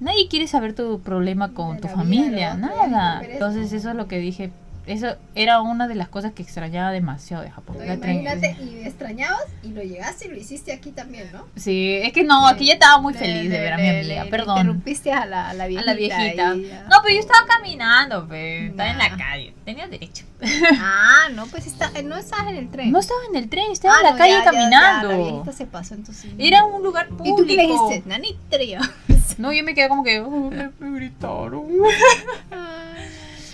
Nadie 0.00 0.26
quiere 0.28 0.48
saber 0.48 0.74
tu 0.74 1.00
problema 1.00 1.54
con 1.54 1.78
tu 1.78 1.86
familia, 1.86 2.54
vida, 2.54 2.68
¿no? 2.68 2.88
nada. 2.88 3.22
Entonces 3.24 3.72
eso 3.72 3.90
es 3.90 3.96
lo 3.96 4.08
que 4.08 4.18
dije. 4.18 4.50
Eso 4.86 5.16
era 5.36 5.60
una 5.60 5.86
de 5.86 5.94
las 5.94 6.08
cosas 6.08 6.32
que 6.32 6.42
extrañaba 6.42 6.90
demasiado 6.90 7.42
de 7.44 7.50
Japón. 7.50 7.76
Tren- 7.78 8.00
imagínate, 8.20 8.56
y 8.60 8.84
extrañabas 8.84 9.44
y 9.62 9.68
lo 9.68 9.80
llegaste 9.82 10.26
y 10.26 10.30
lo 10.30 10.36
hiciste 10.36 10.72
aquí 10.72 10.90
también, 10.90 11.30
¿no? 11.32 11.46
Sí, 11.54 12.00
es 12.02 12.12
que 12.12 12.24
no, 12.24 12.48
aquí 12.48 12.66
ya 12.66 12.72
estaba 12.74 13.00
muy 13.00 13.14
feliz 13.14 13.48
de 13.48 13.60
ver 13.60 13.74
a 13.74 13.76
mi 13.78 13.88
amiga, 13.88 14.24
perdón. 14.28 14.58
Interrumpiste 14.58 15.12
a 15.12 15.24
la, 15.26 15.50
a 15.50 15.54
la 15.54 15.64
A 15.64 15.66
viejita. 15.68 15.90
la 15.92 15.96
viejita. 15.96 16.54
y. 16.56 16.72
No, 16.90 16.96
pero 17.02 17.14
yo 17.14 17.20
estaba 17.20 17.46
caminando, 17.46 18.26
pe. 18.26 18.66
estaba 18.66 18.90
en 18.90 18.98
la 18.98 19.16
calle, 19.16 19.54
tenía 19.64 19.86
derecho. 19.86 20.24
Ah, 20.80 21.28
no, 21.32 21.46
pues 21.46 21.66
está, 21.68 21.90
no 22.02 22.16
estás 22.16 22.40
en 22.48 22.56
el 22.56 22.68
tren. 22.68 22.90
No 22.90 22.98
estaba 22.98 23.20
en 23.30 23.36
el 23.36 23.48
tren, 23.48 23.70
estaba 23.70 23.94
Ah, 23.94 23.98
en 24.00 24.04
la 24.06 24.10
no, 24.12 24.18
calle 24.18 24.32
ya, 24.32 24.38
ya, 24.38 24.44
ya, 24.44 24.50
caminando. 24.50 25.08
la 25.10 25.16
viejita 25.16 25.52
se 25.52 25.66
pasó 25.66 25.94
entonces. 25.94 26.28
Era 26.38 26.64
un 26.64 26.82
lugar 26.82 27.06
público. 27.08 27.38
¿Y 27.38 27.40
tú 27.42 27.46
qué 27.46 27.54
le 27.56 27.62
dijiste? 27.68 28.02
Nanitrio. 28.08 28.80
No, 29.38 29.50
yo 29.50 29.64
me 29.64 29.74
quedé 29.74 29.88
como 29.88 30.04
que, 30.04 30.20
"Oh, 30.20 30.50
me 30.50 30.70
me 30.78 30.98
gritaron. 30.98 31.64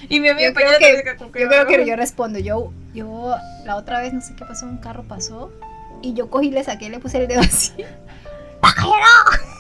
Y 0.09 0.21
mi 0.21 0.29
amiga 0.29 0.49
Yo 0.49 0.55
creo 0.55 0.79
que, 0.79 1.17
como 1.17 1.31
yo 1.31 1.49
creo 1.49 1.67
que 1.67 1.87
yo 1.87 1.97
respondo. 1.97 2.39
Yo, 2.39 2.73
yo 2.95 3.37
la 3.65 3.77
otra 3.77 4.01
vez 4.01 4.13
no 4.13 4.21
sé 4.21 4.35
qué 4.37 4.45
pasó, 4.45 4.67
un 4.67 4.79
carro 4.79 5.05
pasó 5.05 5.53
y 6.03 6.15
yo 6.15 6.31
cogí, 6.31 6.51
le 6.51 6.65
saqué, 6.65 6.89
le 6.89 6.99
puse 6.99 7.19
el 7.19 7.29
dedo 7.29 7.41
así. 7.41 7.73
Y 8.63 9.58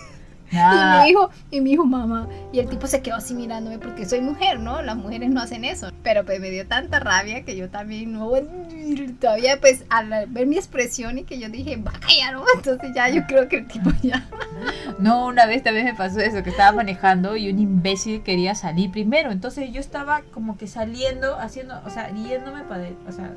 Nada. 0.52 1.02
mi 1.02 1.10
hijo, 1.10 1.30
y 1.50 1.60
mi 1.60 1.72
hijo, 1.72 1.84
mamá. 1.84 2.28
Y 2.52 2.60
el 2.60 2.68
tipo 2.68 2.86
se 2.86 3.02
quedó 3.02 3.16
así 3.16 3.34
mirándome 3.34 3.78
porque 3.78 4.06
soy 4.06 4.20
mujer, 4.20 4.60
¿no? 4.60 4.82
Las 4.82 4.96
mujeres 4.96 5.30
no 5.30 5.40
hacen 5.40 5.64
eso. 5.64 5.90
Pero 6.02 6.24
pues 6.24 6.40
me 6.40 6.50
dio 6.50 6.66
tanta 6.66 7.00
rabia 7.00 7.44
que 7.44 7.56
yo 7.56 7.68
también 7.68 8.12
no. 8.12 8.30
Todavía, 9.20 9.60
pues, 9.60 9.84
al 9.90 10.26
ver 10.28 10.46
mi 10.46 10.56
expresión 10.56 11.18
y 11.18 11.24
que 11.24 11.38
yo 11.38 11.48
dije, 11.48 11.76
va 11.76 11.92
¿no? 12.32 12.44
Entonces 12.54 12.90
ya 12.94 13.08
yo 13.08 13.26
creo 13.26 13.48
que 13.48 13.58
el 13.58 13.66
tipo 13.66 13.90
ya. 14.02 14.26
No, 14.98 15.26
una 15.26 15.46
vez 15.46 15.62
también 15.62 15.86
me 15.86 15.94
pasó 15.94 16.18
eso, 16.18 16.42
que 16.42 16.50
estaba 16.50 16.72
manejando 16.72 17.36
y 17.36 17.48
un 17.48 17.60
imbécil 17.60 18.22
quería 18.22 18.54
salir 18.56 18.90
primero. 18.90 19.30
Entonces 19.30 19.70
yo 19.72 19.80
estaba 19.80 20.22
como 20.32 20.58
que 20.58 20.66
saliendo, 20.66 21.38
haciendo, 21.38 21.80
o 21.86 21.90
sea, 21.90 22.12
yéndome 22.12 22.62
para, 22.64 22.88
o 23.08 23.12
sea, 23.12 23.30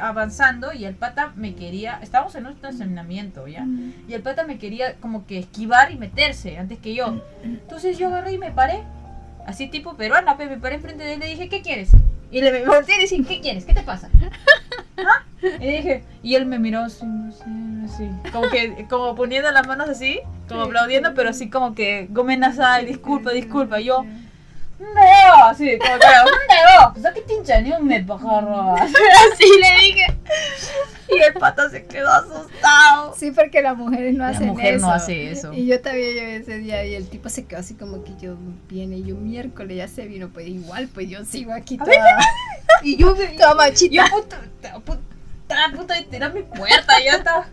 avanzando 0.00 0.72
y 0.72 0.84
el 0.84 0.94
pata 0.94 1.32
me 1.36 1.54
quería, 1.54 1.98
estábamos 2.02 2.34
en 2.34 2.46
un 2.46 2.52
estacionamiento, 2.52 3.46
¿ya? 3.46 3.66
Y 4.08 4.14
el 4.14 4.22
pata 4.22 4.44
me 4.44 4.58
quería 4.58 4.94
como 4.96 5.26
que 5.26 5.38
esquivar 5.38 5.90
y 5.90 5.96
meterse 5.96 6.58
antes 6.58 6.78
que 6.78 6.94
yo. 6.94 7.22
Entonces 7.44 7.98
yo 7.98 8.08
agarré 8.08 8.32
y 8.32 8.38
me 8.38 8.50
paré, 8.50 8.84
así 9.46 9.68
tipo 9.68 9.94
peruana, 9.94 10.36
pe, 10.36 10.46
me 10.46 10.56
paré 10.56 10.76
enfrente 10.76 11.04
de 11.04 11.14
él 11.14 11.18
y 11.18 11.20
le 11.20 11.30
dije, 11.30 11.48
¿qué 11.48 11.62
quieres? 11.62 11.90
Y 12.30 12.40
le 12.40 12.66
volteé 12.66 12.96
y 12.96 13.00
dije, 13.02 13.22
¿qué 13.22 13.40
quieres? 13.40 13.64
¿Qué 13.64 13.74
te 13.74 13.82
pasa? 13.82 14.08
¿Ah? 14.98 15.24
Y 15.42 15.66
dije, 15.66 16.04
y 16.22 16.34
él 16.34 16.46
me 16.46 16.58
miró 16.58 16.80
así, 16.80 17.04
así, 17.84 18.10
como 18.32 18.48
que, 18.48 18.86
como 18.88 19.14
poniendo 19.14 19.50
las 19.50 19.66
manos 19.66 19.88
así, 19.88 20.20
como 20.48 20.62
aplaudiendo, 20.62 21.12
pero 21.14 21.30
así 21.30 21.50
como 21.50 21.74
que, 21.74 22.08
gomenazai, 22.10 22.86
disculpa, 22.86 23.32
disculpa, 23.32 23.80
yo, 23.80 24.04
no, 24.78 25.44
así, 25.46 25.78
como 25.78 25.98
que, 25.98 26.06
no, 26.06 26.92
pues 26.92 27.06
aquí 27.06 27.20
tincha 27.26 27.60
ni 27.60 27.72
un 27.72 27.86
me 27.86 28.02
pajarro. 28.04 28.74
Así 28.76 29.44
le 29.60 29.80
dije. 29.82 30.06
Y 31.08 31.18
el 31.22 31.34
pata 31.34 31.70
se 31.70 31.84
quedó 31.86 32.10
asustado. 32.10 33.14
Sí, 33.16 33.30
porque 33.30 33.62
las 33.62 33.76
mujeres 33.76 34.12
no 34.14 34.24
La 34.24 34.30
hacen 34.30 34.48
mujer 34.48 34.74
eso. 34.74 34.86
no 34.86 34.92
hace 34.92 35.30
eso. 35.30 35.52
Y 35.52 35.66
yo 35.66 35.80
también 35.80 36.14
yo 36.16 36.22
ese 36.22 36.58
día 36.58 36.84
y 36.84 36.94
el 36.94 37.08
tipo 37.08 37.28
se 37.28 37.44
quedó 37.46 37.60
así 37.60 37.74
como 37.74 38.02
que 38.04 38.12
yo 38.20 38.34
viene, 38.68 39.02
yo 39.02 39.14
miércoles 39.14 39.76
ya 39.76 39.88
se 39.88 40.06
vino, 40.06 40.28
pues 40.28 40.48
igual, 40.48 40.88
pues 40.92 41.08
yo 41.08 41.24
sigo 41.24 41.52
aquí 41.52 41.78
toda, 41.78 41.92
Y 42.82 42.96
yo, 42.96 43.14
toda 43.38 43.54
machita. 43.54 43.94
yo 43.94 44.02
punto- 44.10 44.36
estaba 45.42 45.64
a 45.66 45.70
punto 45.72 45.94
de 45.94 46.02
tirar 46.02 46.34
mi 46.34 46.42
puerta 46.42 47.00
y 47.00 47.04
ya 47.04 47.12
estaba. 47.12 47.46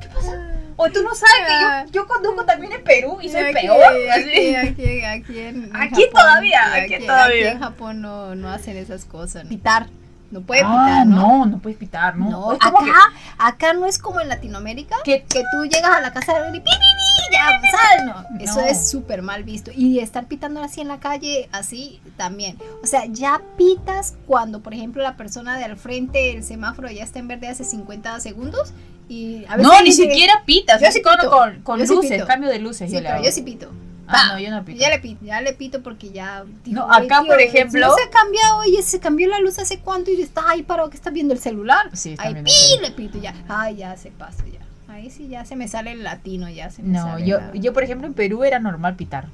¿Qué 0.00 0.08
pasa? 0.14 0.54
O 0.80 0.88
tú 0.90 1.02
no 1.02 1.10
sabes 1.14 1.46
que 1.46 1.92
yo, 1.92 2.02
yo 2.02 2.06
conduzco 2.06 2.44
también 2.44 2.72
en 2.72 2.84
Perú 2.84 3.18
y 3.20 3.28
soy 3.28 3.42
Aquí, 3.42 3.52
peor. 3.54 3.82
Aquí, 4.12 4.54
aquí, 4.56 5.04
aquí 5.04 5.38
en, 5.40 5.70
Aquí 5.76 6.04
Japón, 6.04 6.10
todavía, 6.14 6.60
sí, 6.72 6.94
aquí 6.94 7.06
todavía. 7.06 7.46
Aquí 7.48 7.56
en 7.56 7.58
Japón 7.60 8.00
no, 8.00 8.34
no 8.36 8.48
hacen 8.48 8.76
esas 8.76 9.04
cosas. 9.04 9.44
Pitar, 9.48 9.88
no 10.30 10.40
puede 10.42 10.62
Ah, 10.64 10.86
pitar, 10.86 11.06
¿no? 11.08 11.16
no, 11.16 11.46
no 11.46 11.58
puedes 11.58 11.78
pitar, 11.78 12.16
no. 12.16 12.30
No, 12.30 12.52
Es 12.52 12.58
como 12.60 12.78
acá, 12.78 13.00
acá 13.38 13.72
no 13.72 13.86
es 13.86 13.98
como 13.98 14.20
en 14.20 14.28
Latinoamérica, 14.28 14.96
que, 15.04 15.24
que 15.24 15.40
tú 15.52 15.64
llegas 15.64 15.90
a 15.96 16.00
la 16.00 16.12
casa 16.12 16.32
de 16.34 16.38
alguien 16.44 16.54
y 16.56 16.60
pi, 16.60 16.70
pi, 16.70 16.76
pi, 16.76 17.36
ya, 17.36 17.60
sal, 17.72 18.06
no. 18.06 18.40
Eso 18.44 18.60
No. 18.60 18.66
es 18.66 18.88
súper 18.88 19.22
mal 19.22 19.42
visto. 19.42 19.72
Y 19.74 19.98
estar 19.98 20.26
pitando 20.26 20.62
así 20.62 20.80
en 20.80 20.86
la 20.88 21.00
calle, 21.00 21.48
así 21.50 22.00
también. 22.16 22.56
O 22.84 22.86
sea, 22.86 23.04
ya 23.06 23.40
pitas 23.56 24.14
cuando, 24.28 24.60
por 24.60 24.74
ejemplo, 24.74 25.02
la 25.02 25.16
persona 25.16 25.58
de 25.58 25.64
al 25.64 25.76
frente, 25.76 26.30
el 26.36 26.44
semáforo 26.44 26.88
ya 26.88 27.02
está 27.02 27.18
en 27.18 27.26
verde 27.26 27.48
hace 27.48 27.64
50 27.64 28.20
segundos. 28.20 28.72
Y 29.08 29.44
a 29.48 29.56
veces 29.56 29.62
no, 29.72 29.80
ni 29.82 29.92
siquiera 29.92 30.42
pitas. 30.44 30.80
Yo 30.80 30.90
sí 30.92 31.00
con, 31.02 31.16
pito. 31.16 31.30
con, 31.30 31.62
con 31.62 31.80
Yo 31.80 31.86
sí 31.86 31.94
luces, 31.94 32.12
pito. 32.12 32.26
cambio 32.26 32.48
de 32.50 32.58
luces. 32.58 32.88
Sí, 32.90 32.96
yo 32.96 33.00
le 33.00 33.08
hago. 33.08 33.24
yo 33.24 33.32
sí 33.32 33.42
pito. 33.42 33.70
Ah, 34.10 34.30
no, 34.32 34.38
yo 34.38 34.50
no 34.50 34.64
pito. 34.64 34.78
Ya 34.80 34.88
le 34.90 34.98
pito, 35.00 35.24
ya 35.24 35.40
le 35.40 35.52
pito 35.52 35.82
porque 35.82 36.10
ya. 36.10 36.44
digo, 36.64 36.80
No, 36.86 36.92
acá, 36.92 37.18
"Ay, 37.20 37.26
por 37.26 37.36
tío, 37.36 37.46
ejemplo- 37.46 37.86
No 37.88 37.94
se 37.94 38.02
ha 38.04 38.10
cambiado, 38.10 38.58
oye, 38.58 38.82
se 38.82 39.00
cambió 39.00 39.28
la 39.28 39.38
luz 39.38 39.58
hace 39.58 39.80
cuánto 39.80 40.10
y 40.10 40.20
estás 40.22 40.44
ahí 40.48 40.62
parado 40.62 40.88
que 40.90 40.96
estás 40.96 41.12
viendo 41.12 41.34
el 41.34 41.40
celular. 41.40 41.90
Sí, 41.94 42.12
está 42.12 42.24
Ahí 42.24 42.34
pi, 42.42 42.50
le 42.80 42.90
pito 42.92 43.18
ya. 43.18 43.34
Ay, 43.48 43.76
ya 43.76 43.96
se 43.96 44.10
pasa 44.10 44.44
ya. 44.46 44.60
Ahí 44.92 45.10
sí 45.10 45.28
ya 45.28 45.44
se 45.44 45.56
me 45.56 45.68
sale 45.68 45.92
el 45.92 46.02
latino, 46.04 46.48
ya 46.48 46.70
se 46.70 46.82
me 46.82 46.96
No, 46.98 47.04
sale 47.04 47.26
yo, 47.26 47.38
la- 47.38 47.50
yo 47.54 47.72
por 47.74 47.82
ejemplo 47.84 48.06
en 48.06 48.14
Perú 48.14 48.44
era 48.44 48.58
normal 48.58 48.96
pitar. 48.96 49.26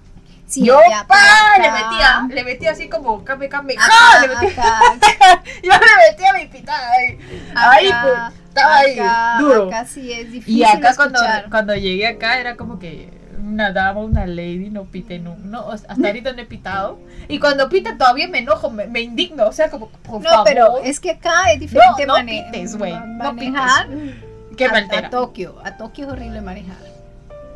Sí, 0.47 0.63
yo 0.65 0.79
ya, 0.91 1.07
pa, 1.07 1.17
le 1.59 1.71
metía, 1.71 2.29
le 2.31 2.45
metía 2.45 2.73
así 2.73 2.89
como 2.89 3.25
came 3.25 3.49
came, 3.49 3.75
Acá, 3.75 4.21
le 4.21 4.29
metía, 4.29 4.79
yo 5.63 5.71
le 5.73 6.11
metía 6.13 6.33
mi 6.35 6.47
pitada 6.47 6.91
ahí. 6.93 7.19
Ahí 7.55 7.87
acá, 7.89 8.03
pues, 8.33 8.44
estaba 8.55 8.77
ahí, 8.79 8.99
acá, 8.99 9.37
duro. 9.41 9.67
Acá 9.69 9.85
sí 9.85 10.13
es 10.13 10.31
difícil. 10.33 10.57
Y 10.59 10.65
acá 10.65 10.95
cuando, 10.97 11.21
escuchar. 11.21 11.51
cuando 11.51 11.75
llegué 11.75 12.07
acá 12.07 12.39
era 12.41 12.57
como 12.57 12.79
que 12.79 13.23
una 13.39 13.73
dama, 13.73 14.01
una 14.01 14.27
lady, 14.27 14.71
no 14.71 14.85
pite, 14.85 15.19
no, 15.19 15.37
no, 15.37 15.71
hasta 15.71 15.93
ahorita 15.95 16.33
no 16.33 16.41
he 16.41 16.47
pitado. 16.47 16.99
Y 17.29 17.39
cuando 17.39 17.69
pita 17.69 17.99
todavía 17.99 18.27
me 18.29 18.39
enojo, 18.39 18.71
me, 18.71 18.87
me 18.87 19.01
indigno, 19.01 19.47
o 19.47 19.53
sea, 19.53 19.71
como, 19.71 19.89
por 19.91 20.23
No, 20.23 20.31
favor. 20.31 20.45
pero 20.47 20.79
es 20.79 20.99
que 21.01 21.11
acá 21.11 21.53
es 21.53 21.61
diferente 21.61 22.07
no 22.07 22.15
mane- 22.15 22.47
pites, 22.51 22.77
güey, 22.77 22.93
ma- 22.93 23.01
no 23.07 23.33
manejar 23.35 23.89
Qué 24.57 24.65
a, 24.67 24.71
maltera. 24.73 25.09
a 25.09 25.11
Tokio. 25.11 25.57
A 25.65 25.77
Tokio 25.77 26.07
es 26.07 26.13
horrible 26.13 26.41
manejar. 26.41 26.77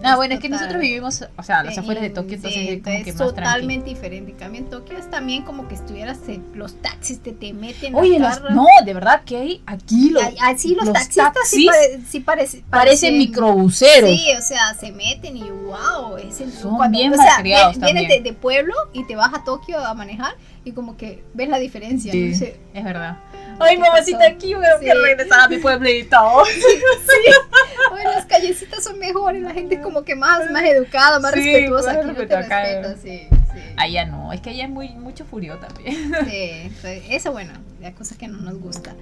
Ah, 0.05 0.15
bueno, 0.17 0.35
es 0.35 0.41
que 0.41 0.49
total. 0.49 0.61
nosotros 0.61 0.81
vivimos, 0.83 1.25
o 1.37 1.43
sea, 1.43 1.59
a 1.61 1.65
las 1.65 1.77
afueras 1.77 2.03
de 2.03 2.11
Tokio, 2.11 2.35
entonces 2.37 2.61
sí, 2.61 2.69
es 2.69 2.83
como 2.83 2.95
que 3.05 3.11
es 3.11 3.17
más 3.17 3.17
tranquilo. 3.17 3.35
totalmente 3.35 3.89
diferente. 3.91 4.31
En 4.33 4.37
cambio, 4.39 4.61
en 4.61 4.71
Tokio 4.71 4.97
es 4.97 5.11
también 5.11 5.43
como 5.45 5.67
que 5.67 5.75
estuvieras 5.75 6.19
en 6.29 6.45
los 6.55 6.81
taxis, 6.81 7.21
te, 7.21 7.33
te 7.33 7.53
meten 7.53 7.95
Oye, 7.97 8.19
los, 8.21 8.41
no, 8.51 8.65
de 8.85 8.95
verdad 8.95 9.23
que 9.25 9.37
hay 9.37 9.63
aquí 9.67 10.11
los, 10.11 10.23
Ay, 10.23 10.37
ay, 10.41 10.59
sí, 10.59 10.75
los, 10.77 10.85
los 10.85 10.93
taxistas 10.95 11.33
sí, 11.49 11.67
taxis 11.67 11.67
pare- 11.67 12.01
sí 12.09 12.21
parece- 12.21 12.65
parecen 12.71 13.19
microbuseros. 13.19 14.11
Sí, 14.11 14.27
o 14.39 14.43
sea, 14.43 14.75
se 14.75 14.93
meten 14.93 15.37
y 15.37 15.51
wow, 15.51 16.17
es 16.17 16.41
el- 16.41 16.53
Son 16.53 16.79
bien 16.91 17.13
o 17.13 17.17
sea, 17.17 17.25
malcriados 17.35 17.77
vie- 17.77 17.85
vienes 17.85 18.09
de, 18.09 18.21
de 18.21 18.33
pueblo 18.33 18.75
y 18.93 19.05
te 19.05 19.17
vas 19.17 19.33
a 19.35 19.43
Tokio 19.45 19.79
a 19.85 19.95
manejar 19.95 20.35
y 20.64 20.73
como 20.73 20.97
que 20.97 21.23
ves 21.35 21.49
la 21.49 21.59
diferencia. 21.59 22.12
Sí, 22.12 22.31
¿no? 22.31 22.37
sé. 22.37 22.61
es 22.75 22.85
verdad. 22.85 23.18
Ay, 23.61 23.77
¿Qué 23.77 23.83
mamacita, 23.83 24.18
pasó? 24.18 24.31
aquí 24.33 24.55
veo 24.55 24.79
que 24.81 24.87
Sí. 24.87 24.92
regresar 24.92 25.40
a 25.40 25.49
mi 25.49 25.59
pueblito. 25.59 26.16
Oye, 27.92 28.05
las 28.05 28.27
callecitas 28.27 28.85
son 28.85 28.99
mejores, 28.99 29.42
la 29.42 29.53
gente 29.53 29.77
es 29.77 29.81
como 29.81 30.03
que 30.05 30.14
más, 30.14 30.51
más 30.51 30.64
educada, 30.64 31.18
más 31.21 31.33
Sí, 31.33 31.40
respetuosa. 31.42 31.92
Aquí 31.92 32.07
no 32.07 32.12
te 32.14 32.18
respeto 32.21 32.37
acá. 32.38 32.62
respeta, 32.62 32.97
sí, 33.03 33.29
sí. 33.31 33.61
Allá 33.77 34.05
no, 34.07 34.33
es 34.33 34.40
que 34.40 34.51
allá 34.51 34.64
es 34.64 34.71
muy, 34.71 34.90
mucho 34.90 35.25
furio 35.25 35.59
también. 35.59 36.12
Sí, 36.29 36.73
eso 37.11 37.33
bueno, 37.33 37.53
la 37.81 37.92
cosa 37.92 38.16
que 38.16 38.29
no 38.29 38.38
nos 38.38 38.59
gusta. 38.61 38.94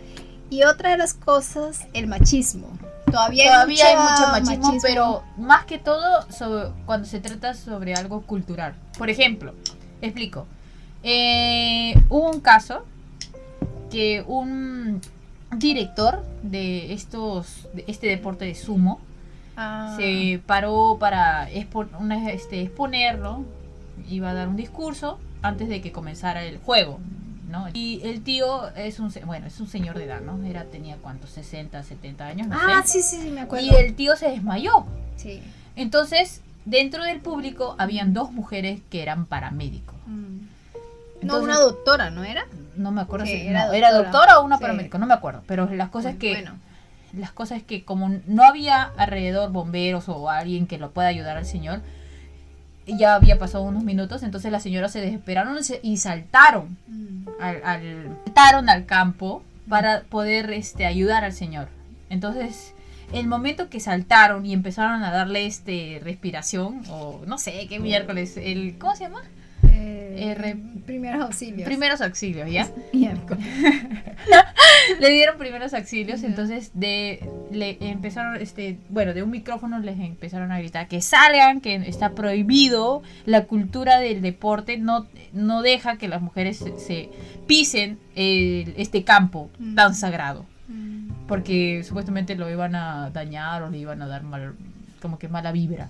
Y 0.48 0.62
otra 0.62 0.90
de 0.90 0.96
las 0.98 1.14
cosas, 1.14 1.86
el 1.92 2.06
machismo. 2.06 2.68
Todavía, 3.10 3.44
Todavía 3.52 3.86
hay 3.88 3.96
mucho 3.96 4.28
machismo, 4.32 4.78
pero 4.82 5.22
más 5.36 5.64
que 5.64 5.78
todo 5.78 6.30
sobre, 6.30 6.70
cuando 6.86 7.06
se 7.06 7.20
trata 7.20 7.54
sobre 7.54 7.94
algo 7.94 8.22
cultural. 8.22 8.74
Por 8.98 9.10
ejemplo, 9.10 9.54
explico. 10.02 10.46
Eh, 11.08 11.94
hubo 12.08 12.30
un 12.32 12.40
caso 12.40 12.84
que 13.92 14.24
un 14.26 15.00
director 15.56 16.24
de 16.42 16.92
estos 16.92 17.68
de 17.74 17.84
este 17.86 18.08
deporte 18.08 18.44
de 18.44 18.54
sumo 18.56 19.00
Ah, 19.58 19.94
se 19.96 20.38
paró 20.44 20.96
para 21.00 21.48
expo- 21.50 21.88
una- 21.98 22.30
este, 22.30 22.60
exponerlo, 22.60 23.42
iba 24.10 24.30
a 24.30 24.34
dar 24.34 24.48
un 24.48 24.56
discurso 24.56 25.18
antes 25.40 25.68
de 25.70 25.80
que 25.80 25.92
comenzara 25.92 26.44
el 26.44 26.58
juego. 26.58 26.98
¿no? 27.50 27.68
Y 27.72 28.00
el 28.04 28.22
tío 28.22 28.68
es 28.74 28.98
un, 28.98 29.10
bueno, 29.24 29.46
es 29.46 29.60
un 29.60 29.68
señor 29.68 29.96
de 29.96 30.04
edad, 30.04 30.20
¿no? 30.20 30.44
Era, 30.44 30.64
tenía 30.64 30.96
cuántos, 30.96 31.30
60, 31.30 31.82
70 31.84 32.26
años, 32.26 32.48
no 32.48 32.56
Ah, 32.60 32.82
sé. 32.84 33.00
sí, 33.00 33.16
sí, 33.16 33.22
sí, 33.22 33.30
me 33.30 33.42
acuerdo. 33.42 33.64
Y 33.64 33.70
el 33.76 33.94
tío 33.94 34.16
se 34.16 34.28
desmayó. 34.28 34.84
Sí. 35.16 35.40
Entonces, 35.76 36.42
dentro 36.64 37.04
del 37.04 37.20
público 37.20 37.76
habían 37.78 38.12
dos 38.12 38.32
mujeres 38.32 38.80
que 38.90 39.00
eran 39.00 39.24
paramédicos. 39.26 39.94
Mm. 40.06 40.38
No, 41.26 41.40
una 41.40 41.58
doctora, 41.58 42.10
¿no 42.10 42.24
era? 42.24 42.46
No 42.76 42.90
me 42.92 43.00
acuerdo 43.00 43.26
Sí, 43.26 43.32
si 43.32 43.46
era 43.48 43.66
no, 43.66 43.72
era 43.72 43.90
doctora. 43.92 44.10
doctora 44.12 44.38
o 44.40 44.44
una 44.44 44.56
Sí. 44.58 44.62
paramédico, 44.62 44.98
no 44.98 45.06
me 45.06 45.14
acuerdo. 45.14 45.42
Pero 45.46 45.68
las 45.72 45.88
cosas 45.90 46.12
es 46.14 46.18
que 46.18 46.32
Bueno, 46.34 46.58
las 47.16 47.32
cosas 47.32 47.58
es 47.58 47.64
que 47.64 47.84
como 47.84 48.10
no 48.26 48.42
había 48.44 48.82
alrededor 48.96 49.50
bomberos 49.50 50.08
o 50.08 50.28
alguien 50.30 50.66
que 50.66 50.78
lo 50.78 50.90
pueda 50.90 51.08
ayudar 51.08 51.36
al 51.36 51.46
señor, 51.46 51.80
ya 52.86 53.14
había 53.16 53.38
pasado 53.38 53.64
unos 53.64 53.82
minutos, 53.82 54.22
entonces 54.22 54.52
las 54.52 54.62
señoras 54.62 54.92
se 54.92 55.00
desesperaron 55.00 55.58
y 55.82 55.96
saltaron 55.96 56.76
mm, 56.86 57.28
al, 57.40 57.60
al- 57.64 58.16
saltaron 58.26 58.68
al 58.68 58.86
campo 58.86 59.42
para 59.68 60.02
poder 60.02 60.50
este 60.52 60.86
ayudar 60.86 61.24
al 61.24 61.32
señor. 61.32 61.68
Entonces, 62.10 62.74
el 63.12 63.26
momento 63.26 63.68
que 63.68 63.80
saltaron 63.80 64.46
y 64.46 64.52
empezaron 64.52 65.02
a 65.02 65.10
darle 65.10 65.46
este 65.46 66.00
respiración 66.04 66.82
o 66.88 67.22
no 67.26 67.38
sé 67.38 67.66
qué 67.68 67.80
miércoles, 67.80 68.36
el 68.36 68.76
¿cómo 68.78 68.94
se 68.94 69.04
llama? 69.04 69.22
Eh, 69.76 70.36
Eh, 70.42 70.56
primeros 70.86 71.20
auxilios. 71.22 71.66
Primeros 71.66 72.00
auxilios, 72.00 72.50
¿ya? 72.50 72.68
Le 75.00 75.10
dieron 75.10 75.36
primeros 75.38 75.74
auxilios, 75.74 76.22
entonces 76.22 76.70
de 76.74 77.20
le 77.50 77.76
empezaron 77.80 78.36
este, 78.40 78.78
bueno, 78.88 79.14
de 79.14 79.22
un 79.22 79.30
micrófono 79.30 79.78
les 79.78 79.98
empezaron 79.98 80.52
a 80.52 80.58
gritar 80.58 80.88
que 80.88 81.00
salgan, 81.00 81.60
que 81.60 81.74
está 81.74 82.10
prohibido, 82.10 83.02
la 83.24 83.44
cultura 83.44 83.98
del 83.98 84.22
deporte 84.22 84.78
no 84.78 85.06
no 85.32 85.62
deja 85.62 85.96
que 85.98 86.08
las 86.08 86.22
mujeres 86.22 86.56
se, 86.58 86.78
se 86.78 87.08
pisen 87.46 87.98
el- 88.14 88.74
este 88.76 89.04
campo 89.04 89.50
tan 89.74 89.92
Mm. 89.92 89.94
sagrado, 89.94 90.46
Mm, 90.68 91.10
porque 91.28 91.82
supuestamente 91.84 92.34
lo 92.34 92.50
iban 92.50 92.74
a 92.74 93.10
dañar 93.10 93.62
o 93.62 93.70
le 93.70 93.78
iban 93.78 94.02
a 94.02 94.06
dar 94.06 94.22
mal 94.24 94.54
como 95.06 95.18
que 95.18 95.28
mala 95.28 95.52
vibra. 95.52 95.88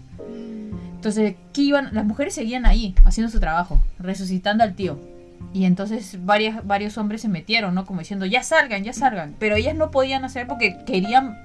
Entonces, 0.97 1.35
¿qué 1.53 1.63
iban? 1.63 1.91
Las 1.93 2.05
mujeres 2.05 2.35
seguían 2.35 2.67
ahí, 2.67 2.95
haciendo 3.05 3.31
su 3.33 3.41
trabajo, 3.41 3.81
resucitando 3.99 4.63
al 4.65 4.75
tío. 4.75 4.99
Y 5.55 5.65
entonces 5.65 6.19
varias, 6.25 6.67
varios 6.67 6.99
hombres 6.99 7.23
se 7.23 7.29
metieron, 7.29 7.75
¿no? 7.75 7.87
Como 7.87 8.01
diciendo, 8.01 8.27
ya 8.27 8.43
salgan, 8.43 8.85
ya 8.85 8.93
salgan. 8.93 9.35
Pero 9.39 9.57
ellas 9.57 9.75
no 9.75 9.91
podían 9.91 10.25
hacer 10.25 10.47
porque 10.47 10.79
querían... 10.87 11.39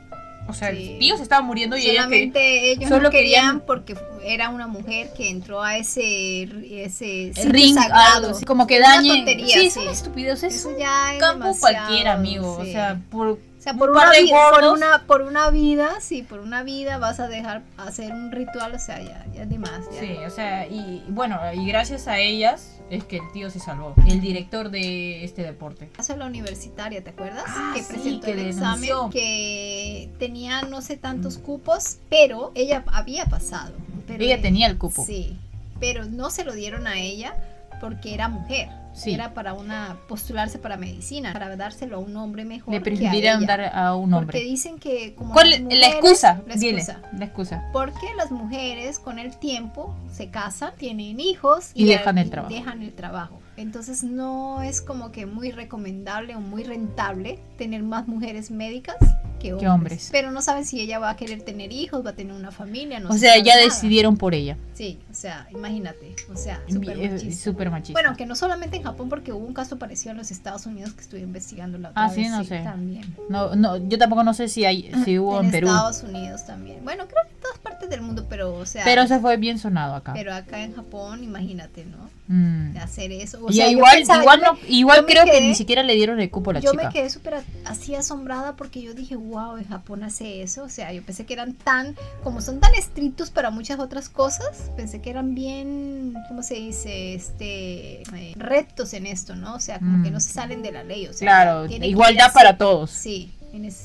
O 0.48 0.54
sea, 0.54 0.72
Sí. 0.72 0.94
el 0.94 1.00
tío 1.00 1.16
se 1.18 1.24
estaba 1.24 1.42
muriendo 1.44 1.78
y 1.78 1.82
ellas 1.82 2.08
que... 2.08 2.16
Solamente 2.16 2.72
ellos 2.72 2.90
solo 2.90 3.04
no 3.04 3.10
querían, 3.12 3.44
querían- 3.46 3.66
porque 3.66 3.96
era 4.26 4.50
una 4.50 4.68
mujer 4.68 5.12
que 5.16 5.30
entró 5.30 5.62
a 5.62 5.78
ese, 5.78 6.44
ese 6.86 7.32
ring, 7.46 7.76
sagrado. 7.76 8.18
algo 8.26 8.30
así, 8.32 8.44
como 8.46 8.66
que 8.68 8.80
dañen... 8.80 9.18
tontería, 9.18 9.48
sí, 9.54 9.60
sí. 9.62 9.68
es 9.68 9.78
una 9.78 9.92
estupidez, 9.92 10.44
es 10.44 10.56
Eso 10.56 10.70
un 10.70 10.78
ya 10.78 11.14
es 11.14 11.20
campo 11.20 11.56
cualquiera, 11.60 12.14
amigo. 12.14 12.58
O 12.58 12.66
sí. 12.66 12.72
sea, 12.72 13.00
por... 13.12 13.38
O 13.62 13.64
sea, 13.64 13.76
por 13.76 13.92
un 13.92 13.96
una, 13.98 14.10
vida, 14.10 14.38
por, 14.52 14.64
una, 14.74 15.04
por 15.06 15.22
una 15.22 15.52
vida, 15.52 16.02
sí, 16.02 16.24
por 16.24 16.40
una 16.40 16.64
vida 16.64 16.98
vas 16.98 17.20
a 17.20 17.28
dejar 17.28 17.62
hacer 17.78 18.12
un 18.12 18.32
ritual, 18.32 18.74
o 18.74 18.80
sea, 18.80 19.00
ya, 19.00 19.24
ya 19.36 19.44
es 19.44 19.50
de 19.50 19.60
más. 19.60 19.86
Ya. 19.94 20.00
Sí, 20.00 20.18
o 20.26 20.30
sea, 20.32 20.66
y 20.66 21.06
bueno, 21.10 21.40
y 21.54 21.68
gracias 21.68 22.08
a 22.08 22.18
ellas 22.18 22.80
es 22.90 23.04
que 23.04 23.18
el 23.18 23.32
tío 23.34 23.52
se 23.52 23.60
salvó. 23.60 23.94
El 24.08 24.20
director 24.20 24.72
de 24.72 25.24
este 25.24 25.44
deporte. 25.44 25.92
de 25.96 26.18
la 26.18 26.26
universitaria, 26.26 27.04
¿te 27.04 27.12
acuerdas? 27.12 27.44
Ah, 27.46 27.74
que 27.76 27.84
sí, 27.84 27.94
presentó 27.94 28.26
que 28.26 28.32
el 28.32 28.38
denunció. 28.38 28.66
examen, 28.66 29.10
que 29.12 30.10
tenía 30.18 30.64
no 30.64 30.82
sé 30.82 30.98
tantos 30.98 31.38
cupos, 31.38 32.00
pero 32.10 32.52
ella 32.56 32.84
había 32.88 33.28
pasado. 33.28 33.76
Pero 34.08 34.24
Ella 34.24 34.38
eh, 34.38 34.42
tenía 34.42 34.66
el 34.66 34.80
cupo. 34.80 35.06
Sí, 35.06 35.38
pero 35.80 36.06
no 36.06 36.32
se 36.32 36.46
lo 36.46 36.54
dieron 36.54 36.88
a 36.88 36.98
ella 36.98 37.36
porque 37.80 38.16
era 38.16 38.28
mujer. 38.28 38.81
Sí. 38.94 39.14
Era 39.14 39.34
para 39.34 39.54
una 39.54 39.98
postularse 40.08 40.60
para 40.60 40.76
medicina, 40.78 41.32
para 41.34 41.56
dárselo 41.56 41.96
a 41.96 42.00
un 42.00 42.16
hombre 42.18 42.44
mejor. 42.46 42.74
Le 42.74 42.82
prefirieron 42.82 43.46
dar 43.46 43.62
a 43.74 43.96
un 43.96 44.10
Porque 44.12 44.18
hombre. 44.22 44.40
dicen 44.42 44.80
que 44.80 45.16
como 45.16 45.34
¿Cuál 45.34 45.50
las 45.52 45.60
la 45.60 45.66
mujeres- 45.66 45.88
excusa? 45.94 46.42
la 46.46 46.56
Dile, 46.56 46.78
excusa. 46.82 47.02
la 47.18 47.26
excusa. 47.26 47.64
Porque 47.72 48.08
las 48.18 48.32
mujeres 48.32 49.00
con 49.00 49.18
el 49.20 49.38
tiempo 49.38 49.96
se 50.12 50.30
casan, 50.30 50.74
tienen 50.78 51.20
hijos 51.20 51.72
Y 51.74 51.86
dejan 51.86 52.18
el 52.18 52.28
y 52.28 52.30
trabajo. 52.30 52.54
dejan 52.54 52.82
el 52.82 52.94
trabajo. 52.94 53.40
Entonces 53.58 54.04
no 54.04 54.62
es 54.62 54.82
como 54.82 55.12
que 55.12 55.26
muy 55.26 55.52
recomendable 55.52 56.36
o 56.36 56.40
muy 56.42 56.64
rentable 56.64 57.40
tener 57.58 57.84
más 57.84 58.08
mujeres 58.08 58.50
médicas 58.52 58.96
que 59.42 59.54
hombres. 59.54 59.70
hombres. 59.72 60.10
Pero 60.12 60.32
no 60.32 60.42
saben 60.42 60.66
si 60.66 60.80
ella 60.82 61.00
va 61.00 61.10
a 61.12 61.16
querer 61.16 61.42
tener 61.42 61.72
hijos, 61.72 62.06
va 62.06 62.12
a 62.12 62.14
tener 62.14 62.34
una 62.34 62.52
familia, 62.52 63.00
no 63.00 63.10
o 63.10 63.14
se 63.14 63.20
sea, 63.20 63.38
ya 63.38 63.54
nada. 63.56 63.66
decidieron 63.66 64.18
por 64.18 64.34
ella. 64.34 64.58
Sí, 64.74 65.00
o 65.12 65.14
sea, 65.14 65.48
imagínate, 65.52 66.16
o 66.34 66.36
sea, 66.38 66.62
súper 66.68 66.98
machista. 66.98 67.44
súper 67.44 67.70
machista. 67.72 68.00
Bueno, 68.02 68.16
que 68.18 68.26
no 68.26 68.36
solamente 68.36 68.78
en 68.78 68.84
Japón, 68.84 69.10
porque 69.10 69.32
hubo 69.34 69.46
un 69.46 69.54
caso 69.54 69.78
parecido 69.78 70.12
en 70.12 70.18
los 70.18 70.32
Estados 70.32 70.66
Unidos 70.66 70.94
que 70.94 71.02
estuve 71.02 71.20
investigando 71.22 71.78
la 71.78 71.90
otra 71.90 72.06
Ah, 72.06 72.10
sí, 72.10 72.22
vez, 72.22 72.32
no 72.32 72.44
sé. 72.44 72.60
También. 72.60 73.16
no, 73.30 73.56
no, 73.56 73.78
yo 73.78 73.98
tampoco 73.98 74.24
no 74.24 74.34
sé 74.34 74.48
si 74.48 74.66
hay, 74.66 74.92
si 75.06 75.20
hubo 75.20 75.40
en, 75.40 75.46
en 75.46 75.52
Perú. 75.52 75.68
Estados 75.68 76.04
Unidos 76.04 76.46
también. 76.46 76.84
Bueno, 76.84 77.06
creo 77.08 77.24
que 77.28 77.34
en 77.36 77.42
todas 77.42 77.58
partes 77.60 77.90
del 77.90 78.02
mundo, 78.02 78.26
pero, 78.30 78.54
o 78.56 78.66
sea, 78.66 78.84
Pero 78.84 79.06
se 79.08 79.20
fue 79.20 79.38
bien 79.38 79.60
sonado 79.60 79.96
acá. 79.96 80.14
pero 80.14 80.34
acá 80.34 80.64
en 80.64 80.74
Japón, 80.74 81.24
imagínate, 81.24 81.86
¿no? 81.86 82.10
Mm. 82.32 82.72
De 82.74 82.80
hacer 82.80 83.12
eso. 83.12 83.44
O 83.46 83.50
Y 83.52 83.56
sea, 83.56 83.66
yo 83.66 83.72
igual, 83.74 83.98
pensaba- 83.98 84.22
igual, 84.22 84.40
yo 84.40 84.54
no, 84.54 84.60
igual 84.70 85.00
yo 85.02 85.06
creo 85.06 85.26
que 85.26 85.42
ni 85.42 85.54
siquiera 85.54 85.84
le 85.84 85.96
dieron 85.96 86.22
el 86.22 86.30
cupo 86.32 86.52
a 86.52 86.54
la 86.54 86.60
Yo 86.62 86.72
chica. 86.72 86.86
me 86.88 86.94
quedé 86.94 87.10
súper 87.10 87.36
así 87.66 87.94
asombrada 87.94 88.56
porque 88.56 88.82
yo 88.82 88.94
dije, 88.94 89.18
wow, 89.18 89.58
en 89.58 89.68
Japón 89.68 90.04
hace 90.04 90.42
eso. 90.42 90.64
O 90.64 90.70
sea, 90.70 90.94
yo 90.94 91.04
pensé 91.04 91.26
que 91.26 91.34
eran 91.34 91.54
tan, 91.54 91.96
como 92.24 92.40
son 92.40 92.60
tan 92.62 92.74
estrictos 92.76 93.32
para 93.32 93.50
muchas 93.52 93.80
otras 93.80 94.08
cosas, 94.08 94.72
pensé 94.78 95.02
que 95.02 95.10
eran 95.10 95.36
bien, 95.36 96.14
¿cómo 96.30 96.42
se 96.42 96.56
dice? 96.56 97.14
Este, 97.16 98.04
eh, 98.04 98.34
rectos 98.38 98.94
en 98.94 99.06
esto, 99.08 99.36
¿no? 99.36 99.56
O 99.56 99.60
sea, 99.60 99.80
como 99.80 99.98
Mm. 99.98 100.04
que 100.04 100.12
no 100.12 100.20
se 100.22 100.30
salen 100.32 100.62
de 100.62 100.72
la 100.72 100.84
ley. 100.84 101.08
O 101.08 101.14
sea, 101.14 101.28
Claro, 101.28 101.66
igualdad 101.70 102.32
para 102.34 102.58
todos. 102.58 102.92
Sí, 102.92 103.34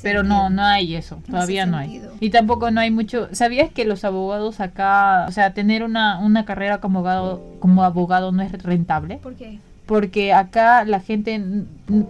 Pero 0.03 0.23
no, 0.23 0.49
no 0.51 0.63
hay 0.63 0.95
eso, 0.95 1.21
todavía 1.29 1.67
no 1.67 1.77
hay. 1.77 2.03
Y 2.21 2.31
tampoco 2.31 2.71
no 2.71 2.81
hay 2.81 2.91
mucho. 2.91 3.29
¿Sabías 3.33 3.71
que 3.71 3.85
los 3.85 4.05
abogados 4.05 4.61
acá, 4.61 5.27
o 5.29 5.33
sea, 5.33 5.55
tener 5.55 5.83
una, 5.83 6.19
una 6.19 6.45
carrera 6.45 6.79
como 6.79 7.01
abogado, 7.01 7.43
como 7.59 7.83
abogado 7.83 8.33
no 8.33 8.43
es 8.43 8.53
rentable? 8.63 9.19
¿Por 9.19 9.35
qué? 9.35 9.59
Porque 9.87 10.33
acá 10.33 10.85
la 10.85 10.99
gente 10.99 11.41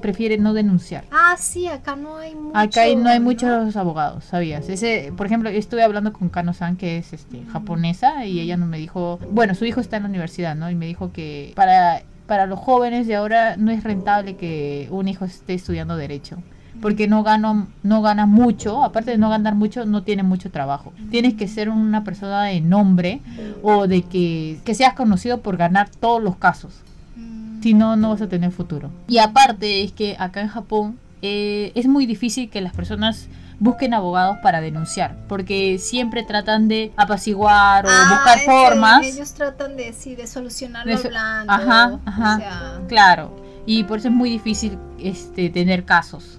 prefiere 0.01 0.39
no 0.39 0.55
denunciar. 0.55 1.05
Ah, 1.11 1.37
sí, 1.39 1.67
acá 1.67 1.95
no 1.95 2.17
hay 2.17 2.35
mucho. 2.35 2.59
Acá 2.59 2.87
no 2.97 3.09
hay 3.09 3.21
muchos 3.21 3.77
abogados, 3.77 4.25
¿sabías? 4.25 4.67
Ese, 4.71 5.13
por 5.15 5.27
ejemplo, 5.27 5.51
yo 5.51 5.59
estuve 5.59 5.83
hablando 5.83 6.13
con 6.15 6.31
Kano-san, 6.31 6.77
que 6.77 6.97
es 6.97 7.13
este, 7.13 7.45
japonesa, 7.53 8.25
y 8.25 8.41
ella 8.41 8.57
no 8.57 8.65
me 8.65 8.79
dijo, 8.79 9.19
bueno, 9.31 9.55
su 9.55 9.67
hijo 9.67 9.81
está 9.81 9.99
en 9.99 10.05
la 10.05 10.09
universidad, 10.09 10.57
¿no? 10.57 10.71
Y 10.71 10.75
me 10.75 10.87
dijo 10.87 11.13
que 11.13 11.53
para, 11.55 12.03
para 12.27 12.47
los 12.47 12.59
jóvenes 12.59 13.07
de 13.07 13.17
ahora 13.17 13.59
no 13.59 13.71
es 13.71 13.85
rentable 13.85 14.37
que 14.37 14.89
un 14.91 15.09
hijo 15.09 15.27
esté 15.27 15.53
estudiando 15.53 15.97
derecho. 15.97 16.39
Porque 16.83 17.09
no 17.09 17.23
gana, 17.23 17.67
no 17.83 18.03
gana 18.03 18.27
mucho, 18.27 18.85
aparte 18.85 19.13
de 19.13 19.19
no 19.19 19.29
ganar 19.31 19.55
mucho, 19.55 19.85
no 19.87 20.03
tiene 20.03 20.23
mucho 20.23 20.51
trabajo. 20.51 20.93
Tienes 21.11 21.35
que 21.35 21.49
ser 21.49 21.69
una 21.71 22.05
persona 22.05 22.45
de 22.45 22.61
nombre 22.61 23.21
o 23.63 23.87
de 23.87 24.03
que, 24.03 24.59
que 24.65 24.75
seas 24.75 24.95
conocido 24.95 25.41
por 25.41 25.57
ganar 25.57 25.89
todos 25.89 26.23
los 26.23 26.37
casos. 26.37 26.75
Mm, 27.17 27.63
Si 27.63 27.75
no, 27.75 27.97
no 27.97 28.11
vas 28.11 28.23
a 28.23 28.29
tener 28.29 28.51
futuro. 28.53 28.91
Y 29.09 29.19
aparte 29.19 29.83
es 29.83 29.93
que 29.93 30.17
acá 30.19 30.41
en 30.43 30.49
Japón 30.49 30.99
eh, 31.23 31.73
es 31.75 31.87
muy 31.87 32.05
difícil 32.07 32.51
que 32.51 32.61
las 32.61 32.75
personas 32.75 33.29
busquen 33.59 33.95
abogados 33.95 34.37
para 34.43 34.61
denunciar, 34.61 35.17
porque 35.29 35.79
siempre 35.79 36.23
tratan 36.25 36.69
de 36.69 36.93
apaciguar 36.99 37.87
o 37.87 37.89
Ah, 37.91 38.09
buscar 38.11 38.39
que 38.39 38.45
formas. 38.45 39.07
Ellos 39.07 39.33
tratan 39.33 39.77
de, 39.79 39.95
sí, 39.95 40.15
de 40.15 40.27
solucionarlo 40.27 40.93
De 40.93 40.99
so- 40.99 41.09
hablando. 41.09 41.53
Ajá, 41.53 41.99
ajá. 42.05 42.35
O 42.35 42.39
sea, 42.39 42.81
Claro, 42.87 43.35
y 43.65 43.85
por 43.85 43.99
eso 43.99 44.09
es 44.09 44.15
muy 44.15 44.29
difícil 44.29 44.77
este, 44.99 45.49
tener 45.49 45.85
casos. 45.87 46.39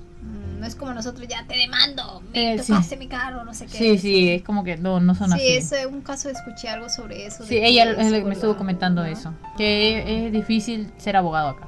No 0.57 0.65
es 0.65 0.75
como 0.75 0.93
nosotros, 0.93 1.27
ya 1.27 1.45
te 1.47 1.55
demando, 1.55 2.21
Eh, 2.33 2.55
me 2.57 2.63
sí. 2.63 2.71
tocaste 2.71 2.97
mi 2.97 3.07
carro, 3.07 3.43
no 3.45 3.53
sé 3.53 3.65
qué. 3.67 3.77
Sí, 3.77 3.97
sí, 3.97 4.29
es 4.29 4.43
como 4.43 4.63
que 4.63 4.77
no, 4.77 4.99
no 4.99 5.15
son 5.15 5.29
Sí, 5.31 5.35
así. 5.35 5.47
es 5.47 5.71
eh, 5.71 5.85
un 5.87 6.01
caso, 6.01 6.29
escuché 6.29 6.69
algo 6.69 6.89
sobre 6.89 7.25
eso. 7.25 7.45
Sí, 7.45 7.57
ella 7.57 7.83
el 7.83 7.99
es 7.99 8.11
la 8.11 8.19
que 8.19 8.25
me 8.25 8.33
estuvo 8.33 8.57
comentando 8.57 9.01
Ajá. 9.01 9.11
eso, 9.11 9.33
que 9.57 10.25
es 10.27 10.31
difícil 10.31 10.91
ser 10.97 11.15
abogado 11.15 11.49
acá. 11.49 11.67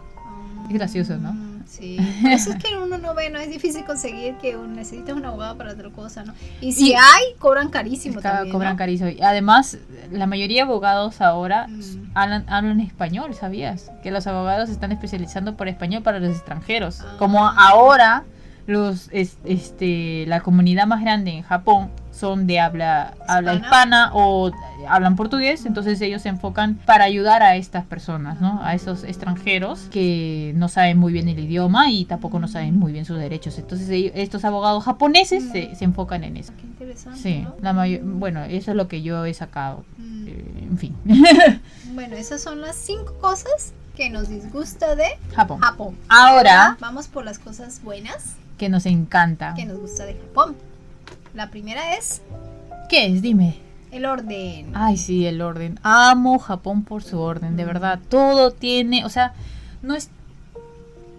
Es 0.67 0.73
gracioso, 0.73 1.17
¿no? 1.17 1.33
Mm, 1.33 1.49
Sí, 1.69 1.97
por 2.23 2.31
eso 2.31 2.49
es 2.51 2.63
que 2.63 2.75
uno 2.79 2.97
no 2.97 3.13
ve, 3.13 3.29
no 3.29 3.37
es 3.37 3.47
difícil 3.51 3.85
conseguir 3.85 4.33
que 4.41 4.57
un, 4.57 4.75
necesitas 4.75 5.15
un 5.15 5.23
abogado 5.23 5.55
para 5.55 5.73
otra 5.73 5.91
cosa, 5.91 6.23
¿no? 6.23 6.33
Y 6.61 6.71
si 6.71 6.89
Y- 6.89 6.93
hay, 6.95 7.23
cobran 7.37 7.69
carísimo 7.69 8.19
Ca- 8.21 8.31
también, 8.37 8.51
cobran 8.53 8.73
¿no? 8.73 8.77
carísimo. 8.77 9.09
Y 9.09 9.21
Además, 9.21 9.77
la 10.11 10.25
mayoría 10.25 10.57
de 10.57 10.61
abogados 10.63 11.21
ahora 11.21 11.67
Mm. 11.67 12.11
hablan, 12.15 12.45
hablan 12.49 12.79
español, 12.79 13.35
¿sabías? 13.35 13.91
Que 14.01 14.09
los 14.09 14.25
abogados 14.25 14.67
se 14.69 14.73
están 14.73 14.91
especializando 14.91 15.55
por 15.57 15.67
español 15.67 16.01
para 16.01 16.19
los 16.19 16.31
extranjeros. 16.35 17.01
Ah. 17.01 17.15
Como 17.19 17.47
ahora 17.47 18.23
los 18.67 19.09
es- 19.11 19.37
este 19.45 20.25
la 20.27 20.41
comunidad 20.41 20.85
más 20.87 21.01
grande 21.01 21.31
en 21.31 21.43
Japón 21.43 21.89
son 22.11 22.47
de 22.47 22.59
habla 22.59 23.13
habla 23.27 23.53
Hispana. 23.53 23.65
hispana 23.65 24.11
o 24.13 24.51
hablan 24.89 25.15
portugués, 25.15 25.65
entonces 25.65 26.01
ellos 26.01 26.21
se 26.21 26.29
enfocan 26.29 26.75
para 26.85 27.05
ayudar 27.05 27.41
a 27.43 27.55
estas 27.55 27.85
personas, 27.85 28.41
¿no? 28.41 28.59
A 28.63 28.73
esos 28.75 29.03
extranjeros 29.05 29.87
que 29.91 30.51
no 30.55 30.67
saben 30.67 30.97
muy 30.97 31.13
bien 31.13 31.29
el 31.29 31.39
idioma 31.39 31.89
y 31.91 32.05
tampoco 32.05 32.39
no 32.39 32.47
saben 32.49 32.77
muy 32.77 32.91
bien 32.91 33.05
sus 33.05 33.17
derechos. 33.17 33.57
Entonces 33.57 33.89
ellos- 33.89 34.11
estos 34.15 34.43
abogados 34.43 34.83
japoneses 34.83 35.49
se, 35.51 35.75
se 35.75 35.85
enfocan 35.85 36.23
en 36.25 36.37
eso. 36.37 36.51
Qué 36.59 36.65
interesante, 36.67 37.19
Sí, 37.19 37.39
¿no? 37.41 37.55
la 37.61 37.71
mayo- 37.73 38.01
bueno, 38.03 38.43
eso 38.43 38.71
es 38.71 38.77
lo 38.77 38.87
que 38.87 39.01
yo 39.01 39.23
he 39.25 39.33
sacado. 39.33 39.85
Mm. 39.97 40.27
Eh, 40.27 40.67
en 40.71 40.77
fin. 40.77 40.95
Bueno, 41.93 42.15
esas 42.15 42.41
son 42.41 42.61
las 42.61 42.75
cinco 42.75 43.13
cosas 43.19 43.73
que 43.95 44.09
nos 44.09 44.29
disgusta 44.29 44.95
de 44.95 45.05
Japón. 45.35 45.59
Japón. 45.59 45.97
Ahora 46.07 46.77
vamos 46.79 47.07
por 47.07 47.25
las 47.25 47.39
cosas 47.39 47.81
buenas 47.83 48.35
que 48.59 48.69
nos 48.69 48.85
encanta. 48.85 49.55
que 49.55 49.65
nos 49.65 49.79
gusta 49.79 50.05
de 50.05 50.13
Japón. 50.13 50.55
La 51.33 51.49
primera 51.49 51.95
es 51.97 52.21
¿Qué 52.89 53.07
es? 53.07 53.21
Dime. 53.23 53.57
el 53.91 54.05
orden. 54.05 54.71
Ay, 54.75 54.97
sí, 54.97 55.25
el 55.25 55.41
orden. 55.41 55.79
Amo 55.81 56.37
Japón 56.37 56.83
por 56.83 57.01
su 57.03 57.19
orden, 57.19 57.55
de 57.55 57.65
verdad. 57.65 57.99
Todo 58.09 58.51
tiene, 58.51 59.03
o 59.05 59.09
sea, 59.09 59.33
no 59.81 59.95
es 59.95 60.09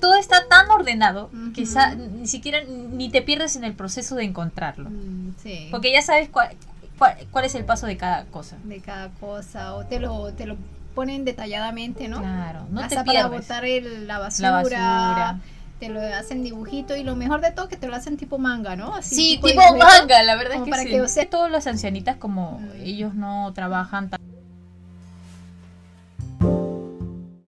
todo 0.00 0.14
está 0.14 0.46
tan 0.48 0.70
ordenado 0.70 1.30
que 1.54 1.66
sa- 1.66 1.94
ni 1.94 2.26
siquiera 2.26 2.60
ni 2.64 3.10
te 3.10 3.20
pierdes 3.20 3.56
en 3.56 3.64
el 3.64 3.74
proceso 3.74 4.14
de 4.16 4.24
encontrarlo. 4.24 4.88
Mm, 4.88 5.34
sí. 5.42 5.68
Porque 5.70 5.92
ya 5.92 6.00
sabes 6.00 6.28
cuál, 6.30 6.56
cuál, 6.98 7.16
cuál 7.30 7.44
es 7.44 7.54
el 7.54 7.64
paso 7.66 7.86
de 7.86 7.96
cada 7.98 8.24
cosa. 8.26 8.56
de 8.64 8.80
cada 8.80 9.10
cosa 9.10 9.74
o 9.74 9.84
te 9.84 10.00
lo 10.00 10.32
te 10.32 10.46
lo 10.46 10.56
ponen 10.94 11.24
detalladamente, 11.26 12.08
¿no? 12.08 12.18
Claro, 12.20 12.66
no 12.70 12.80
Hasta 12.80 12.88
te 12.88 13.04
para 13.04 13.28
pierdes. 13.28 13.40
botar 13.48 13.64
el- 13.66 14.06
la 14.06 14.18
basura, 14.18 14.50
La 14.50 14.56
basura. 14.56 15.40
Te 15.80 15.88
lo 15.88 16.00
hacen 16.00 16.42
dibujito 16.44 16.94
y 16.94 17.02
lo 17.02 17.16
mejor 17.16 17.40
de 17.40 17.50
todo 17.52 17.66
que 17.68 17.76
te 17.76 17.88
lo 17.88 17.96
hacen 17.96 18.16
tipo 18.18 18.38
manga, 18.38 18.76
¿no? 18.76 18.94
Así, 18.94 19.14
Sí, 19.14 19.40
tipo 19.42 19.76
manga, 19.76 20.22
la 20.22 20.36
verdad 20.36 20.52
como 20.52 20.64
es 20.64 20.66
que 20.66 20.70
para 20.70 20.82
sí. 20.82 20.88
que, 20.90 21.00
o 21.00 21.08
sea- 21.08 21.28
Todas 21.28 21.50
las 21.50 21.66
ancianitas, 21.66 22.16
como 22.16 22.60
ellos 22.82 23.14
no 23.14 23.50
trabajan, 23.54 24.10
ta- 24.10 24.18